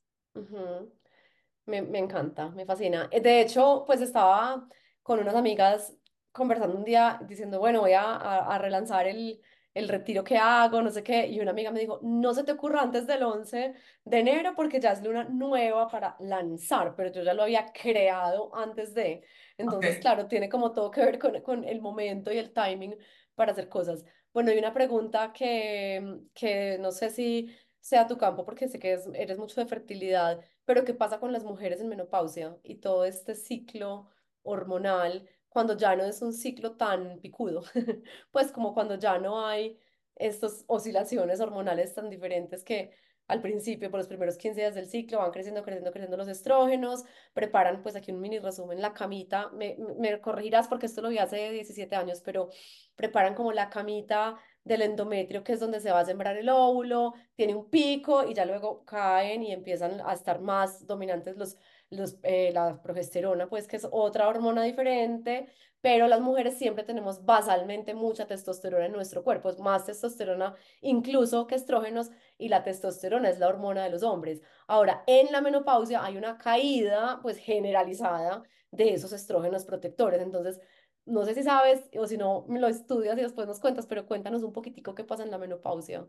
Me, 1.66 1.82
me 1.82 2.00
encanta, 2.00 2.50
me 2.50 2.66
fascina. 2.66 3.10
Eh, 3.12 3.22
De 3.22 3.42
hecho, 3.42 3.84
pues 3.88 4.02
estaba 4.02 4.68
con 5.02 5.20
unas 5.20 5.36
amigas 5.36 5.96
conversando 6.32 6.78
un 6.78 6.84
día 6.84 7.20
diciendo, 7.28 7.60
bueno, 7.60 7.82
voy 7.82 7.94
a, 7.94 8.04
a, 8.04 8.56
a 8.56 8.58
relanzar 8.60 9.08
el, 9.08 9.42
el 9.76 9.88
retiro 9.90 10.24
que 10.24 10.38
hago, 10.38 10.82
no 10.82 10.90
sé 10.92 11.04
qué, 11.04 11.28
y 11.28 11.40
una 11.42 11.52
amiga 11.52 11.72
me 11.72 11.82
dijo, 11.82 12.00
no 12.04 12.34
se 12.34 12.44
te 12.46 12.54
ocurra 12.54 12.82
antes 12.82 13.06
del 13.08 13.24
11 13.24 13.76
de 14.06 14.20
enero 14.20 14.54
porque 14.56 14.80
ya 14.80 14.94
es 14.94 15.04
luna 15.04 15.26
nueva 15.26 15.88
para 15.90 16.16
lanzar, 16.20 16.96
pero 16.96 17.12
yo 17.12 17.24
ya 17.24 17.36
lo 17.36 17.44
había 17.44 17.68
creado 17.74 18.56
antes 18.56 18.94
de. 18.96 19.24
Entonces, 19.58 19.98
claro, 20.00 20.28
tiene 20.28 20.50
como 20.50 20.74
todo 20.74 20.92
que 20.92 21.02
ver 21.06 21.20
con, 21.20 21.42
con 21.42 21.64
el 21.66 21.82
momento 21.82 22.32
y 22.34 22.40
el 22.40 22.54
timing 22.54 22.98
para 23.36 23.52
hacer 23.52 23.70
cosas. 23.70 24.06
Bueno, 24.34 24.52
y 24.52 24.58
una 24.60 24.74
pregunta 24.74 25.32
que, 25.34 26.22
que 26.34 26.78
no 26.80 26.92
sé 26.92 27.10
si 27.10 27.56
sea 27.80 28.08
tu 28.08 28.18
campo, 28.18 28.46
porque 28.46 28.68
sé 28.68 28.80
que 28.80 28.94
es- 28.94 29.08
eres 29.14 29.38
mucho 29.38 29.60
de 29.62 29.68
fertilidad. 29.68 30.42
Pero 30.66 30.84
¿qué 30.86 30.94
pasa 30.94 31.20
con 31.20 31.32
las 31.32 31.44
mujeres 31.44 31.80
en 31.82 31.90
menopausia 31.90 32.58
y 32.64 32.76
todo 32.76 33.06
este 33.06 33.36
ciclo 33.36 34.10
hormonal 34.44 35.28
cuando 35.56 35.78
ya 35.78 35.96
no 35.96 36.04
es 36.04 36.22
un 36.22 36.34
ciclo 36.34 36.76
tan 36.76 37.18
picudo? 37.22 37.64
Pues 38.34 38.52
como 38.52 38.74
cuando 38.74 38.96
ya 38.96 39.18
no 39.20 39.46
hay 39.48 39.80
estas 40.18 40.66
oscilaciones 40.68 41.40
hormonales 41.40 41.94
tan 41.94 42.10
diferentes 42.10 42.62
que 42.66 42.92
al 43.30 43.40
principio, 43.42 43.90
por 43.90 44.00
los 44.00 44.08
primeros 44.10 44.36
15 44.36 44.60
días 44.60 44.76
del 44.76 44.88
ciclo, 44.90 45.20
van 45.20 45.32
creciendo, 45.32 45.64
creciendo, 45.64 45.92
creciendo 45.92 46.18
los 46.18 46.28
estrógenos, 46.28 47.06
preparan, 47.34 47.82
pues 47.84 47.96
aquí 47.96 48.12
un 48.12 48.20
mini 48.20 48.40
resumen, 48.40 48.82
la 48.82 48.94
camita, 48.94 49.50
me, 49.52 49.78
me 49.98 50.20
corregirás 50.20 50.68
porque 50.68 50.88
esto 50.88 51.02
lo 51.02 51.08
vi 51.08 51.20
hace 51.20 51.50
17 51.52 51.96
años, 51.96 52.22
pero 52.22 52.50
preparan 52.98 53.34
como 53.34 53.54
la 53.54 53.70
camita 53.70 54.38
del 54.66 54.82
endometrio, 54.82 55.46
que 55.46 55.54
es 55.54 55.62
donde 55.62 55.80
se 55.80 55.92
va 55.92 56.02
a 56.02 56.06
sembrar 56.06 56.36
el 56.36 56.50
óvulo, 56.50 57.14
tiene 57.36 57.56
un 57.56 57.70
pico 57.70 58.28
y 58.28 58.34
ya 58.34 58.44
luego 58.44 58.84
caen 58.84 59.42
y 59.42 59.54
empiezan 59.54 60.02
a 60.06 60.12
estar 60.12 60.42
más 60.42 60.86
dominantes 60.86 61.38
los, 61.38 61.56
los, 61.90 62.18
eh, 62.24 62.52
la 62.54 62.82
progesterona, 62.82 63.48
pues 63.50 63.68
que 63.68 63.78
es 63.78 63.88
otra 63.92 64.28
hormona 64.28 64.64
diferente, 64.64 65.48
pero 65.82 66.08
las 66.08 66.20
mujeres 66.22 66.58
siempre 66.58 66.84
tenemos 66.84 67.26
basalmente 67.26 67.94
mucha 67.94 68.26
testosterona 68.28 68.86
en 68.88 68.92
nuestro 68.94 69.24
cuerpo, 69.24 69.50
es 69.50 69.60
más 69.60 69.86
testosterona 69.86 70.56
incluso 70.82 71.48
que 71.48 71.56
estrógenos 71.56 72.10
y 72.38 72.50
la 72.50 72.64
testosterona 72.64 73.30
es 73.30 73.40
la 73.40 73.48
hormona 73.48 73.84
de 73.84 73.92
los 73.92 74.04
hombres. 74.04 74.42
Ahora, 74.68 75.04
en 75.08 75.32
la 75.32 75.42
menopausia 75.42 76.04
hay 76.04 76.18
una 76.18 76.38
caída 76.38 77.20
pues 77.22 77.38
generalizada 77.38 78.44
de 78.72 78.94
esos 78.94 79.14
estrógenos 79.14 79.66
protectores, 79.66 80.22
entonces 80.22 80.60
no 81.06 81.24
sé 81.24 81.36
si 81.36 81.44
sabes 81.44 81.84
o 82.00 82.08
si 82.08 82.18
no 82.18 82.46
lo 82.50 82.68
estudias 82.68 83.18
y 83.18 83.22
después 83.22 83.48
nos 83.48 83.60
cuentas, 83.60 83.86
pero 83.86 84.08
cuéntanos 84.08 84.44
un 84.44 84.54
poquitico 84.54 84.96
qué 84.96 85.04
pasa 85.04 85.24
en 85.24 85.32
la 85.32 85.38
menopausia. 85.38 86.08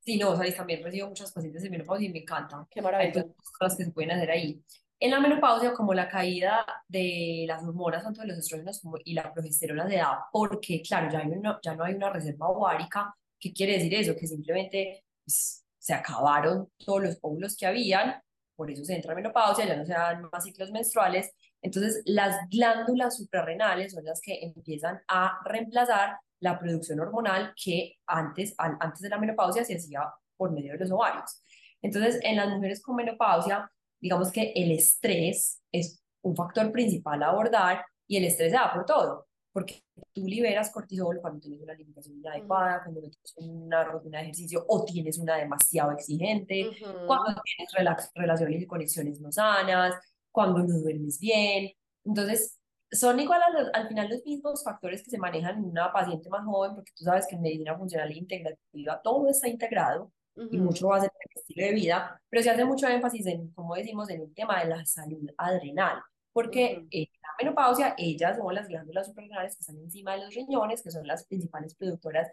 Sí, 0.00 0.18
no, 0.18 0.36
sabes, 0.36 0.56
también 0.56 0.82
recibo 0.84 1.08
muchos 1.08 1.32
pacientes 1.32 1.62
de 1.62 1.70
menopausia 1.70 2.08
y 2.08 2.12
me 2.12 2.20
encanta. 2.20 2.66
Qué 2.70 2.80
Hay 2.80 2.84
maravilla. 2.84 3.12
muchas 3.12 3.50
cosas 3.58 3.76
que 3.76 3.84
se 3.84 3.90
pueden 3.92 4.12
hacer 4.12 4.30
ahí. 4.30 4.62
En 4.98 5.10
la 5.10 5.20
menopausia, 5.20 5.74
como 5.74 5.92
la 5.92 6.08
caída 6.08 6.64
de 6.88 7.44
las 7.46 7.62
hormonas, 7.62 8.02
tanto 8.02 8.22
de 8.22 8.28
los 8.28 8.38
estrógenos 8.38 8.80
como 8.80 8.96
y 9.04 9.12
la 9.12 9.32
progesterona 9.32 9.86
se 9.88 9.96
da, 9.96 10.26
porque 10.32 10.80
claro, 10.82 11.10
ya, 11.10 11.18
hay 11.18 11.30
ya 11.62 11.74
no 11.74 11.84
hay 11.84 11.94
una 11.94 12.10
reserva 12.10 12.48
ovárica. 12.48 13.14
¿Qué 13.38 13.52
quiere 13.52 13.74
decir 13.74 13.94
eso? 13.94 14.16
Que 14.16 14.26
simplemente 14.26 15.04
pues, 15.24 15.66
se 15.78 15.92
acabaron 15.94 16.70
todos 16.78 17.02
los 17.02 17.18
óvulos 17.20 17.56
que 17.56 17.66
habían, 17.66 18.22
por 18.56 18.70
eso 18.70 18.84
se 18.84 18.96
entra 18.96 19.12
en 19.12 19.16
menopausia, 19.16 19.66
ya 19.66 19.76
no 19.76 19.84
se 19.84 19.92
dan 19.92 20.28
más 20.32 20.44
ciclos 20.44 20.70
menstruales. 20.72 21.30
Entonces, 21.60 22.02
las 22.06 22.48
glándulas 22.50 23.18
suprarrenales 23.18 23.92
son 23.92 24.04
las 24.04 24.20
que 24.20 24.40
empiezan 24.42 25.00
a 25.08 25.38
reemplazar 25.44 26.18
la 26.40 26.58
producción 26.58 27.00
hormonal 27.00 27.52
que 27.62 27.96
antes, 28.06 28.54
antes 28.58 29.00
de 29.00 29.08
la 29.10 29.18
menopausia 29.18 29.64
se 29.64 29.76
hacía 29.76 30.00
por 30.36 30.52
medio 30.52 30.72
de 30.72 30.78
los 30.78 30.90
ovarios. 30.90 31.42
Entonces, 31.82 32.18
en 32.22 32.36
las 32.36 32.48
mujeres 32.48 32.82
con 32.82 32.96
menopausia, 32.96 33.70
digamos 34.00 34.30
que 34.32 34.52
el 34.54 34.72
estrés 34.72 35.60
es 35.72 36.02
un 36.22 36.36
factor 36.36 36.70
principal 36.72 37.22
a 37.22 37.28
abordar 37.28 37.84
y 38.06 38.16
el 38.16 38.24
estrés 38.24 38.50
se 38.52 38.56
da 38.58 38.72
por 38.72 38.84
todo, 38.84 39.26
porque 39.52 39.82
tú 40.12 40.26
liberas 40.26 40.70
cortisol 40.70 41.18
cuando 41.20 41.40
tienes 41.40 41.60
una 41.60 41.72
alimentación 41.72 42.16
inadecuada, 42.18 42.82
cuando 42.82 43.00
no 43.00 43.08
tienes 43.10 43.34
una 43.36 43.84
rutina 43.84 44.18
de 44.18 44.24
ejercicio 44.24 44.64
o 44.68 44.84
tienes 44.84 45.18
una 45.18 45.36
demasiado 45.36 45.92
exigente, 45.92 46.70
ujú, 46.72 46.98
cuando 47.04 47.40
tienes 47.42 47.72
relaciones 48.14 48.62
y 48.62 48.66
conexiones 48.66 49.20
no 49.20 49.32
sanas, 49.32 49.94
cuando 50.30 50.58
no 50.62 50.78
duermes 50.78 51.18
bien. 51.18 51.70
Entonces, 52.04 52.58
son 52.90 53.18
igual 53.20 53.40
a 53.42 53.50
los- 53.50 53.70
al 53.74 53.88
final 53.88 54.08
los 54.08 54.24
mismos 54.24 54.62
factores 54.62 55.02
que 55.02 55.10
se 55.10 55.18
manejan 55.18 55.58
en 55.58 55.64
una 55.64 55.92
paciente 55.92 56.28
más 56.30 56.44
joven, 56.44 56.74
porque 56.74 56.92
tú 56.96 57.04
sabes 57.04 57.26
que 57.26 57.34
en 57.36 57.42
medicina 57.42 57.76
funcional 57.76 58.10
e 58.10 58.18
integrativa 58.18 59.00
todo 59.02 59.28
está 59.28 59.48
integrado 59.48 60.12
y 60.50 60.58
ujú, 60.58 60.60
mucho 60.60 60.88
va 60.88 60.96
a 60.98 61.00
ser 61.00 61.10
el 61.18 61.40
estilo 61.40 61.66
de 61.66 61.72
vida, 61.74 62.20
pero 62.28 62.42
se 62.42 62.50
hace 62.50 62.64
mucho 62.64 62.88
énfasis 62.88 63.26
en, 63.26 63.50
como 63.52 63.74
decimos, 63.74 64.08
en 64.10 64.22
el 64.22 64.34
tema 64.34 64.62
de 64.62 64.68
la 64.70 64.84
salud 64.86 65.28
adrenal, 65.36 66.02
porque 66.32 66.78
ujú, 66.78 66.90
en 66.90 67.06
la 67.22 67.28
menopausia 67.40 67.94
ellas 67.98 68.36
son 68.36 68.54
las 68.54 68.68
glándulas 68.68 69.06
suprarrenales 69.06 69.56
que 69.56 69.60
están 69.60 69.78
encima 69.78 70.14
de 70.14 70.24
los 70.24 70.34
riñones, 70.34 70.82
que 70.82 70.90
son 70.90 71.06
las 71.06 71.26
principales 71.26 71.74
productoras 71.74 72.30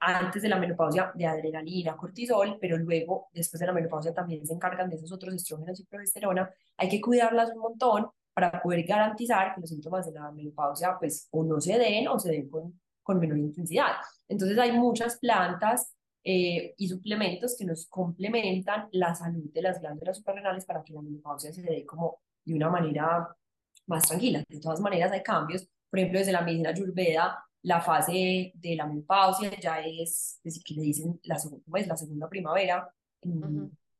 antes 0.00 0.42
de 0.42 0.48
la 0.48 0.58
menopausia 0.58 1.12
de 1.14 1.26
adrenalina, 1.26 1.96
cortisol, 1.96 2.58
pero 2.60 2.76
luego, 2.76 3.28
después 3.32 3.60
de 3.60 3.66
la 3.66 3.72
menopausia, 3.72 4.12
también 4.12 4.46
se 4.46 4.52
encargan 4.52 4.90
de 4.90 4.96
esos 4.96 5.12
otros 5.12 5.34
estrógenos 5.34 5.80
y 5.80 5.84
progesterona. 5.86 6.50
Hay 6.76 6.88
que 6.90 7.00
cuidarlas 7.00 7.50
un 7.54 7.60
montón 7.60 8.10
para 8.34 8.60
poder 8.60 8.84
garantizar 8.84 9.54
que 9.54 9.60
los 9.62 9.70
síntomas 9.70 10.06
de 10.06 10.12
la 10.12 10.30
menopausia, 10.32 10.96
pues, 10.98 11.28
o 11.30 11.42
no 11.44 11.60
se 11.60 11.78
den 11.78 12.08
o 12.08 12.18
se 12.18 12.32
den 12.32 12.50
con, 12.50 12.78
con 13.02 13.18
menor 13.18 13.38
intensidad. 13.38 13.92
Entonces, 14.28 14.58
hay 14.58 14.72
muchas 14.72 15.18
plantas 15.18 15.94
eh, 16.24 16.74
y 16.78 16.88
suplementos 16.88 17.54
que 17.56 17.64
nos 17.64 17.86
complementan 17.86 18.88
la 18.92 19.14
salud 19.14 19.52
de 19.52 19.62
las 19.62 19.80
glándulas 19.80 20.16
suprarrenales 20.16 20.64
para 20.64 20.82
que 20.82 20.94
la 20.94 21.02
menopausia 21.02 21.52
se 21.52 21.62
dé 21.62 21.84
como 21.84 22.20
de 22.44 22.54
una 22.54 22.70
manera 22.70 23.28
más 23.86 24.08
tranquila. 24.08 24.42
De 24.48 24.60
todas 24.60 24.80
maneras, 24.80 25.12
hay 25.12 25.22
cambios. 25.22 25.68
Por 25.90 25.98
ejemplo, 25.98 26.18
desde 26.18 26.32
la 26.32 26.40
medicina 26.40 26.70
ayurveda 26.70 27.44
la 27.62 27.80
fase 27.80 28.52
de 28.54 28.76
la 28.76 28.86
menopausia 28.86 29.58
ya 29.58 29.80
es, 29.80 30.38
es 30.38 30.42
decir, 30.42 30.62
que 30.62 30.74
le 30.74 30.82
dicen 30.82 31.20
la, 31.24 31.36
es 31.36 31.86
la 31.86 31.96
segunda 31.96 32.28
primavera, 32.28 32.88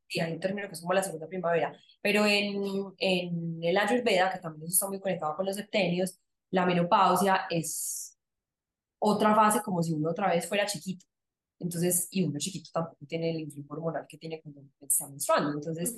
y 0.08 0.20
hay 0.20 0.32
un 0.34 0.40
término 0.40 0.68
que 0.68 0.74
es 0.74 0.80
como 0.80 0.92
la 0.92 1.02
segunda 1.02 1.26
primavera, 1.26 1.74
pero 2.02 2.26
en, 2.26 2.92
en 2.98 3.58
el 3.62 3.76
Ayurveda, 3.78 4.30
que 4.30 4.38
también 4.38 4.68
está 4.68 4.86
muy 4.86 5.00
conectado 5.00 5.34
con 5.34 5.46
los 5.46 5.56
septenios, 5.56 6.20
la 6.50 6.66
menopausia 6.66 7.46
es 7.48 8.18
otra 8.98 9.34
fase 9.34 9.62
como 9.62 9.82
si 9.82 9.94
uno 9.94 10.10
otra 10.10 10.28
vez 10.28 10.46
fuera 10.46 10.66
chiquito. 10.66 11.06
Entonces, 11.64 12.08
y 12.10 12.24
uno 12.24 12.38
chiquito 12.38 12.70
tampoco 12.72 13.04
tiene 13.06 13.30
el 13.30 13.40
influjo 13.40 13.74
hormonal 13.74 14.06
que 14.08 14.18
tiene 14.18 14.40
cuando 14.40 14.62
está 14.80 15.08
menstruando. 15.08 15.52
Entonces, 15.52 15.94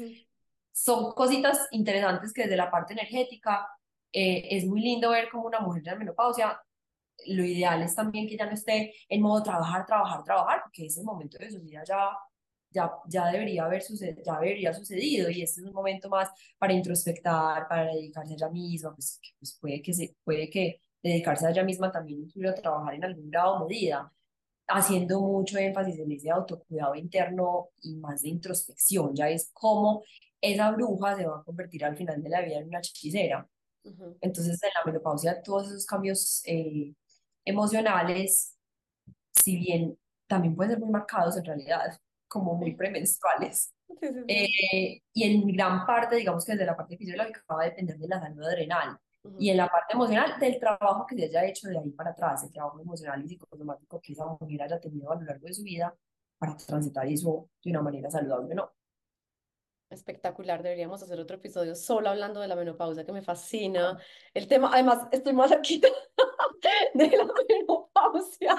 son 0.73 1.13
cositas 1.13 1.69
interesantes 1.71 2.33
que 2.33 2.43
desde 2.43 2.57
la 2.57 2.71
parte 2.71 2.93
energética 2.95 3.69
eh, 4.13 4.49
es 4.51 4.67
muy 4.67 4.81
lindo 4.81 5.11
ver 5.11 5.29
como 5.31 5.45
una 5.45 5.61
mujer 5.61 5.83
de 5.83 5.91
la 5.91 5.97
menopausia 5.97 6.61
lo 7.27 7.45
ideal 7.45 7.83
es 7.83 7.95
también 7.95 8.29
que 8.29 8.37
ya 8.37 8.47
no 8.47 8.53
esté 8.53 8.95
en 9.09 9.23
modo 9.23 9.43
trabajar, 9.43 9.87
trabajar, 9.87 10.23
trabajar, 10.25 10.61
porque 10.65 10.87
ese 10.87 11.03
momento 11.03 11.39
de 11.39 11.51
su 11.51 11.61
vida 11.61 11.83
ya, 11.85 12.11
ya, 12.71 12.93
ya, 13.09 13.27
debería 13.31 13.65
haber 13.65 13.83
sucedido, 13.83 14.23
ya 14.25 14.41
debería 14.41 14.75
sucedido 14.75 15.31
y 15.31 15.43
este 15.43 15.61
es 15.61 15.67
un 15.67 15.73
momento 15.73 16.09
más 16.09 16.31
para 16.59 16.73
introspectar, 16.73 17.69
para 17.69 17.87
dedicarse 17.93 18.35
a 18.35 18.37
ella 18.37 18.49
misma, 18.51 18.95
pues, 18.95 19.21
pues 19.39 19.59
puede, 19.61 19.83
que 19.83 19.95
se, 19.95 20.17
puede 20.25 20.51
que 20.51 20.83
dedicarse 21.03 21.47
a 21.47 21.51
ella 21.51 21.65
misma 21.65 21.91
también 21.91 22.21
incluya 22.23 22.55
trabajar 22.55 22.95
en 22.95 23.05
algún 23.05 23.31
grado 23.31 23.55
o 23.55 23.69
medida, 23.69 24.13
haciendo 24.69 25.21
mucho 25.21 25.59
énfasis 25.59 25.99
en 25.99 26.13
ese 26.13 26.31
autocuidado 26.31 26.95
interno 26.95 27.69
y 27.83 27.97
más 27.97 28.23
de 28.23 28.31
introspección, 28.31 29.15
ya 29.15 29.29
es 29.29 29.51
como 29.53 30.03
esa 30.41 30.71
bruja 30.71 31.17
se 31.17 31.27
va 31.27 31.39
a 31.39 31.45
convertir 31.45 31.85
al 31.85 31.97
final 31.97 32.23
de 32.23 32.29
la 32.29 32.43
vida 32.43 32.59
en 32.59 32.69
una 32.69 32.79
hechicera. 32.79 33.49
Entonces, 34.21 34.61
en 34.63 34.71
la 34.75 34.85
menopausia, 34.85 35.43
todos 35.43 35.69
esos 35.69 35.87
cambios 35.87 36.43
eh, 36.45 36.93
emocionales, 37.45 38.57
si 39.33 39.57
bien 39.57 39.97
también 40.27 40.57
pueden 40.57 40.73
ser 40.73 40.81
muy 40.81 40.91
marcados 40.91 41.37
en 41.37 41.45
realidad, 41.45 41.99
como 42.27 42.55
muy 42.55 42.75
premenstruales. 42.75 43.73
Eh, 44.27 45.01
y 45.13 45.25
en 45.25 45.47
gran 45.47 45.87
parte, 45.87 46.17
digamos 46.17 46.45
que 46.45 46.53
desde 46.53 46.67
la 46.67 46.77
parte 46.77 46.97
fisiológica 46.97 47.43
va 47.49 47.63
a 47.63 47.67
depender 47.67 47.97
de 47.97 48.09
la 48.09 48.21
salud 48.21 48.45
adrenal. 48.45 48.99
Y 49.39 49.51
en 49.51 49.57
la 49.57 49.69
parte 49.69 49.95
emocional, 49.95 50.39
del 50.39 50.59
trabajo 50.59 51.07
que 51.07 51.17
se 51.17 51.25
haya 51.25 51.45
hecho 51.45 51.69
de 51.69 51.79
ahí 51.79 51.91
para 51.91 52.11
atrás, 52.11 52.45
el 52.45 52.53
trabajo 52.53 52.81
emocional 52.81 53.25
y 53.25 53.29
psicosomático 53.29 54.01
que 54.01 54.13
esa 54.13 54.27
mujer 54.27 54.63
haya 54.63 54.81
tenido 54.81 55.11
a 55.13 55.17
lo 55.17 55.23
largo 55.23 55.47
de 55.47 55.55
su 55.55 55.63
vida 55.63 55.95
para 56.39 56.57
transitar 56.57 57.07
eso 57.07 57.49
de 57.63 57.71
una 57.71 57.83
manera 57.83 58.11
saludable, 58.11 58.55
¿no? 58.55 58.71
Espectacular, 59.89 60.65
deberíamos 60.65 61.01
hacer 61.03 61.21
otro 61.21 61.37
episodio 61.37 61.77
solo 61.77 62.09
hablando 62.09 62.41
de 62.41 62.49
la 62.49 62.57
menopausia, 62.57 63.05
que 63.07 63.13
me 63.13 63.23
fascina. 63.23 63.97
El 64.35 64.49
tema, 64.49 64.71
además, 64.73 65.07
estoy 65.13 65.33
más 65.33 65.53
aquí 65.53 65.81
de 66.95 67.09
la 67.17 67.29
menopausia 67.49 68.57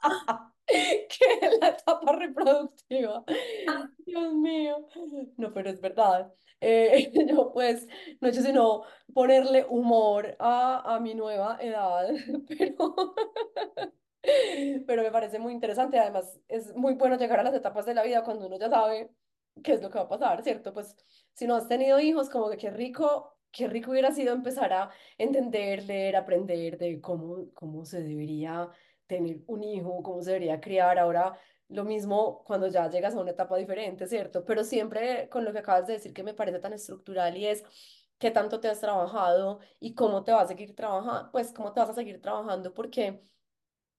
que 0.66 1.58
la 1.60 1.68
etapa 1.70 2.12
reproductiva. 2.12 3.24
Dios 4.06 4.32
mío. 4.34 4.86
No, 5.36 5.52
pero 5.52 5.70
es 5.70 5.80
verdad. 5.80 6.32
Eh, 6.60 7.10
yo 7.28 7.52
pues 7.52 7.88
no 8.20 8.28
he 8.28 8.30
hecho 8.30 8.42
sino 8.42 8.82
ponerle 9.12 9.66
humor 9.68 10.36
a, 10.38 10.94
a 10.94 11.00
mi 11.00 11.14
nueva 11.14 11.58
edad, 11.60 12.10
pero, 12.48 12.94
pero 14.86 15.02
me 15.02 15.10
parece 15.10 15.38
muy 15.38 15.52
interesante. 15.52 15.98
Además, 15.98 16.38
es 16.48 16.74
muy 16.76 16.94
bueno 16.94 17.16
llegar 17.16 17.40
a 17.40 17.42
las 17.42 17.54
etapas 17.54 17.86
de 17.86 17.94
la 17.94 18.02
vida 18.02 18.22
cuando 18.22 18.46
uno 18.46 18.58
ya 18.58 18.70
sabe 18.70 19.10
qué 19.62 19.72
es 19.74 19.82
lo 19.82 19.90
que 19.90 19.98
va 19.98 20.04
a 20.04 20.08
pasar, 20.08 20.42
¿cierto? 20.42 20.72
Pues 20.72 20.96
si 21.34 21.46
no 21.46 21.54
has 21.56 21.68
tenido 21.68 22.00
hijos, 22.00 22.30
como 22.30 22.50
que 22.50 22.56
qué 22.56 22.70
rico, 22.70 23.36
qué 23.50 23.68
rico 23.68 23.90
hubiera 23.90 24.12
sido 24.12 24.32
empezar 24.34 24.72
a 24.72 24.90
entender, 25.18 25.84
leer, 25.84 26.16
aprender 26.16 26.78
de 26.78 27.00
cómo, 27.00 27.52
cómo 27.54 27.84
se 27.84 28.02
debería 28.02 28.68
tener 29.06 29.40
un 29.46 29.62
hijo, 29.62 30.02
cómo 30.02 30.22
se 30.22 30.32
debería 30.32 30.60
criar. 30.60 30.98
Ahora 30.98 31.38
lo 31.68 31.84
mismo 31.84 32.42
cuando 32.44 32.68
ya 32.68 32.88
llegas 32.88 33.14
a 33.14 33.20
una 33.20 33.30
etapa 33.32 33.56
diferente, 33.56 34.06
¿cierto? 34.06 34.44
Pero 34.44 34.64
siempre 34.64 35.28
con 35.28 35.44
lo 35.44 35.52
que 35.52 35.60
acabas 35.60 35.86
de 35.86 35.94
decir 35.94 36.12
que 36.12 36.22
me 36.22 36.34
parece 36.34 36.58
tan 36.58 36.72
estructural 36.72 37.36
y 37.36 37.46
es 37.46 37.64
qué 38.18 38.30
tanto 38.30 38.60
te 38.60 38.68
has 38.68 38.80
trabajado 38.80 39.60
y 39.78 39.94
cómo 39.94 40.24
te 40.24 40.32
vas 40.32 40.44
a 40.44 40.48
seguir 40.48 40.74
trabajando, 40.74 41.30
pues 41.32 41.52
cómo 41.52 41.72
te 41.72 41.80
vas 41.80 41.90
a 41.90 41.94
seguir 41.94 42.20
trabajando, 42.20 42.74
porque 42.74 43.22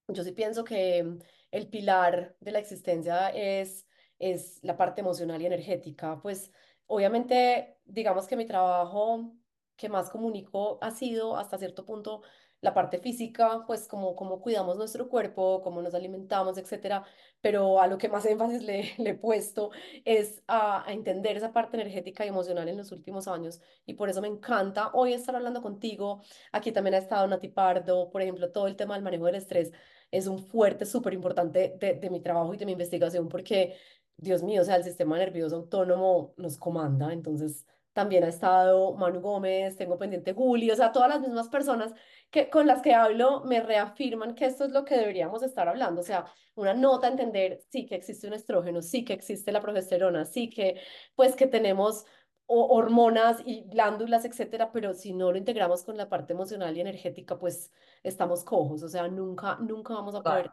yo 0.08 0.24
sí 0.24 0.32
pienso 0.34 0.64
que 0.64 1.18
el 1.52 1.70
pilar 1.70 2.36
de 2.40 2.52
la 2.52 2.60
existencia 2.60 3.30
es 3.30 3.88
es 4.22 4.60
la 4.64 4.78
parte 4.78 5.02
emocional 5.02 5.42
y 5.42 5.48
energética. 5.48 6.20
Pues 6.22 6.52
obviamente, 6.88 7.78
digamos 7.86 8.28
que 8.28 8.38
mi 8.38 8.46
trabajo 8.46 9.34
que 9.76 9.90
más 9.90 10.10
comunico 10.10 10.78
ha 10.82 10.92
sido 10.92 11.38
hasta 11.38 11.58
cierto 11.58 11.86
punto 11.86 12.22
la 12.62 12.74
parte 12.76 13.00
física, 13.00 13.64
pues 13.66 13.88
como 13.88 14.16
cómo 14.16 14.40
cuidamos 14.40 14.78
nuestro 14.78 15.10
cuerpo, 15.10 15.62
cómo 15.64 15.82
nos 15.82 15.96
alimentamos, 15.96 16.58
etcétera, 16.60 17.04
pero 17.42 17.82
a 17.82 17.88
lo 17.88 17.98
que 17.98 18.08
más 18.08 18.26
énfasis 18.28 18.62
le, 18.64 18.94
he 18.98 19.16
puesto 19.16 19.72
es 20.06 20.44
a, 20.48 20.88
a, 20.88 20.94
entender 20.94 21.36
esa 21.38 21.52
parte 21.52 21.78
energética 21.78 22.24
y 22.24 22.30
emocional 22.30 22.70
en 22.70 22.78
los 22.78 22.92
últimos 22.92 23.28
años 23.28 23.60
y 23.86 23.96
por 23.96 24.10
eso 24.10 24.22
me 24.22 24.28
encanta 24.28 24.92
hoy 24.94 25.14
estar 25.14 25.36
hablando 25.36 25.62
contigo. 25.62 26.22
Aquí 26.52 26.72
también 26.72 26.94
ha 26.94 27.00
estado 27.00 27.28
Nati 27.28 27.50
Pardo, 27.50 28.12
por 28.12 28.22
ejemplo, 28.22 28.52
todo 28.52 28.68
el 28.68 28.76
tema 28.76 28.94
del 28.94 29.04
manejo 29.04 29.26
del 29.26 29.36
estrés 29.36 29.72
es 30.12 30.28
un 30.28 30.40
fuerte 30.40 30.86
súper 30.86 31.14
importante 31.14 31.78
de, 31.80 31.96
de 31.96 32.10
mi 32.10 32.20
trabajo 32.22 32.54
y 32.54 32.58
de 32.58 32.66
mi 32.66 32.74
investigación 32.74 33.30
porque 33.30 33.76
Dios 34.22 34.44
mío, 34.44 34.62
o 34.62 34.66
sea, 34.66 34.76
el 34.76 34.84
sistema 34.84 35.18
nervioso 35.18 35.56
autónomo 35.56 36.34
nos 36.38 36.58
comanda, 36.58 37.12
entonces 37.12 37.66
también 37.92 38.24
ha 38.24 38.28
estado 38.28 38.94
Manu 38.94 39.20
Gómez, 39.20 39.76
tengo 39.76 39.98
pendiente 39.98 40.34
Juli, 40.34 40.70
o 40.70 40.76
sea, 40.76 40.92
todas 40.92 41.10
las 41.10 41.22
mismas 41.22 41.50
personas 41.50 41.92
que, 42.30 42.50
con 42.50 42.68
las 42.68 42.84
que 42.84 42.94
hablo 42.94 43.44
me 43.44 43.62
reafirman 43.62 44.36
que 44.36 44.46
esto 44.46 44.64
es 44.66 44.72
lo 44.72 44.86
que 44.86 44.96
deberíamos 44.96 45.42
estar 45.42 45.68
hablando, 45.68 46.02
o 46.02 46.04
sea, 46.04 46.26
una 46.54 46.76
nota 46.76 47.08
entender, 47.08 47.64
sí 47.70 47.88
que 47.88 47.96
existe 47.96 48.28
un 48.28 48.34
estrógeno, 48.34 48.84
sí 48.84 49.04
que 49.04 49.14
existe 49.14 49.52
la 49.52 49.60
progesterona, 49.60 50.24
sí 50.26 50.50
que, 50.50 50.80
pues 51.16 51.36
que 51.36 51.48
tenemos 51.48 52.06
hormonas 52.46 53.42
y 53.46 53.64
glándulas, 53.70 54.24
etcétera, 54.26 54.72
pero 54.72 54.94
si 54.94 55.14
no 55.14 55.32
lo 55.32 55.38
integramos 55.38 55.84
con 55.84 55.98
la 55.98 56.10
parte 56.10 56.34
emocional 56.34 56.78
y 56.78 56.82
energética, 56.82 57.40
pues 57.40 57.72
estamos 58.04 58.44
cojos, 58.44 58.84
o 58.84 58.90
sea, 58.90 59.08
nunca, 59.08 59.58
nunca 59.62 59.96
vamos 59.96 60.14
a 60.14 60.22
poder 60.22 60.52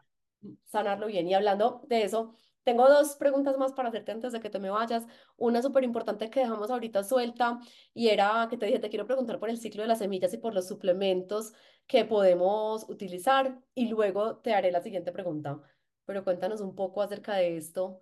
sanarlo 0.64 1.08
bien. 1.08 1.28
Y 1.28 1.34
hablando 1.34 1.82
de 1.88 2.04
eso, 2.04 2.34
tengo 2.68 2.86
dos 2.86 3.16
preguntas 3.16 3.56
más 3.56 3.72
para 3.72 3.88
hacerte 3.88 4.12
antes 4.12 4.30
de 4.30 4.40
que 4.40 4.50
te 4.50 4.58
me 4.58 4.68
vayas. 4.68 5.06
Una 5.38 5.62
súper 5.62 5.84
importante 5.84 6.28
que 6.28 6.40
dejamos 6.40 6.70
ahorita 6.70 7.02
suelta 7.02 7.60
y 7.94 8.08
era 8.08 8.46
que 8.50 8.58
te 8.58 8.66
dije, 8.66 8.78
te 8.78 8.90
quiero 8.90 9.06
preguntar 9.06 9.38
por 9.38 9.48
el 9.48 9.56
ciclo 9.56 9.80
de 9.80 9.88
las 9.88 10.00
semillas 10.00 10.34
y 10.34 10.36
por 10.36 10.52
los 10.52 10.68
suplementos 10.68 11.54
que 11.86 12.04
podemos 12.04 12.84
utilizar 12.90 13.58
y 13.74 13.88
luego 13.88 14.36
te 14.40 14.52
haré 14.52 14.70
la 14.70 14.82
siguiente 14.82 15.12
pregunta. 15.12 15.58
Pero 16.04 16.24
cuéntanos 16.24 16.60
un 16.60 16.74
poco 16.74 17.00
acerca 17.00 17.36
de 17.36 17.56
esto. 17.56 18.00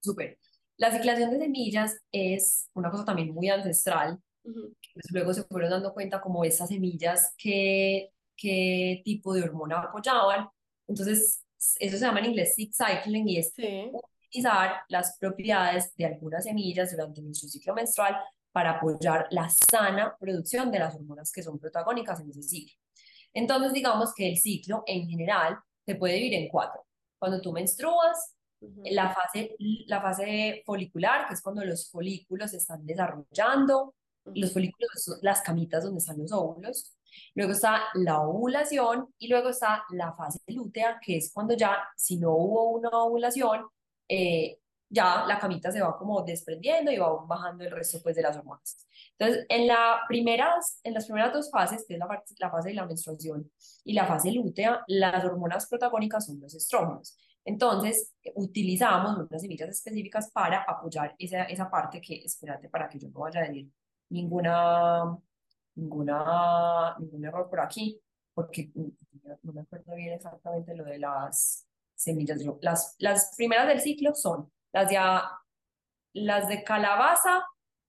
Súper. 0.00 0.38
La 0.76 0.92
ciclación 0.92 1.32
de 1.32 1.40
semillas 1.40 2.00
es 2.12 2.70
una 2.74 2.92
cosa 2.92 3.04
también 3.04 3.34
muy 3.34 3.48
ancestral. 3.48 4.20
pues 4.44 5.10
luego 5.10 5.34
se 5.34 5.42
fueron 5.42 5.70
dando 5.70 5.92
cuenta 5.92 6.20
como 6.20 6.44
esas 6.44 6.68
semillas 6.68 7.34
qué, 7.36 8.12
qué 8.36 9.02
tipo 9.04 9.34
de 9.34 9.42
hormona 9.42 9.80
apoyaban. 9.80 10.50
Entonces 10.86 11.43
eso 11.78 11.96
se 11.96 12.04
llama 12.04 12.20
en 12.20 12.26
inglés 12.26 12.54
seed 12.54 12.70
cycling 12.72 13.28
y 13.28 13.38
es 13.38 13.52
utilizar 13.56 14.82
las 14.88 15.16
propiedades 15.18 15.94
de 15.96 16.06
algunas 16.06 16.44
semillas 16.44 16.90
durante 16.90 17.22
nuestro 17.22 17.48
ciclo 17.48 17.74
menstrual 17.74 18.16
para 18.52 18.72
apoyar 18.72 19.26
la 19.30 19.48
sana 19.48 20.16
producción 20.18 20.70
de 20.70 20.78
las 20.78 20.94
hormonas 20.94 21.32
que 21.32 21.42
son 21.42 21.58
protagónicas 21.58 22.20
en 22.20 22.30
ese 22.30 22.42
ciclo. 22.42 22.76
Entonces, 23.32 23.72
digamos 23.72 24.14
que 24.14 24.28
el 24.28 24.36
ciclo 24.36 24.84
en 24.86 25.08
general 25.08 25.58
se 25.84 25.96
puede 25.96 26.14
dividir 26.14 26.34
en 26.40 26.48
cuatro. 26.48 26.86
Cuando 27.18 27.40
tú 27.40 27.52
menstruas, 27.52 28.36
la, 28.84 29.12
fase, 29.12 29.56
la 29.86 30.00
fase 30.00 30.62
folicular, 30.64 31.26
que 31.26 31.34
es 31.34 31.42
cuando 31.42 31.64
los 31.64 31.90
folículos 31.90 32.52
se 32.52 32.58
están 32.58 32.86
desarrollando, 32.86 33.94
los 34.24 34.52
folículos 34.52 35.18
las 35.22 35.42
camitas 35.42 35.84
donde 35.84 35.98
están 35.98 36.18
los 36.18 36.32
óvulos. 36.32 36.94
Luego 37.34 37.52
está 37.52 37.82
la 37.94 38.20
ovulación 38.20 39.14
y 39.18 39.28
luego 39.28 39.50
está 39.50 39.84
la 39.90 40.12
fase 40.14 40.40
lútea, 40.48 40.98
que 41.00 41.18
es 41.18 41.32
cuando 41.32 41.54
ya, 41.54 41.84
si 41.96 42.18
no 42.18 42.32
hubo 42.32 42.70
una 42.70 42.90
ovulación, 42.90 43.66
eh, 44.08 44.58
ya 44.88 45.24
la 45.26 45.38
camita 45.38 45.72
se 45.72 45.80
va 45.80 45.96
como 45.96 46.22
desprendiendo 46.22 46.90
y 46.92 46.98
va 46.98 47.24
bajando 47.26 47.64
el 47.64 47.70
resto 47.70 48.00
pues 48.02 48.14
de 48.16 48.22
las 48.22 48.36
hormonas. 48.36 48.86
Entonces, 49.18 49.44
en, 49.48 49.66
la 49.66 50.00
primeras, 50.06 50.80
en 50.84 50.94
las 50.94 51.06
primeras 51.06 51.32
dos 51.32 51.50
fases, 51.50 51.84
que 51.86 51.94
es 51.94 51.98
la, 51.98 52.06
la 52.38 52.50
fase 52.50 52.68
de 52.68 52.74
la 52.74 52.86
menstruación 52.86 53.50
y 53.84 53.92
la 53.92 54.06
fase 54.06 54.30
lútea, 54.32 54.84
las 54.86 55.24
hormonas 55.24 55.66
protagónicas 55.68 56.26
son 56.26 56.40
los 56.40 56.54
estrógenos. 56.54 57.16
Entonces, 57.44 58.14
utilizamos 58.34 59.18
unas 59.18 59.42
semillas 59.42 59.68
específicas 59.68 60.30
para 60.30 60.62
apoyar 60.62 61.14
esa, 61.18 61.44
esa 61.44 61.70
parte 61.70 62.00
que, 62.00 62.22
espérate, 62.24 62.68
para 62.68 62.88
que 62.88 62.98
yo 62.98 63.08
no 63.08 63.20
vaya 63.20 63.40
a 63.40 63.44
decir 63.44 63.68
ninguna, 64.08 65.18
ninguna, 65.76 66.96
ningún 66.98 67.24
error 67.24 67.48
por 67.48 67.60
aquí, 67.60 68.00
porque 68.32 68.70
no 69.42 69.52
me 69.52 69.62
acuerdo 69.62 69.94
bien 69.94 70.14
exactamente 70.14 70.74
lo 70.74 70.84
de 70.84 70.98
las 70.98 71.66
semillas. 71.94 72.40
Las, 72.60 72.96
las 72.98 73.34
primeras 73.36 73.68
del 73.68 73.80
ciclo 73.80 74.14
son 74.14 74.50
las 74.72 74.88
de, 74.88 74.98
las 76.14 76.48
de 76.48 76.64
calabaza 76.64 77.44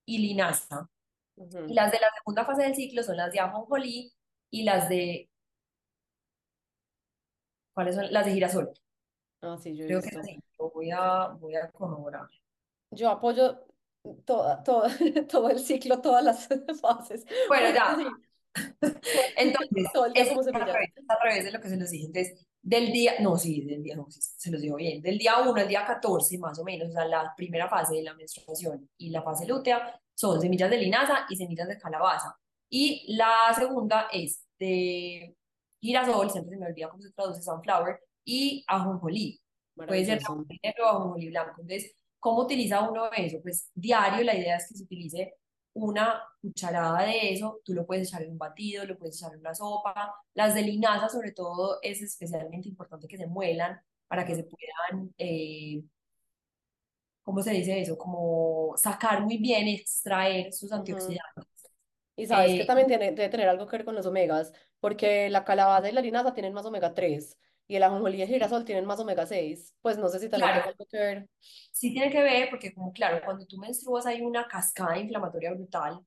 y 0.05 0.19
linaza. 0.19 0.89
Y 1.35 1.73
las 1.73 1.91
de 1.91 1.99
la 1.99 2.07
segunda 2.17 2.45
fase 2.45 2.63
del 2.63 2.75
ciclo 2.75 3.03
son 3.03 3.17
las 3.17 3.31
de 3.31 3.39
ajonjolí 3.39 4.13
y 4.51 4.63
las 4.63 4.87
de... 4.87 5.29
¿Cuáles 7.73 7.95
son? 7.95 8.11
Las 8.11 8.25
de 8.25 8.31
girasol. 8.31 8.71
Ah, 9.41 9.57
sí, 9.61 9.75
yo 9.75 9.85
Creo 9.85 10.01
visto. 10.01 10.21
que 10.21 10.27
sí. 10.27 10.39
voy 10.57 10.91
a, 10.91 11.27
voy 11.27 11.55
a 11.55 11.69
corroborar. 11.71 12.27
Yo 12.91 13.09
apoyo 13.09 13.64
toda, 14.25 14.63
toda, 14.63 14.89
todo 15.29 15.49
el 15.49 15.59
ciclo, 15.59 16.01
todas 16.01 16.23
las 16.23 16.47
fases. 16.81 17.25
Bueno, 17.47 17.73
ya. 17.73 17.97
Entonces, 19.37 19.87
todo 19.93 20.07
es 20.13 20.29
como 20.29 20.41
al 20.41 20.53
revés, 20.53 20.93
al 21.07 21.17
revés 21.21 21.45
de 21.45 21.51
lo 21.51 21.59
que 21.59 21.69
se 21.69 21.77
los 21.77 21.89
dije. 21.89 22.05
Entonces, 22.05 22.47
del 22.61 22.91
día, 22.91 23.13
no, 23.19 23.37
sí, 23.37 23.61
del 23.65 23.83
día, 23.83 23.95
no, 23.95 24.09
sí, 24.09 24.19
se 24.21 24.49
los 24.49 24.61
digo 24.61 24.77
bien, 24.77 25.01
del 25.01 25.17
día 25.17 25.39
1 25.39 25.53
al 25.53 25.67
día 25.67 25.85
14, 25.85 26.37
más 26.39 26.57
o 26.57 26.63
menos, 26.63 26.89
o 26.89 26.91
sea, 26.91 27.05
la 27.05 27.33
primera 27.35 27.69
fase 27.69 27.95
de 27.95 28.03
la 28.03 28.13
menstruación 28.15 28.89
y 28.97 29.09
la 29.09 29.21
fase 29.21 29.45
lútea 29.45 29.99
son 30.15 30.41
semillas 30.41 30.69
de 30.69 30.77
linaza 30.77 31.25
y 31.29 31.35
semillas 31.35 31.67
de 31.67 31.77
calabaza. 31.77 32.35
Y 32.69 33.15
la 33.15 33.53
segunda 33.55 34.07
es 34.11 34.45
de 34.57 35.35
girasol, 35.79 36.31
siempre 36.31 36.55
se 36.55 36.59
me 36.59 36.67
olvida 36.67 36.89
cómo 36.89 37.03
se 37.03 37.11
traduce 37.11 37.41
sunflower, 37.43 37.99
y 38.23 38.63
ajonjolí. 38.67 39.39
Puede 39.75 40.05
ser 40.05 40.19
ajonjolí 40.23 40.59
negro 40.63 40.85
o 40.85 40.89
ajonjolí 40.89 41.29
blanco. 41.29 41.61
Entonces, 41.61 41.95
¿cómo 42.25 42.41
utiliza 42.41 42.81
uno 42.89 43.11
eso? 43.15 43.37
Pues 43.43 43.69
diario 43.75 44.23
la 44.23 44.35
idea 44.35 44.57
es 44.57 44.67
que 44.67 44.75
se 44.75 44.83
utilice 44.83 45.35
una 45.73 46.19
cucharada 46.41 47.03
de 47.05 47.31
eso, 47.33 47.61
tú 47.63 47.73
lo 47.75 47.85
puedes 47.85 48.07
echar 48.07 48.23
en 48.23 48.31
un 48.31 48.39
batido, 48.39 48.83
lo 48.85 48.97
puedes 48.97 49.17
echar 49.21 49.33
en 49.35 49.41
una 49.41 49.53
sopa. 49.53 50.15
Las 50.33 50.55
de 50.55 50.63
linaza, 50.63 51.07
sobre 51.09 51.33
todo, 51.33 51.77
es 51.83 52.01
especialmente 52.01 52.67
importante 52.69 53.07
que 53.07 53.17
se 53.17 53.27
muelan 53.27 53.79
para 54.07 54.25
que 54.25 54.35
se 54.35 54.43
puedan, 54.45 55.13
eh, 55.19 55.83
¿cómo 57.23 57.41
se 57.41 57.51
dice 57.51 57.79
eso? 57.81 57.97
Como 57.97 58.73
sacar 58.77 59.21
muy 59.23 59.37
bien, 59.37 59.67
extraer 59.67 60.53
sus 60.53 60.71
antioxidantes. 60.71 61.45
Y 62.15 62.27
sabes 62.27 62.55
que 62.55 62.63
Eh, 62.63 62.65
también 62.65 62.87
tiene, 62.87 63.11
debe 63.11 63.29
tener 63.29 63.49
algo 63.49 63.67
que 63.67 63.77
ver 63.77 63.85
con 63.85 63.95
los 63.95 64.05
omegas, 64.05 64.53
porque 64.79 65.29
la 65.29 65.43
calabaza 65.45 65.89
y 65.89 65.93
la 65.93 66.01
linaza 66.01 66.33
tienen 66.33 66.53
más 66.53 66.65
omega 66.65 66.93
3 66.93 67.37
y 67.67 67.75
el 67.75 67.83
ajonjolí 67.83 68.17
y 68.17 68.21
el 68.23 68.27
girasol 68.29 68.65
tienen 68.65 68.85
más 68.85 68.99
omega 68.99 69.25
6. 69.25 69.75
Pues 69.81 69.97
no 69.97 70.09
sé 70.09 70.19
si 70.19 70.29
también 70.29 70.53
claro, 70.53 70.61
algo 70.61 70.85
que 70.85 70.97
ver. 70.97 71.29
sí 71.71 71.91
tiene 71.93 72.11
que 72.11 72.21
ver 72.23 72.49
porque 72.49 72.73
como 72.73 72.91
claro, 72.93 73.21
cuando 73.25 73.45
tú 73.45 73.57
menstruas 73.57 74.05
hay 74.05 74.21
una 74.21 74.47
cascada 74.47 74.97
inflamatoria 74.97 75.53
brutal 75.53 76.05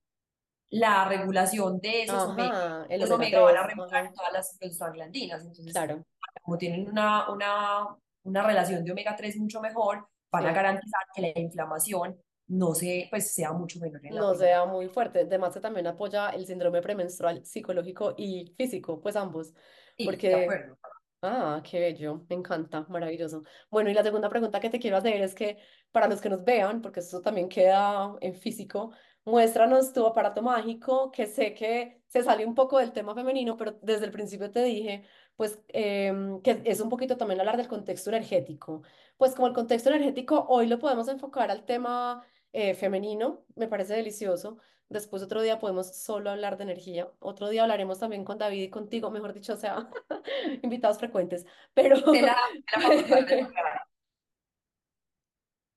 la 0.71 1.09
regulación 1.09 1.81
de 1.81 2.05
esos 2.05 2.27
omega. 2.27 2.55
Ajá, 2.57 2.87
el 2.89 3.01
Los 3.01 3.11
omega 3.11 3.41
omega 3.41 3.41
van 3.43 3.57
a 3.57 3.63
3. 3.63 3.67
regular 3.67 4.05
Ajá, 4.05 4.15
todas 4.15 4.33
las 4.33 4.57
prostaglandinas. 4.59 5.43
Entonces, 5.45 5.73
claro, 5.73 6.05
como 6.43 6.59
tienen 6.59 6.89
una, 6.89 7.31
una, 7.33 7.97
una 8.25 8.43
relación 8.47 8.85
de 8.85 8.93
omega 8.93 9.17
3 9.17 9.37
mucho 9.39 9.61
mejor, 9.61 10.09
van 10.31 10.47
a 10.47 10.53
sí. 10.53 10.55
garantizar 10.55 11.03
que 11.15 11.23
la 11.23 11.33
inflamación 11.41 12.21
no 12.49 12.75
se, 12.75 13.09
pues, 13.11 13.35
sea 13.35 13.53
mucho 13.53 13.81
menor 13.81 14.05
en 14.07 14.17
la 14.17 14.25
No 14.25 14.27
primera. 14.27 14.55
sea 14.55 14.65
muy 14.67 14.89
fuerte. 14.89 15.21
Además 15.21 15.53
que 15.55 15.61
también 15.61 15.87
apoya 15.87 16.31
el 16.31 16.47
síndrome 16.47 16.81
premenstrual 16.83 17.45
psicológico 17.45 18.15
y 18.17 18.55
físico, 18.57 19.01
pues 19.01 19.17
ambos. 19.17 19.55
Sí, 19.97 20.23
de 20.25 20.35
Porque 20.35 20.35
acuerdo. 20.37 20.79
Ah, 21.21 21.61
qué 21.69 21.81
bello, 21.81 22.25
me 22.29 22.37
encanta, 22.37 22.87
maravilloso. 22.89 23.43
Bueno, 23.71 23.91
y 23.91 23.95
la 23.95 24.05
segunda 24.05 24.29
pregunta 24.29 24.61
que 24.61 24.71
te 24.71 24.79
quiero 24.79 24.97
hacer 24.99 25.21
es 25.21 25.35
que 25.35 25.59
para 25.91 26.07
los 26.07 26.21
que 26.21 26.29
nos 26.29 26.45
vean, 26.45 26.81
porque 26.81 27.01
esto 27.01 27.21
también 27.21 27.49
queda 27.49 28.15
en 28.21 28.37
físico, 28.37 28.93
muéstranos 29.25 29.93
tu 29.93 30.07
aparato 30.07 30.43
mágico, 30.43 31.11
que 31.11 31.27
sé 31.27 31.55
que 31.55 32.05
se 32.07 32.23
sale 32.23 32.47
un 32.47 32.55
poco 32.55 32.79
del 32.79 32.93
tema 32.93 33.17
femenino, 33.17 33.57
pero 33.57 33.73
desde 33.83 34.05
el 34.05 34.13
principio 34.13 34.53
te 34.53 34.63
dije, 34.63 35.07
pues 35.35 35.61
em, 35.69 36.41
que 36.41 36.63
es 36.65 36.81
un 36.81 36.89
poquito 36.89 37.17
también 37.17 37.41
hablar 37.41 37.57
del 37.57 37.67
contexto 37.69 38.11
energético. 38.11 38.83
Pues 39.17 39.35
como 39.35 39.49
el 39.49 39.55
contexto 39.55 39.89
energético 39.91 40.47
hoy 40.49 40.69
lo 40.69 40.79
podemos 40.79 41.09
enfocar 41.09 41.51
al 41.51 41.65
tema 41.65 42.25
eh, 42.53 42.75
femenino, 42.75 43.45
me 43.57 43.67
parece 43.67 43.95
delicioso. 43.95 44.59
Después 44.89 45.23
otro 45.23 45.43
día 45.43 45.59
podemos 45.59 45.95
solo 45.97 46.31
hablar 46.31 46.57
de 46.57 46.65
energía. 46.65 47.11
Otro 47.19 47.49
día 47.51 47.63
hablaremos 47.63 47.99
también 47.99 48.25
con 48.25 48.39
David 48.39 48.63
y 48.63 48.71
contigo, 48.71 49.11
mejor 49.11 49.35
dicho, 49.35 49.53
o 49.55 49.57
sea. 49.57 49.89
invitados 50.63 50.99
frecuentes, 50.99 51.45
pero... 51.75 52.01
De 52.01 52.23
la. 52.23 52.37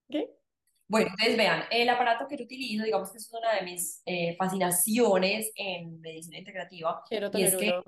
¿Qué? 0.09 0.41
Bueno, 0.91 1.07
entonces 1.11 1.37
vean, 1.37 1.63
el 1.71 1.87
aparato 1.87 2.27
que 2.27 2.35
yo 2.35 2.43
utilizo, 2.43 2.83
digamos 2.83 3.11
que 3.11 3.17
es 3.17 3.31
una 3.31 3.55
de 3.55 3.61
mis 3.61 4.01
eh, 4.05 4.35
fascinaciones 4.37 5.49
en 5.55 6.01
medicina 6.01 6.37
integrativa, 6.37 7.01
Quiero 7.07 7.27
y 7.27 7.31
tener 7.31 7.47
es 7.47 7.55
que 7.55 7.69
uno, 7.69 7.83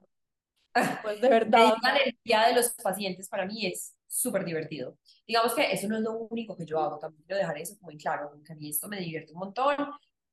pues 1.04 1.20
de 1.20 1.28
verdad, 1.28 1.74
la 1.84 1.98
energía 1.98 2.48
de 2.48 2.54
los 2.54 2.70
pacientes 2.82 3.28
para 3.28 3.46
mí 3.46 3.66
es 3.66 3.94
súper 4.08 4.46
divertido. 4.46 4.98
Digamos 5.28 5.54
que 5.54 5.70
eso 5.70 5.90
no 5.90 5.98
es 5.98 6.02
lo 6.02 6.14
único 6.14 6.56
que 6.56 6.66
yo 6.66 6.80
hago, 6.80 6.98
también 6.98 7.24
quiero 7.26 7.40
dejar 7.40 7.58
eso 7.58 7.76
en 7.90 7.98
claro, 7.98 8.30
como 8.32 8.42
que 8.42 8.54
a 8.54 8.56
mí 8.56 8.70
esto 8.70 8.88
me 8.88 9.02
divierte 9.02 9.34
un 9.34 9.40
montón, 9.40 9.76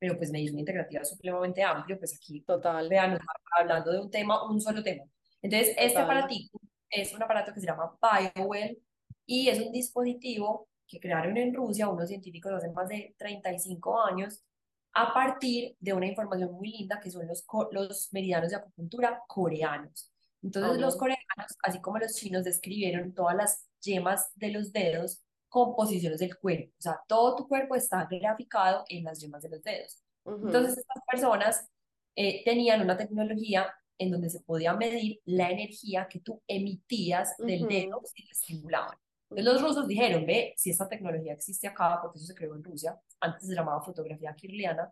pero 0.00 0.16
pues 0.16 0.32
medicina 0.32 0.58
integrativa 0.58 1.02
es 1.02 1.10
supremamente 1.10 1.62
amplio, 1.62 1.98
pues 1.98 2.14
aquí, 2.14 2.40
total, 2.40 2.88
vean, 2.88 3.18
hablando 3.58 3.92
de 3.92 4.00
un 4.00 4.10
tema, 4.10 4.50
un 4.50 4.58
solo 4.58 4.82
tema. 4.82 5.04
Entonces, 5.42 5.68
este 5.76 5.88
total. 5.90 6.04
aparatico 6.04 6.58
es 6.88 7.14
un 7.14 7.22
aparato 7.22 7.52
que 7.52 7.60
se 7.60 7.66
llama 7.66 7.96
BioWell 8.00 8.82
y 9.26 9.48
es 9.48 9.60
un 9.60 9.72
dispositivo 9.72 10.68
que 10.88 10.98
crearon 10.98 11.36
en 11.36 11.54
Rusia 11.54 11.88
unos 11.88 12.08
científicos 12.08 12.50
hace 12.52 12.70
más 12.70 12.88
de 12.88 13.14
35 13.18 14.02
años 14.02 14.42
a 14.94 15.12
partir 15.12 15.76
de 15.78 15.92
una 15.92 16.06
información 16.06 16.50
muy 16.52 16.70
linda 16.72 16.98
que 16.98 17.10
son 17.10 17.28
los, 17.28 17.44
los 17.70 18.08
meridianos 18.12 18.50
de 18.50 18.56
acupuntura 18.56 19.22
coreanos. 19.28 20.10
Entonces 20.42 20.80
los 20.80 20.96
coreanos, 20.96 21.58
así 21.62 21.80
como 21.82 21.98
los 21.98 22.14
chinos, 22.16 22.44
describieron 22.44 23.12
todas 23.12 23.36
las 23.36 23.68
yemas 23.82 24.32
de 24.34 24.50
los 24.50 24.72
dedos 24.72 25.22
con 25.50 25.74
posiciones 25.76 26.20
del 26.20 26.38
cuerpo. 26.38 26.72
O 26.78 26.82
sea, 26.82 27.00
todo 27.08 27.36
tu 27.36 27.48
cuerpo 27.48 27.74
está 27.74 28.08
graficado 28.10 28.84
en 28.88 29.04
las 29.04 29.20
yemas 29.20 29.42
de 29.42 29.50
los 29.50 29.62
dedos. 29.62 30.02
Ujú, 30.24 30.46
Entonces 30.46 30.78
estas 30.78 31.02
personas 31.10 31.68
eh, 32.16 32.42
tenían 32.44 32.80
una 32.82 32.96
tecnología 32.96 33.72
en 33.98 34.10
donde 34.12 34.30
se 34.30 34.40
podía 34.40 34.74
medir 34.74 35.20
la 35.26 35.50
energía 35.50 36.08
que 36.08 36.20
tú 36.20 36.42
emitías 36.46 37.36
del 37.38 37.68
dedo 37.68 37.98
ujú, 37.98 38.06
si 38.06 38.24
te 38.26 38.32
estimulaban. 38.32 38.96
Entonces 39.34 39.52
los 39.52 39.62
rusos 39.62 39.88
dijeron, 39.88 40.24
ve, 40.26 40.54
si 40.56 40.70
esta 40.70 40.88
tecnología 40.88 41.34
existe 41.34 41.68
acá, 41.68 41.98
porque 42.02 42.18
eso 42.18 42.26
se 42.26 42.34
creó 42.34 42.54
en 42.54 42.64
Rusia, 42.64 42.98
antes 43.20 43.46
se 43.46 43.54
llamaba 43.54 43.82
fotografía 43.82 44.34
kirliana, 44.34 44.90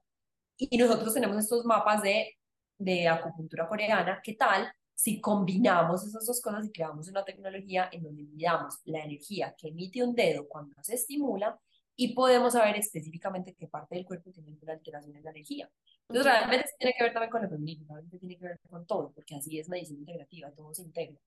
y 0.58 0.76
nosotros 0.76 1.14
tenemos 1.14 1.38
estos 1.38 1.64
mapas 1.64 2.02
de, 2.02 2.36
de 2.78 3.08
acupuntura 3.08 3.68
coreana. 3.68 4.20
¿Qué 4.22 4.34
tal 4.34 4.72
si 4.98 5.20
combinamos 5.20 6.04
esas 6.04 6.26
dos 6.26 6.40
cosas 6.40 6.66
y 6.66 6.72
creamos 6.72 7.08
una 7.08 7.24
tecnología 7.24 7.88
en 7.92 8.02
donde 8.02 8.24
midamos 8.24 8.80
la 8.84 9.04
energía 9.04 9.54
que 9.56 9.68
emite 9.68 10.02
un 10.02 10.12
dedo 10.12 10.48
cuando 10.48 10.74
se 10.82 10.96
estimula 10.96 11.56
y 11.94 12.14
podemos 12.14 12.54
saber 12.54 12.74
específicamente 12.76 13.54
qué 13.54 13.68
parte 13.68 13.94
del 13.94 14.04
cuerpo 14.04 14.32
tiene 14.32 14.58
una 14.60 14.72
alteración 14.72 15.14
en 15.16 15.22
la 15.22 15.30
energía? 15.30 15.70
Entonces, 16.08 16.32
realmente 16.32 16.68
tiene 16.78 16.94
que 16.98 17.04
ver 17.04 17.12
también 17.12 17.30
con 17.30 17.42
lo 17.42 17.48
femenino, 17.48 17.84
realmente 17.88 18.18
tiene 18.18 18.36
que 18.38 18.44
ver 18.46 18.60
con 18.68 18.86
todo, 18.86 19.12
porque 19.12 19.36
así 19.36 19.56
es 19.60 19.68
medicina 19.68 20.00
integrativa, 20.00 20.50
todo 20.50 20.74
se 20.74 20.82
integra. 20.82 21.20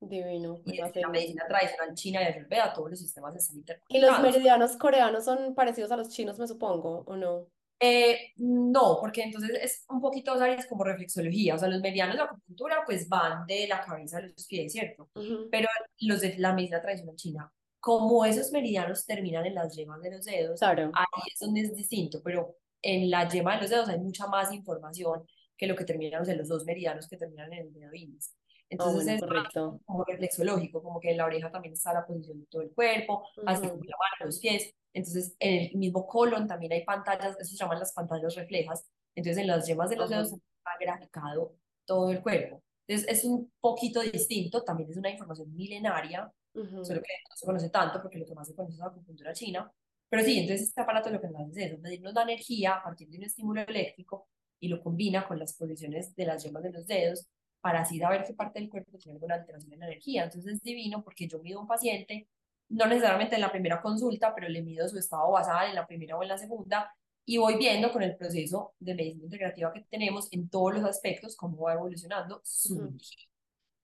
Divino, 0.00 0.62
Y 0.64 0.78
desde 0.78 1.02
la 1.02 1.08
fascina. 1.08 1.08
medicina 1.10 1.44
tradicional 1.46 1.94
china 1.94 2.22
y 2.22 2.24
ayurveda, 2.24 2.72
todos 2.72 2.90
los 2.90 3.00
sistemas 3.00 3.36
están 3.36 3.58
¿Y 3.88 4.00
los 4.00 4.18
interconectados. 4.18 4.22
meridianos 4.22 4.76
coreanos 4.78 5.24
son 5.26 5.54
parecidos 5.54 5.90
a 5.92 5.96
los 5.98 6.08
chinos, 6.08 6.38
me 6.38 6.46
supongo, 6.48 7.04
o 7.06 7.16
no? 7.16 7.48
Eh, 7.82 8.32
no, 8.36 8.98
porque 9.00 9.22
entonces 9.22 9.52
es 9.62 9.84
un 9.88 10.00
poquito, 10.02 10.36
¿sabes? 10.38 10.66
Como 10.66 10.84
reflexología, 10.84 11.54
o 11.54 11.58
sea, 11.58 11.68
los 11.68 11.80
medianos 11.80 12.16
de 12.16 12.22
acupuntura 12.22 12.82
pues 12.84 13.08
van 13.08 13.46
de 13.46 13.66
la 13.66 13.80
cabeza 13.80 14.18
a 14.18 14.20
los 14.22 14.46
pies, 14.46 14.72
¿cierto? 14.72 15.08
Ujú, 15.14 15.48
Pero 15.50 15.66
los 16.00 16.20
de 16.20 16.36
la 16.38 16.52
medicina 16.52 16.82
tradicional 16.82 17.16
china, 17.16 17.52
como 17.80 18.24
esos 18.26 18.52
meridianos 18.52 19.06
terminan 19.06 19.46
en 19.46 19.54
las 19.54 19.74
yemas 19.74 20.02
de 20.02 20.10
los 20.10 20.24
dedos, 20.26 20.58
Claro. 20.60 20.90
ahí 20.94 21.22
es 21.32 21.38
donde 21.40 21.62
es 21.62 21.74
distinto, 21.74 22.20
pero 22.22 22.56
en 22.82 23.10
la 23.10 23.26
yema 23.28 23.54
de 23.56 23.62
los 23.62 23.70
dedos 23.70 23.88
hay 23.88 23.98
mucha 23.98 24.26
más 24.26 24.52
información 24.52 25.26
que 25.56 25.66
lo 25.66 25.74
que 25.74 25.84
terminan 25.84 26.28
en 26.28 26.38
los 26.38 26.48
dos 26.48 26.64
meridianos 26.66 27.08
que 27.08 27.16
terminan 27.16 27.52
en 27.52 27.66
el 27.66 27.72
dedo 27.72 27.94
índice. 27.94 28.32
Ah, 28.36 28.64
Entonces 28.70 29.04
bueno, 29.04 29.12
es 29.16 29.20
correcto. 29.22 29.80
como 29.84 30.04
reflexológico, 30.04 30.82
como 30.82 31.00
que 31.00 31.10
en 31.10 31.16
la 31.16 31.24
oreja 31.24 31.50
también 31.50 31.74
está 31.74 31.92
la 31.92 32.06
posición 32.06 32.40
de 32.40 32.46
todo 32.46 32.62
el 32.62 32.70
cuerpo, 32.72 33.26
así 33.46 33.62
como 33.68 33.82
la 33.84 33.96
mano, 33.96 34.26
los 34.26 34.38
pies. 34.38 34.74
Entonces, 34.92 35.36
en 35.38 35.70
el 35.70 35.76
mismo 35.76 36.06
colon 36.06 36.46
también 36.46 36.72
hay 36.72 36.84
pantallas, 36.84 37.36
eso 37.38 37.50
se 37.50 37.56
llaman 37.56 37.78
las 37.78 37.92
pantallas 37.92 38.34
reflejas. 38.34 38.88
Entonces, 39.14 39.42
en 39.42 39.48
las 39.48 39.66
yemas 39.66 39.90
de 39.90 39.96
los 39.96 40.10
dedos 40.10 40.32
está 40.32 40.70
graficado 40.80 41.56
todo 41.84 42.10
el 42.10 42.22
cuerpo. 42.22 42.62
Entonces, 42.86 43.18
es 43.18 43.24
un 43.24 43.52
poquito 43.60 44.00
distinto, 44.00 44.62
también 44.62 44.90
es 44.90 44.96
una 44.96 45.10
información 45.10 45.54
milenaria, 45.54 46.32
solo 46.52 46.66
ujú. 46.66 46.84
que 46.84 46.98
no 46.98 47.36
se 47.36 47.46
conoce 47.46 47.70
tanto 47.70 48.02
porque 48.02 48.18
lo 48.18 48.26
que 48.26 48.34
más 48.34 48.48
se 48.48 48.54
conoce 48.54 48.74
es 48.74 48.80
la 48.80 48.86
acupuntura 48.86 49.32
china. 49.32 49.72
Pero 50.08 50.24
sí, 50.24 50.40
entonces 50.40 50.68
este 50.68 50.80
aparato 50.80 51.08
lo 51.08 51.20
que 51.20 51.28
nos 51.28 51.40
hace 51.40 51.50
es 51.50 51.70
eso, 51.70 51.78
medirnos 51.78 52.12
la 52.12 52.22
energía 52.22 52.74
a 52.74 52.82
partir 52.82 53.08
de 53.08 53.18
un 53.18 53.24
estímulo 53.24 53.60
eléctrico 53.62 54.28
y 54.58 54.68
lo 54.68 54.82
combina 54.82 55.26
con 55.26 55.38
las 55.38 55.54
posiciones 55.54 56.14
de 56.16 56.24
las 56.26 56.42
yemas 56.42 56.64
de 56.64 56.72
los 56.72 56.86
dedos 56.86 57.28
para 57.60 57.82
así 57.82 57.98
saber 57.98 58.24
qué 58.24 58.34
parte 58.34 58.58
del 58.58 58.68
cuerpo 58.68 58.98
tiene 58.98 59.16
alguna 59.16 59.36
alteración 59.36 59.72
en 59.72 59.78
la 59.78 59.86
energía. 59.86 60.24
Entonces 60.24 60.54
es 60.54 60.62
divino 60.62 61.04
porque 61.04 61.28
yo 61.28 61.38
mido 61.40 61.58
a 61.58 61.62
un 61.62 61.68
paciente 61.68 62.28
no 62.70 62.86
necesariamente 62.86 63.34
en 63.36 63.42
la 63.42 63.50
primera 63.52 63.80
consulta, 63.82 64.34
pero 64.34 64.48
le 64.48 64.62
mido 64.62 64.88
su 64.88 64.98
estado 64.98 65.30
basal 65.30 65.68
en 65.68 65.74
la 65.74 65.86
primera 65.86 66.16
o 66.16 66.22
en 66.22 66.28
la 66.28 66.38
segunda 66.38 66.92
y 67.26 67.36
voy 67.36 67.56
viendo 67.58 67.92
con 67.92 68.02
el 68.02 68.16
proceso 68.16 68.74
de 68.78 68.94
medicina 68.94 69.24
integrativa 69.24 69.72
que 69.72 69.82
tenemos 69.82 70.32
en 70.32 70.48
todos 70.48 70.74
los 70.74 70.84
aspectos 70.84 71.36
cómo 71.36 71.62
va 71.62 71.74
evolucionando 71.74 72.40
su 72.44 72.78
energía. 72.80 73.26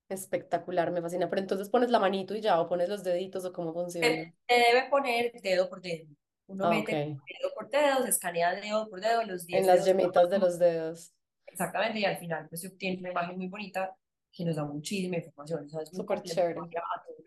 Espectacular, 0.08 0.90
me 0.92 1.02
fascina. 1.02 1.28
Pero 1.28 1.42
entonces 1.42 1.68
pones 1.68 1.90
la 1.90 1.98
manito 1.98 2.34
y 2.34 2.40
ya, 2.40 2.60
o 2.60 2.68
pones 2.68 2.88
los 2.88 3.02
deditos, 3.02 3.44
o 3.44 3.52
cómo 3.52 3.72
funciona. 3.72 4.06
Se 4.06 4.34
se 4.48 4.54
debe 4.54 4.88
poner 4.88 5.32
dedo 5.42 5.68
por 5.68 5.82
dedo. 5.82 6.06
Uno 6.48 6.66
Ah, 6.66 6.70
mete 6.70 6.92
ok. 6.92 7.20
dedo 7.40 7.54
por 7.54 7.68
dedo, 7.68 8.02
se 8.04 8.10
escanea 8.10 8.54
dedo 8.54 8.88
por 8.88 9.00
dedo, 9.00 9.24
los 9.24 9.42
En 9.42 9.46
10 9.48 9.66
las 9.66 9.84
yemitas 9.84 10.30
de 10.30 10.38
los 10.38 10.58
dedos. 10.58 11.12
exactamente, 11.46 11.98
y 11.98 12.04
al 12.04 12.18
final 12.18 12.48
pues 12.48 12.60
se 12.60 12.68
obtiene 12.68 12.98
una 13.00 13.10
imagen 13.10 13.36
muy 13.36 13.48
bonita 13.48 13.96
que 14.32 14.44
nos 14.44 14.54
da 14.56 14.64
muchísima 14.64 15.16
información. 15.16 15.64
O 15.66 15.68
sea, 15.68 15.82
es 15.82 15.92
muy 15.92 16.02
Súper 16.02 16.22
chévere. 16.22 16.60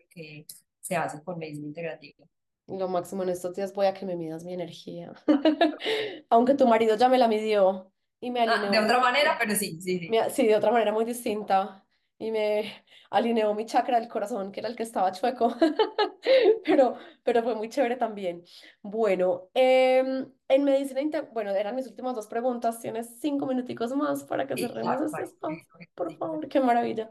que 0.08 0.46
se 0.90 0.96
hace 0.96 1.22
con 1.22 1.38
medicina 1.38 1.68
integrativa. 1.68 2.26
Lo 2.66 2.88
máximo 2.88 3.22
en 3.22 3.28
estos 3.30 3.54
días 3.54 3.72
voy 3.74 3.86
a 3.86 3.94
que 3.94 4.06
me 4.06 4.16
midas 4.16 4.44
mi 4.44 4.54
energía. 4.54 5.12
Aunque 6.30 6.54
tu 6.54 6.66
marido 6.66 6.96
ya 6.96 7.08
me 7.08 7.18
la 7.18 7.28
midió 7.28 7.92
y 8.20 8.30
me 8.30 8.40
Ah, 8.44 8.68
de 8.70 8.78
alineó. 8.78 8.84
otra 8.84 8.98
manera, 8.98 9.36
pero 9.38 9.54
sí, 9.54 9.80
sí, 9.80 9.98
sí. 9.98 10.10
sí, 10.30 10.46
de 10.46 10.56
otra 10.56 10.70
manera 10.72 10.92
muy 10.92 11.04
distinta. 11.04 11.86
Y 12.20 12.30
me 12.32 12.84
alineó 13.10 13.54
mi 13.54 13.64
chakra 13.64 13.98
del 13.98 14.08
corazón, 14.08 14.52
que 14.52 14.60
era 14.60 14.68
el 14.68 14.76
que 14.76 14.82
estaba 14.82 15.10
chueco. 15.12 15.54
Pero, 16.64 16.96
pero 17.24 17.42
fue 17.42 17.54
muy 17.54 17.68
chévere 17.70 17.96
también. 17.96 18.44
Bueno, 18.82 19.48
em, 19.54 20.30
en 20.48 20.64
medicina, 20.64 21.00
inte- 21.00 21.22
bueno, 21.32 21.50
eran 21.52 21.74
mis 21.74 21.86
últimas 21.86 22.14
dos 22.14 22.26
preguntas. 22.28 22.78
Tienes 22.80 23.18
cinco 23.20 23.46
minuticos 23.46 23.92
más 23.96 24.24
para 24.24 24.46
que 24.46 24.56
Sí, 24.56 24.68
cerremos 24.68 24.92
claro, 24.92 25.06
este 25.06 25.22
espacio. 25.24 25.66
Por 25.94 26.12
favor, 26.18 26.48
qué 26.48 26.60
maravilla. 26.60 27.08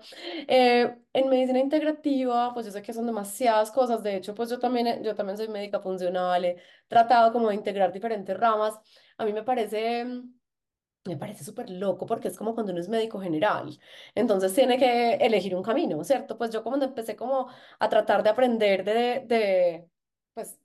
Eh, 0.48 0.96
en 1.14 1.30
medicina 1.30 1.60
integrativa, 1.60 2.54
pues 2.54 2.68
yo 2.68 2.72
sé 2.72 2.82
que 2.84 2.94
son 2.94 3.06
demasiadas 3.08 3.72
cosas. 3.72 4.04
De 4.04 4.16
hecho, 4.16 4.36
pues 4.36 4.50
yo 4.50 4.60
también, 4.60 5.04
yo 5.04 5.16
también 5.16 5.38
soy 5.38 5.48
médica 5.48 5.80
funcional. 5.82 6.46
He 6.46 6.58
tratado 6.88 7.32
como 7.34 7.50
de 7.50 7.56
integrar 7.56 7.92
diferentes 7.92 8.38
ramas. 8.38 8.76
A 9.18 9.26
mí 9.26 9.34
me 9.34 9.44
parece... 9.44 10.06
me 11.06 11.18
parece 11.18 11.44
súper 11.44 11.70
loco 11.70 12.06
porque 12.06 12.28
es 12.28 12.38
como 12.38 12.54
cuando 12.54 12.72
uno 12.72 12.82
es 12.82 12.90
médico 12.90 13.20
general, 13.20 13.80
entonces 14.16 14.54
tiene 14.54 14.78
que 14.78 15.16
elegir 15.16 15.56
un 15.56 15.64
camino, 15.64 16.04
¿cierto? 16.04 16.38
Pues 16.38 16.52
yo 16.52 16.64
como 16.64 16.78
empecé 16.84 17.16
como 17.16 17.50
a 17.80 17.90
tratar 17.90 18.24
de 18.24 18.30
aprender 18.30 18.84
de, 18.84 19.24
de, 19.26 19.90
pues, 20.34 20.60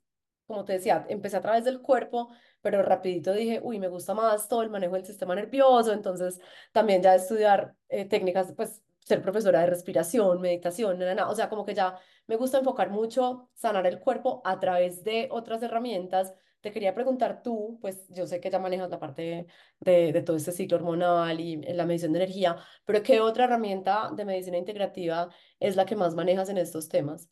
como 0.47 0.63
te 0.65 0.73
decía, 0.73 1.05
empecé 1.09 1.37
a 1.37 1.41
través 1.41 1.63
del 1.65 1.81
cuerpo, 1.81 2.29
pero 2.61 2.83
rapidito 2.83 3.33
dije, 3.33 3.59
uy, 3.63 3.79
me 3.79 3.87
gusta 3.87 4.13
más 4.13 4.47
todo 4.47 4.61
el 4.63 4.69
manejo 4.69 4.95
del 4.95 5.05
sistema 5.05 5.35
nervioso, 5.35 5.93
entonces 5.93 6.39
también 6.71 7.01
ya 7.01 7.15
estudiar 7.15 7.75
eh, 7.89 8.05
técnicas, 8.05 8.53
pues, 8.55 8.83
ser 9.05 9.21
profesora 9.21 9.61
de 9.61 9.67
respiración, 9.67 10.41
meditación, 10.41 10.97
na, 10.97 11.05
na, 11.05 11.15
na. 11.15 11.29
O 11.29 11.35
sea, 11.35 11.47
como 11.47 11.63
que 11.63 11.75
ya 11.75 11.97
me 12.27 12.37
gusta 12.37 12.57
enfocar 12.57 12.89
mucho, 12.89 13.49
sanar 13.53 13.85
el 13.85 13.99
cuerpo 13.99 14.41
a 14.43 14.59
través 14.59 15.03
de 15.03 15.27
otras 15.31 15.61
herramientas. 15.61 16.33
Te 16.61 16.71
quería 16.71 16.95
preguntar 16.95 17.43
tú, 17.43 17.77
pues 17.79 18.07
yo 18.09 18.25
sé 18.25 18.39
que 18.39 18.49
ya 18.49 18.57
manejas 18.57 18.89
la 18.89 18.99
parte 18.99 19.47
de, 19.79 20.11
de 20.11 20.21
todo 20.23 20.35
este 20.35 20.51
ciclo 20.51 20.77
hormonal 20.77 21.39
y 21.39 21.57
la 21.57 21.85
medición 21.85 22.13
de 22.13 22.19
energía, 22.19 22.57
pero 22.85 23.03
¿qué 23.03 23.21
otra 23.21 23.43
herramienta 23.45 24.09
de 24.15 24.25
medicina 24.25 24.57
integrativa 24.57 25.29
es 25.59 25.75
la 25.75 25.85
que 25.85 25.95
más 25.95 26.15
manejas 26.15 26.49
en 26.49 26.57
estos 26.57 26.89
temas? 26.89 27.29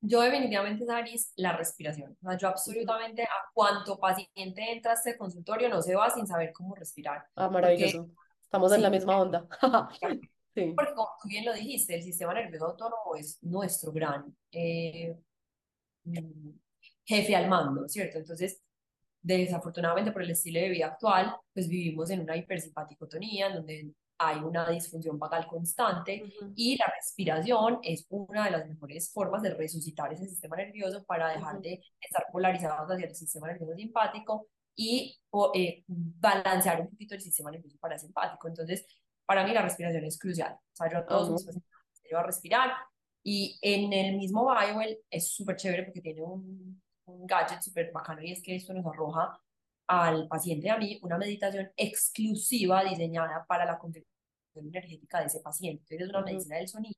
Yo 0.00 0.20
definitivamente, 0.20 0.84
Saris, 0.84 1.32
la 1.36 1.56
respiración. 1.56 2.16
O 2.20 2.28
sea, 2.28 2.36
yo 2.36 2.48
absolutamente 2.48 3.22
a 3.22 3.50
cuánto 3.54 3.98
paciente 3.98 4.72
entra 4.72 4.92
a 4.92 4.94
este 4.94 5.16
consultorio 5.16 5.68
no 5.68 5.80
se 5.80 5.94
va 5.94 6.10
sin 6.10 6.26
saber 6.26 6.52
cómo 6.52 6.74
respirar. 6.74 7.26
Ah, 7.36 7.48
Porque, 7.48 7.54
maravilloso. 7.54 8.10
Estamos 8.42 8.72
en 8.72 8.82
la 8.82 8.90
misma 8.90 9.20
onda. 9.20 9.46
Sí. 10.56 10.72
porque 10.74 10.94
como 10.94 11.10
tú 11.22 11.28
bien 11.28 11.44
lo 11.44 11.52
dijiste, 11.52 11.94
el 11.94 12.02
sistema 12.02 12.32
nervioso 12.32 12.66
autónomo 12.66 13.14
es 13.14 13.38
nuestro 13.42 13.92
gran 13.92 14.34
eh, 14.50 15.14
mm, 16.04 16.50
jefe 17.04 17.36
al 17.36 17.48
mando, 17.48 17.86
¿cierto? 17.88 18.18
Entonces, 18.18 18.62
desafortunadamente 19.22 20.12
por 20.12 20.22
el 20.22 20.30
estilo 20.30 20.60
de 20.60 20.70
vida 20.70 20.86
actual, 20.86 21.36
pues 21.52 21.68
vivimos 21.68 22.10
en 22.10 22.20
una 22.20 22.36
hipersimpaticotonía, 22.36 23.48
en 23.48 23.54
donde 23.54 23.92
hay 24.18 24.38
una 24.38 24.70
disfunción 24.70 25.18
vagal 25.18 25.46
constante 25.46 26.22
Ujú, 26.24 26.52
y 26.56 26.76
la 26.78 26.86
respiración 26.86 27.80
es 27.82 28.06
una 28.08 28.46
de 28.46 28.52
las 28.52 28.66
mejores 28.66 29.12
formas 29.12 29.42
de 29.42 29.52
resucitar 29.54 30.10
ese 30.12 30.26
sistema 30.26 30.56
nervioso 30.56 31.04
para 31.04 31.28
dejar 31.28 31.56
ujú, 31.56 31.62
de 31.64 31.82
estar 32.00 32.24
polarizados 32.32 32.90
hacia 32.90 33.06
el 33.06 33.14
sistema 33.14 33.48
nervioso 33.48 33.74
simpático 33.74 34.48
y 34.74 35.18
o, 35.30 35.52
eh, 35.54 35.84
balancear 35.86 36.80
un 36.80 36.90
poquito 36.90 37.14
el 37.14 37.20
sistema 37.20 37.50
nervioso 37.50 37.76
parasimpático. 37.78 38.48
Entonces, 38.48 38.86
para 39.26 39.44
mí 39.44 39.52
la 39.52 39.62
respiración 39.62 40.04
es 40.04 40.18
crucial. 40.18 40.54
O 40.54 40.76
sea, 40.76 40.90
yo 40.90 40.98
a 40.98 41.06
todos 41.06 41.28
Amo. 41.28 41.32
mis 41.32 41.44
pacientes 41.44 41.70
enseño 41.96 42.18
a 42.18 42.22
respirar 42.22 42.72
y 43.22 43.58
en 43.62 43.92
el 43.92 44.16
mismo 44.16 44.46
BioWell 44.46 44.98
es 45.10 45.28
súper 45.32 45.56
chévere 45.56 45.84
porque 45.84 46.00
tiene 46.00 46.22
un, 46.22 46.82
un 47.06 47.26
gadget 47.26 47.62
súper 47.62 47.90
bacano 47.92 48.22
y 48.22 48.32
es 48.32 48.42
que 48.42 48.54
esto 48.56 48.72
nos 48.74 48.86
arroja 48.86 49.38
al 49.88 50.28
paciente 50.28 50.66
y 50.66 50.70
a 50.70 50.78
mí 50.78 50.98
una 51.02 51.18
meditación 51.18 51.70
exclusiva 51.76 52.84
diseñada 52.84 53.44
para 53.46 53.64
la 53.64 53.78
configuración 53.78 54.14
energética 54.56 55.20
de 55.20 55.26
ese 55.26 55.40
paciente. 55.40 55.82
Entonces 55.84 56.06
es 56.08 56.10
una 56.10 56.24
ujú. 56.24 56.24
medicina 56.24 56.56
del 56.56 56.68
sonido 56.68 56.94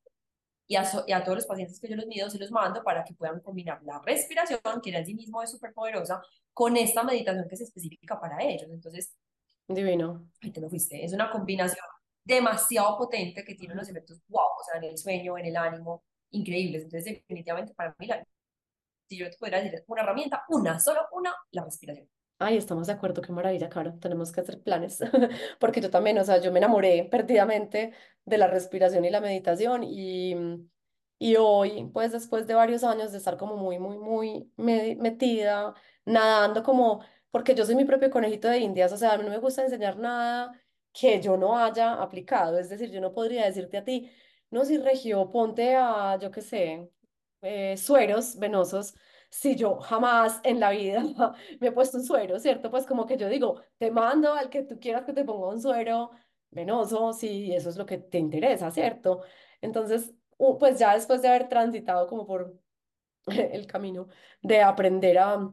y 0.67 0.77
a, 0.77 0.85
so- 0.85 1.05
y 1.07 1.13
a 1.13 1.25
todos 1.25 1.37
los 1.39 1.47
pacientes 1.47 1.81
que 1.81 1.89
yo 1.89 1.97
los 1.97 2.07
mido 2.07 2.29
se 2.31 2.39
los 2.39 2.51
mando 2.51 2.83
para 2.85 3.05
que 3.05 3.15
puedan 3.15 3.41
combinar 3.41 3.83
la 3.85 4.01
respiración, 4.01 4.61
que 4.83 4.91
en 4.97 5.07
sí 5.07 5.15
mismo 5.15 5.43
es 5.43 5.51
súper 5.51 5.73
poderosa, 5.73 6.23
con 6.53 6.77
esta 6.77 7.03
meditación 7.05 7.49
que 7.49 7.55
es 7.55 7.63
específica 7.63 8.21
para 8.21 8.43
ellos. 8.45 8.69
Entonces, 8.71 9.15
Divino. 9.69 10.29
ahí 10.43 10.51
te 10.53 10.61
me 10.61 10.69
fuiste. 10.69 11.05
Es 11.05 11.13
una 11.13 11.31
combinación 11.31 11.85
demasiado 12.29 12.97
potente 12.99 13.45
que 13.45 13.55
tiene 13.55 13.75
unos 13.75 13.89
efectos 13.89 14.21
wow, 14.29 14.43
o 14.61 14.65
sea, 14.65 14.79
en 14.81 14.85
el 14.91 14.99
sueño, 14.99 15.39
en 15.39 15.47
el 15.47 15.57
ánimo, 15.57 16.05
increíbles. 16.31 16.85
Entonces, 16.85 17.15
definitivamente 17.15 17.75
para 17.75 17.95
mí, 17.99 18.07
la, 18.07 18.25
si 19.09 19.19
yo 19.19 19.31
te 19.31 19.37
pudiera 19.39 19.61
decir 19.63 19.85
una 19.89 20.03
herramienta, 20.03 20.45
una, 20.51 20.81
solo 20.81 21.03
una, 21.13 21.35
la 21.53 21.65
respiración. 21.65 22.09
Ay, 22.41 22.57
estamos 22.57 22.87
de 22.87 22.93
acuerdo, 22.93 23.21
qué 23.21 23.33
maravilla, 23.33 23.69
Caro. 23.69 23.99
Tenemos 23.99 24.31
que 24.31 24.41
hacer 24.41 24.63
planes, 24.63 25.01
porque 25.59 25.81
yo 25.81 25.91
también, 25.91 26.19
o 26.19 26.25
sea, 26.25 26.41
yo 26.41 26.53
me 26.53 26.59
enamoré 26.61 27.05
perdidamente 27.11 27.93
de 28.25 28.39
la 28.39 28.47
respiración 28.47 29.05
y 29.05 29.11
la 29.11 29.21
meditación 29.21 29.83
y, 29.83 30.37
y 31.19 31.37
hoy, 31.37 31.91
pues 31.93 32.13
después 32.13 32.47
de 32.47 32.55
varios 32.55 32.85
años 32.85 33.11
de 33.11 33.19
estar 33.19 33.37
como 33.37 33.57
muy, 33.57 33.79
muy, 33.81 33.99
muy 33.99 34.53
me- 34.57 34.95
metida, 34.97 35.75
nadando 36.05 36.63
como, 36.63 37.01
porque 37.33 37.55
yo 37.57 37.65
soy 37.67 37.75
mi 37.75 37.85
propio 37.85 38.09
conejito 38.11 38.47
de 38.49 38.59
Indias, 38.59 38.93
o 38.93 38.97
sea, 38.97 39.15
a 39.15 39.19
mí 39.19 39.25
no 39.25 39.31
me 39.31 39.39
gusta 39.39 39.65
enseñar 39.65 39.97
nada 39.99 40.53
que 40.93 41.21
yo 41.21 41.37
no 41.37 41.59
haya 41.59 41.95
aplicado, 42.03 42.59
es 42.59 42.69
decir, 42.69 42.91
yo 42.91 43.01
no 43.01 43.13
podría 43.13 43.45
decirte 43.45 43.79
a 43.79 43.85
ti, 43.85 44.11
no, 44.51 44.65
si 44.65 44.79
Regio, 44.79 45.31
ponte 45.31 45.77
a, 45.77 46.19
yo 46.19 46.31
qué 46.31 46.43
sé, 46.43 46.91
eh, 47.43 47.77
sueros 47.77 48.39
venosos, 48.39 48.95
si 49.31 49.57
yo 49.57 49.79
jamás 49.79 50.41
en 50.45 50.61
la 50.61 50.71
vida 50.71 51.03
me 51.61 51.69
he 51.69 51.73
puesto 51.73 51.99
un 51.99 52.05
suero, 52.05 52.39
¿cierto? 52.39 52.71
Pues 52.71 52.87
como 52.87 53.07
que 53.07 53.17
yo 53.17 53.29
digo, 53.29 53.63
te 53.79 53.91
mando 53.91 54.33
al 54.33 54.49
que 54.51 54.63
tú 54.63 54.79
quieras 54.81 55.05
que 55.05 55.13
te 55.13 55.25
ponga 55.25 55.49
un 55.49 55.61
suero 55.61 56.11
venoso, 56.51 57.13
si 57.13 57.53
eso 57.55 57.69
es 57.69 57.77
lo 57.77 57.87
que 57.87 57.99
te 57.99 58.19
interesa, 58.19 58.71
¿cierto? 58.71 59.23
Entonces, 59.61 60.15
pues 60.59 60.79
ya 60.79 60.95
después 60.95 61.23
de 61.23 61.29
haber 61.29 61.49
transitado 61.49 62.07
como 62.07 62.27
por 62.27 62.59
el 63.27 63.67
camino 63.67 64.09
de 64.43 64.63
aprender 64.63 65.19
a, 65.19 65.53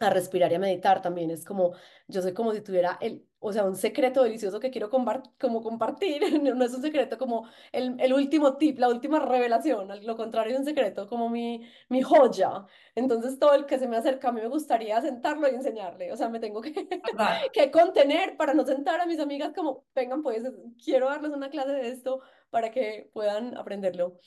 a 0.00 0.10
respirar 0.10 0.52
y 0.52 0.56
a 0.56 0.58
meditar 0.58 1.02
también 1.02 1.30
es 1.30 1.44
como, 1.44 1.74
yo 2.08 2.22
soy 2.22 2.34
como 2.34 2.52
si 2.52 2.60
tuviera 2.60 2.98
el, 3.00 3.25
o 3.38 3.52
sea, 3.52 3.64
un 3.64 3.76
secreto 3.76 4.22
delicioso 4.22 4.58
que 4.60 4.70
quiero 4.70 4.90
como 4.90 5.62
compartir, 5.62 6.20
no, 6.42 6.54
no 6.54 6.64
es 6.64 6.74
un 6.74 6.82
secreto 6.82 7.18
como 7.18 7.48
el, 7.72 7.96
el 8.00 8.12
último 8.12 8.56
tip, 8.56 8.78
la 8.78 8.88
última 8.88 9.18
revelación, 9.20 9.88
lo 10.04 10.16
contrario 10.16 10.54
es 10.54 10.60
un 10.60 10.64
secreto 10.64 11.08
como 11.08 11.28
mi, 11.28 11.66
mi 11.88 12.02
joya. 12.02 12.66
Entonces 12.94 13.38
todo 13.38 13.54
el 13.54 13.66
que 13.66 13.78
se 13.78 13.88
me 13.88 13.96
acerca 13.96 14.28
a 14.28 14.32
mí 14.32 14.40
me 14.40 14.48
gustaría 14.48 15.00
sentarlo 15.00 15.48
y 15.48 15.54
enseñarle, 15.54 16.12
o 16.12 16.16
sea, 16.16 16.28
me 16.28 16.40
tengo 16.40 16.60
que, 16.60 16.72
que 17.52 17.70
contener 17.70 18.36
para 18.36 18.54
no 18.54 18.64
sentar 18.64 19.00
a 19.00 19.06
mis 19.06 19.20
amigas 19.20 19.52
como, 19.54 19.84
vengan 19.94 20.22
pues, 20.22 20.42
quiero 20.82 21.06
darles 21.08 21.32
una 21.32 21.50
clase 21.50 21.72
de 21.72 21.88
esto 21.88 22.20
para 22.50 22.70
que 22.70 23.10
puedan 23.12 23.56
aprenderlo. 23.56 24.18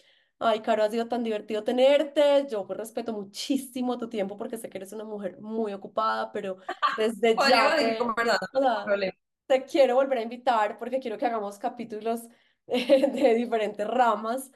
Ay, 0.41 0.61
Caro, 0.61 0.83
ha 0.83 0.89
sido 0.89 1.07
tan 1.07 1.23
divertido 1.23 1.63
tenerte. 1.63 2.47
Yo 2.49 2.65
pues 2.65 2.77
respeto 2.79 3.11
muchísimo 3.13 3.97
tu 3.97 4.07
tiempo 4.09 4.37
porque 4.37 4.57
sé 4.57 4.69
que 4.69 4.77
eres 4.77 4.93
una 4.93 5.03
mujer 5.03 5.39
muy 5.41 5.73
ocupada, 5.73 6.31
pero 6.31 6.57
desde 6.95 7.37
ya 7.45 7.45
Podríamos 7.45 7.75
seguir 7.75 7.95
te, 7.95 7.97
conversando, 7.97 8.47
o 8.53 8.61
no 8.61 8.69
hay 8.69 8.77
sea, 8.77 8.83
problema. 8.83 9.13
te 9.47 9.65
quiero 9.65 9.95
volver 9.95 10.19
a 10.19 10.21
invitar 10.23 10.77
porque 10.79 10.99
quiero 10.99 11.17
que 11.17 11.25
hagamos 11.25 11.59
capítulos 11.59 12.21
eh, 12.67 13.07
de 13.11 13.33
diferentes 13.35 13.85
ramas. 13.87 14.51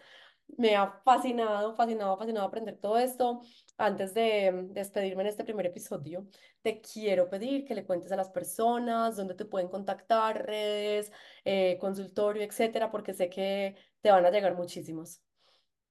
Me 0.57 0.75
ha 0.75 1.01
fascinado, 1.03 1.75
fascinado, 1.75 2.17
fascinado 2.17 2.47
aprender 2.47 2.77
todo 2.79 2.97
esto. 2.99 3.41
Antes 3.77 4.13
de 4.13 4.67
despedirme 4.71 5.23
en 5.23 5.29
este 5.29 5.43
primer 5.43 5.65
episodio, 5.65 6.27
te 6.61 6.81
quiero 6.81 7.29
pedir 7.29 7.65
que 7.65 7.75
le 7.75 7.85
cuentes 7.85 8.11
a 8.11 8.15
las 8.17 8.29
personas 8.29 9.15
dónde 9.17 9.35
te 9.35 9.45
pueden 9.45 9.69
contactar, 9.69 10.45
redes, 10.45 11.11
eh, 11.45 11.77
consultorio, 11.79 12.43
etcétera, 12.43 12.91
porque 12.91 13.13
sé 13.13 13.29
que 13.29 13.75
te 14.01 14.11
van 14.11 14.25
a 14.25 14.31
llegar 14.31 14.55
muchísimos. 14.55 15.21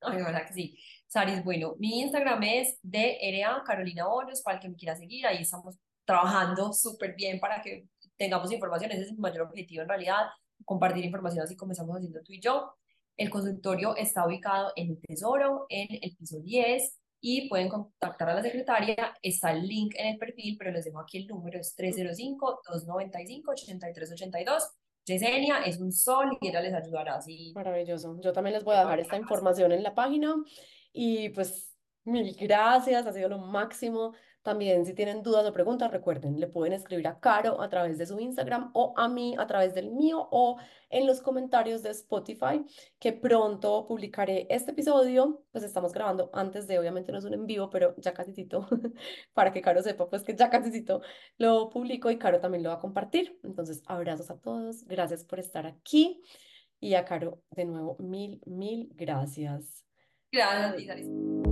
Ay, 0.02 0.22
verdad 0.22 0.46
que 0.46 0.54
sí. 0.54 0.78
Saris, 1.06 1.44
bueno, 1.44 1.74
mi 1.78 2.00
Instagram 2.00 2.42
es 2.42 2.78
DRA 2.82 3.62
Carolina 3.66 4.08
Hoyos, 4.08 4.42
para 4.42 4.56
el 4.56 4.62
que 4.62 4.68
me 4.68 4.76
quiera 4.76 4.96
seguir, 4.96 5.26
ahí 5.26 5.42
estamos 5.42 5.78
trabajando 6.04 6.72
súper 6.72 7.14
bien 7.14 7.38
para 7.38 7.60
que 7.60 7.86
tengamos 8.16 8.50
información, 8.52 8.90
ese 8.92 9.02
es 9.02 9.12
mi 9.12 9.18
mayor 9.18 9.42
objetivo 9.42 9.82
en 9.82 9.88
realidad, 9.88 10.26
compartir 10.64 11.04
información 11.04 11.44
así 11.44 11.56
como 11.56 11.72
estamos 11.72 11.96
haciendo 11.96 12.22
tú 12.22 12.32
y 12.32 12.40
yo. 12.40 12.72
El 13.16 13.30
consultorio 13.30 13.96
está 13.96 14.26
ubicado 14.26 14.72
en 14.74 14.90
el 14.90 15.00
Tesoro, 15.00 15.66
en 15.68 15.86
el 16.00 16.16
piso 16.16 16.40
10, 16.40 16.98
y 17.20 17.48
pueden 17.48 17.68
contactar 17.68 18.30
a 18.30 18.34
la 18.34 18.42
secretaria. 18.42 19.14
Está 19.22 19.52
el 19.52 19.64
link 19.66 19.94
en 19.96 20.08
el 20.08 20.18
perfil, 20.18 20.56
pero 20.58 20.72
les 20.72 20.84
dejo 20.84 20.98
aquí 20.98 21.18
el 21.18 21.28
número, 21.28 21.60
es 21.60 21.76
305-295-8382. 21.76 24.62
Yesenia 25.04 25.62
es 25.64 25.78
un 25.78 25.92
sol 25.92 26.38
y 26.40 26.48
ella 26.48 26.60
les 26.60 26.74
ayudará. 26.74 27.20
Si... 27.20 27.52
Maravilloso. 27.54 28.18
Yo 28.20 28.32
también 28.32 28.54
les 28.54 28.64
voy 28.64 28.76
a 28.76 28.80
dejar 28.80 29.00
esta 29.00 29.16
información 29.16 29.72
en 29.72 29.82
la 29.82 29.94
página 29.94 30.34
y 30.92 31.30
pues 31.30 31.74
mil 32.04 32.36
gracias, 32.38 33.06
ha 33.06 33.12
sido 33.12 33.28
lo 33.28 33.38
máximo. 33.38 34.14
También 34.42 34.84
si 34.84 34.92
tienen 34.92 35.22
dudas 35.22 35.46
o 35.46 35.52
preguntas, 35.52 35.90
recuerden, 35.90 36.40
le 36.40 36.48
pueden 36.48 36.72
escribir 36.72 37.06
a 37.06 37.20
Caro 37.20 37.60
a 37.62 37.68
través 37.68 37.96
de 37.96 38.06
su 38.06 38.18
Instagram 38.18 38.70
o 38.74 38.92
a 38.96 39.08
mí 39.08 39.36
a 39.38 39.46
través 39.46 39.72
del 39.74 39.90
mío 39.92 40.28
o 40.32 40.58
en 40.90 41.06
los 41.06 41.20
comentarios 41.20 41.82
de 41.82 41.90
Spotify, 41.90 42.64
que 42.98 43.12
pronto 43.12 43.86
publicaré 43.86 44.46
este 44.50 44.72
episodio. 44.72 45.44
Pues 45.52 45.64
estamos 45.64 45.92
grabando 45.92 46.30
antes 46.32 46.66
de, 46.66 46.78
obviamente 46.78 47.12
no 47.12 47.18
es 47.18 47.24
un 47.24 47.34
en 47.34 47.46
vivo, 47.46 47.70
pero 47.70 47.94
ya 47.98 48.12
casitito, 48.12 48.66
para 49.32 49.52
que 49.52 49.62
Caro 49.62 49.82
sepa, 49.82 50.10
pues 50.10 50.22
que 50.22 50.34
ya 50.34 50.50
casitito 50.50 51.02
lo 51.38 51.70
publico 51.70 52.10
y 52.10 52.18
Caro 52.18 52.40
también 52.40 52.62
lo 52.64 52.70
va 52.70 52.76
a 52.76 52.80
compartir. 52.80 53.38
Entonces, 53.44 53.82
abrazos 53.86 54.30
a 54.30 54.38
todos, 54.38 54.84
gracias 54.86 55.24
por 55.24 55.38
estar 55.38 55.66
aquí 55.66 56.20
y 56.80 56.94
a 56.94 57.04
Caro, 57.04 57.42
de 57.50 57.64
nuevo, 57.64 57.96
mil, 58.00 58.40
mil 58.44 58.90
gracias. 58.94 59.84
Gracias. 60.32 61.51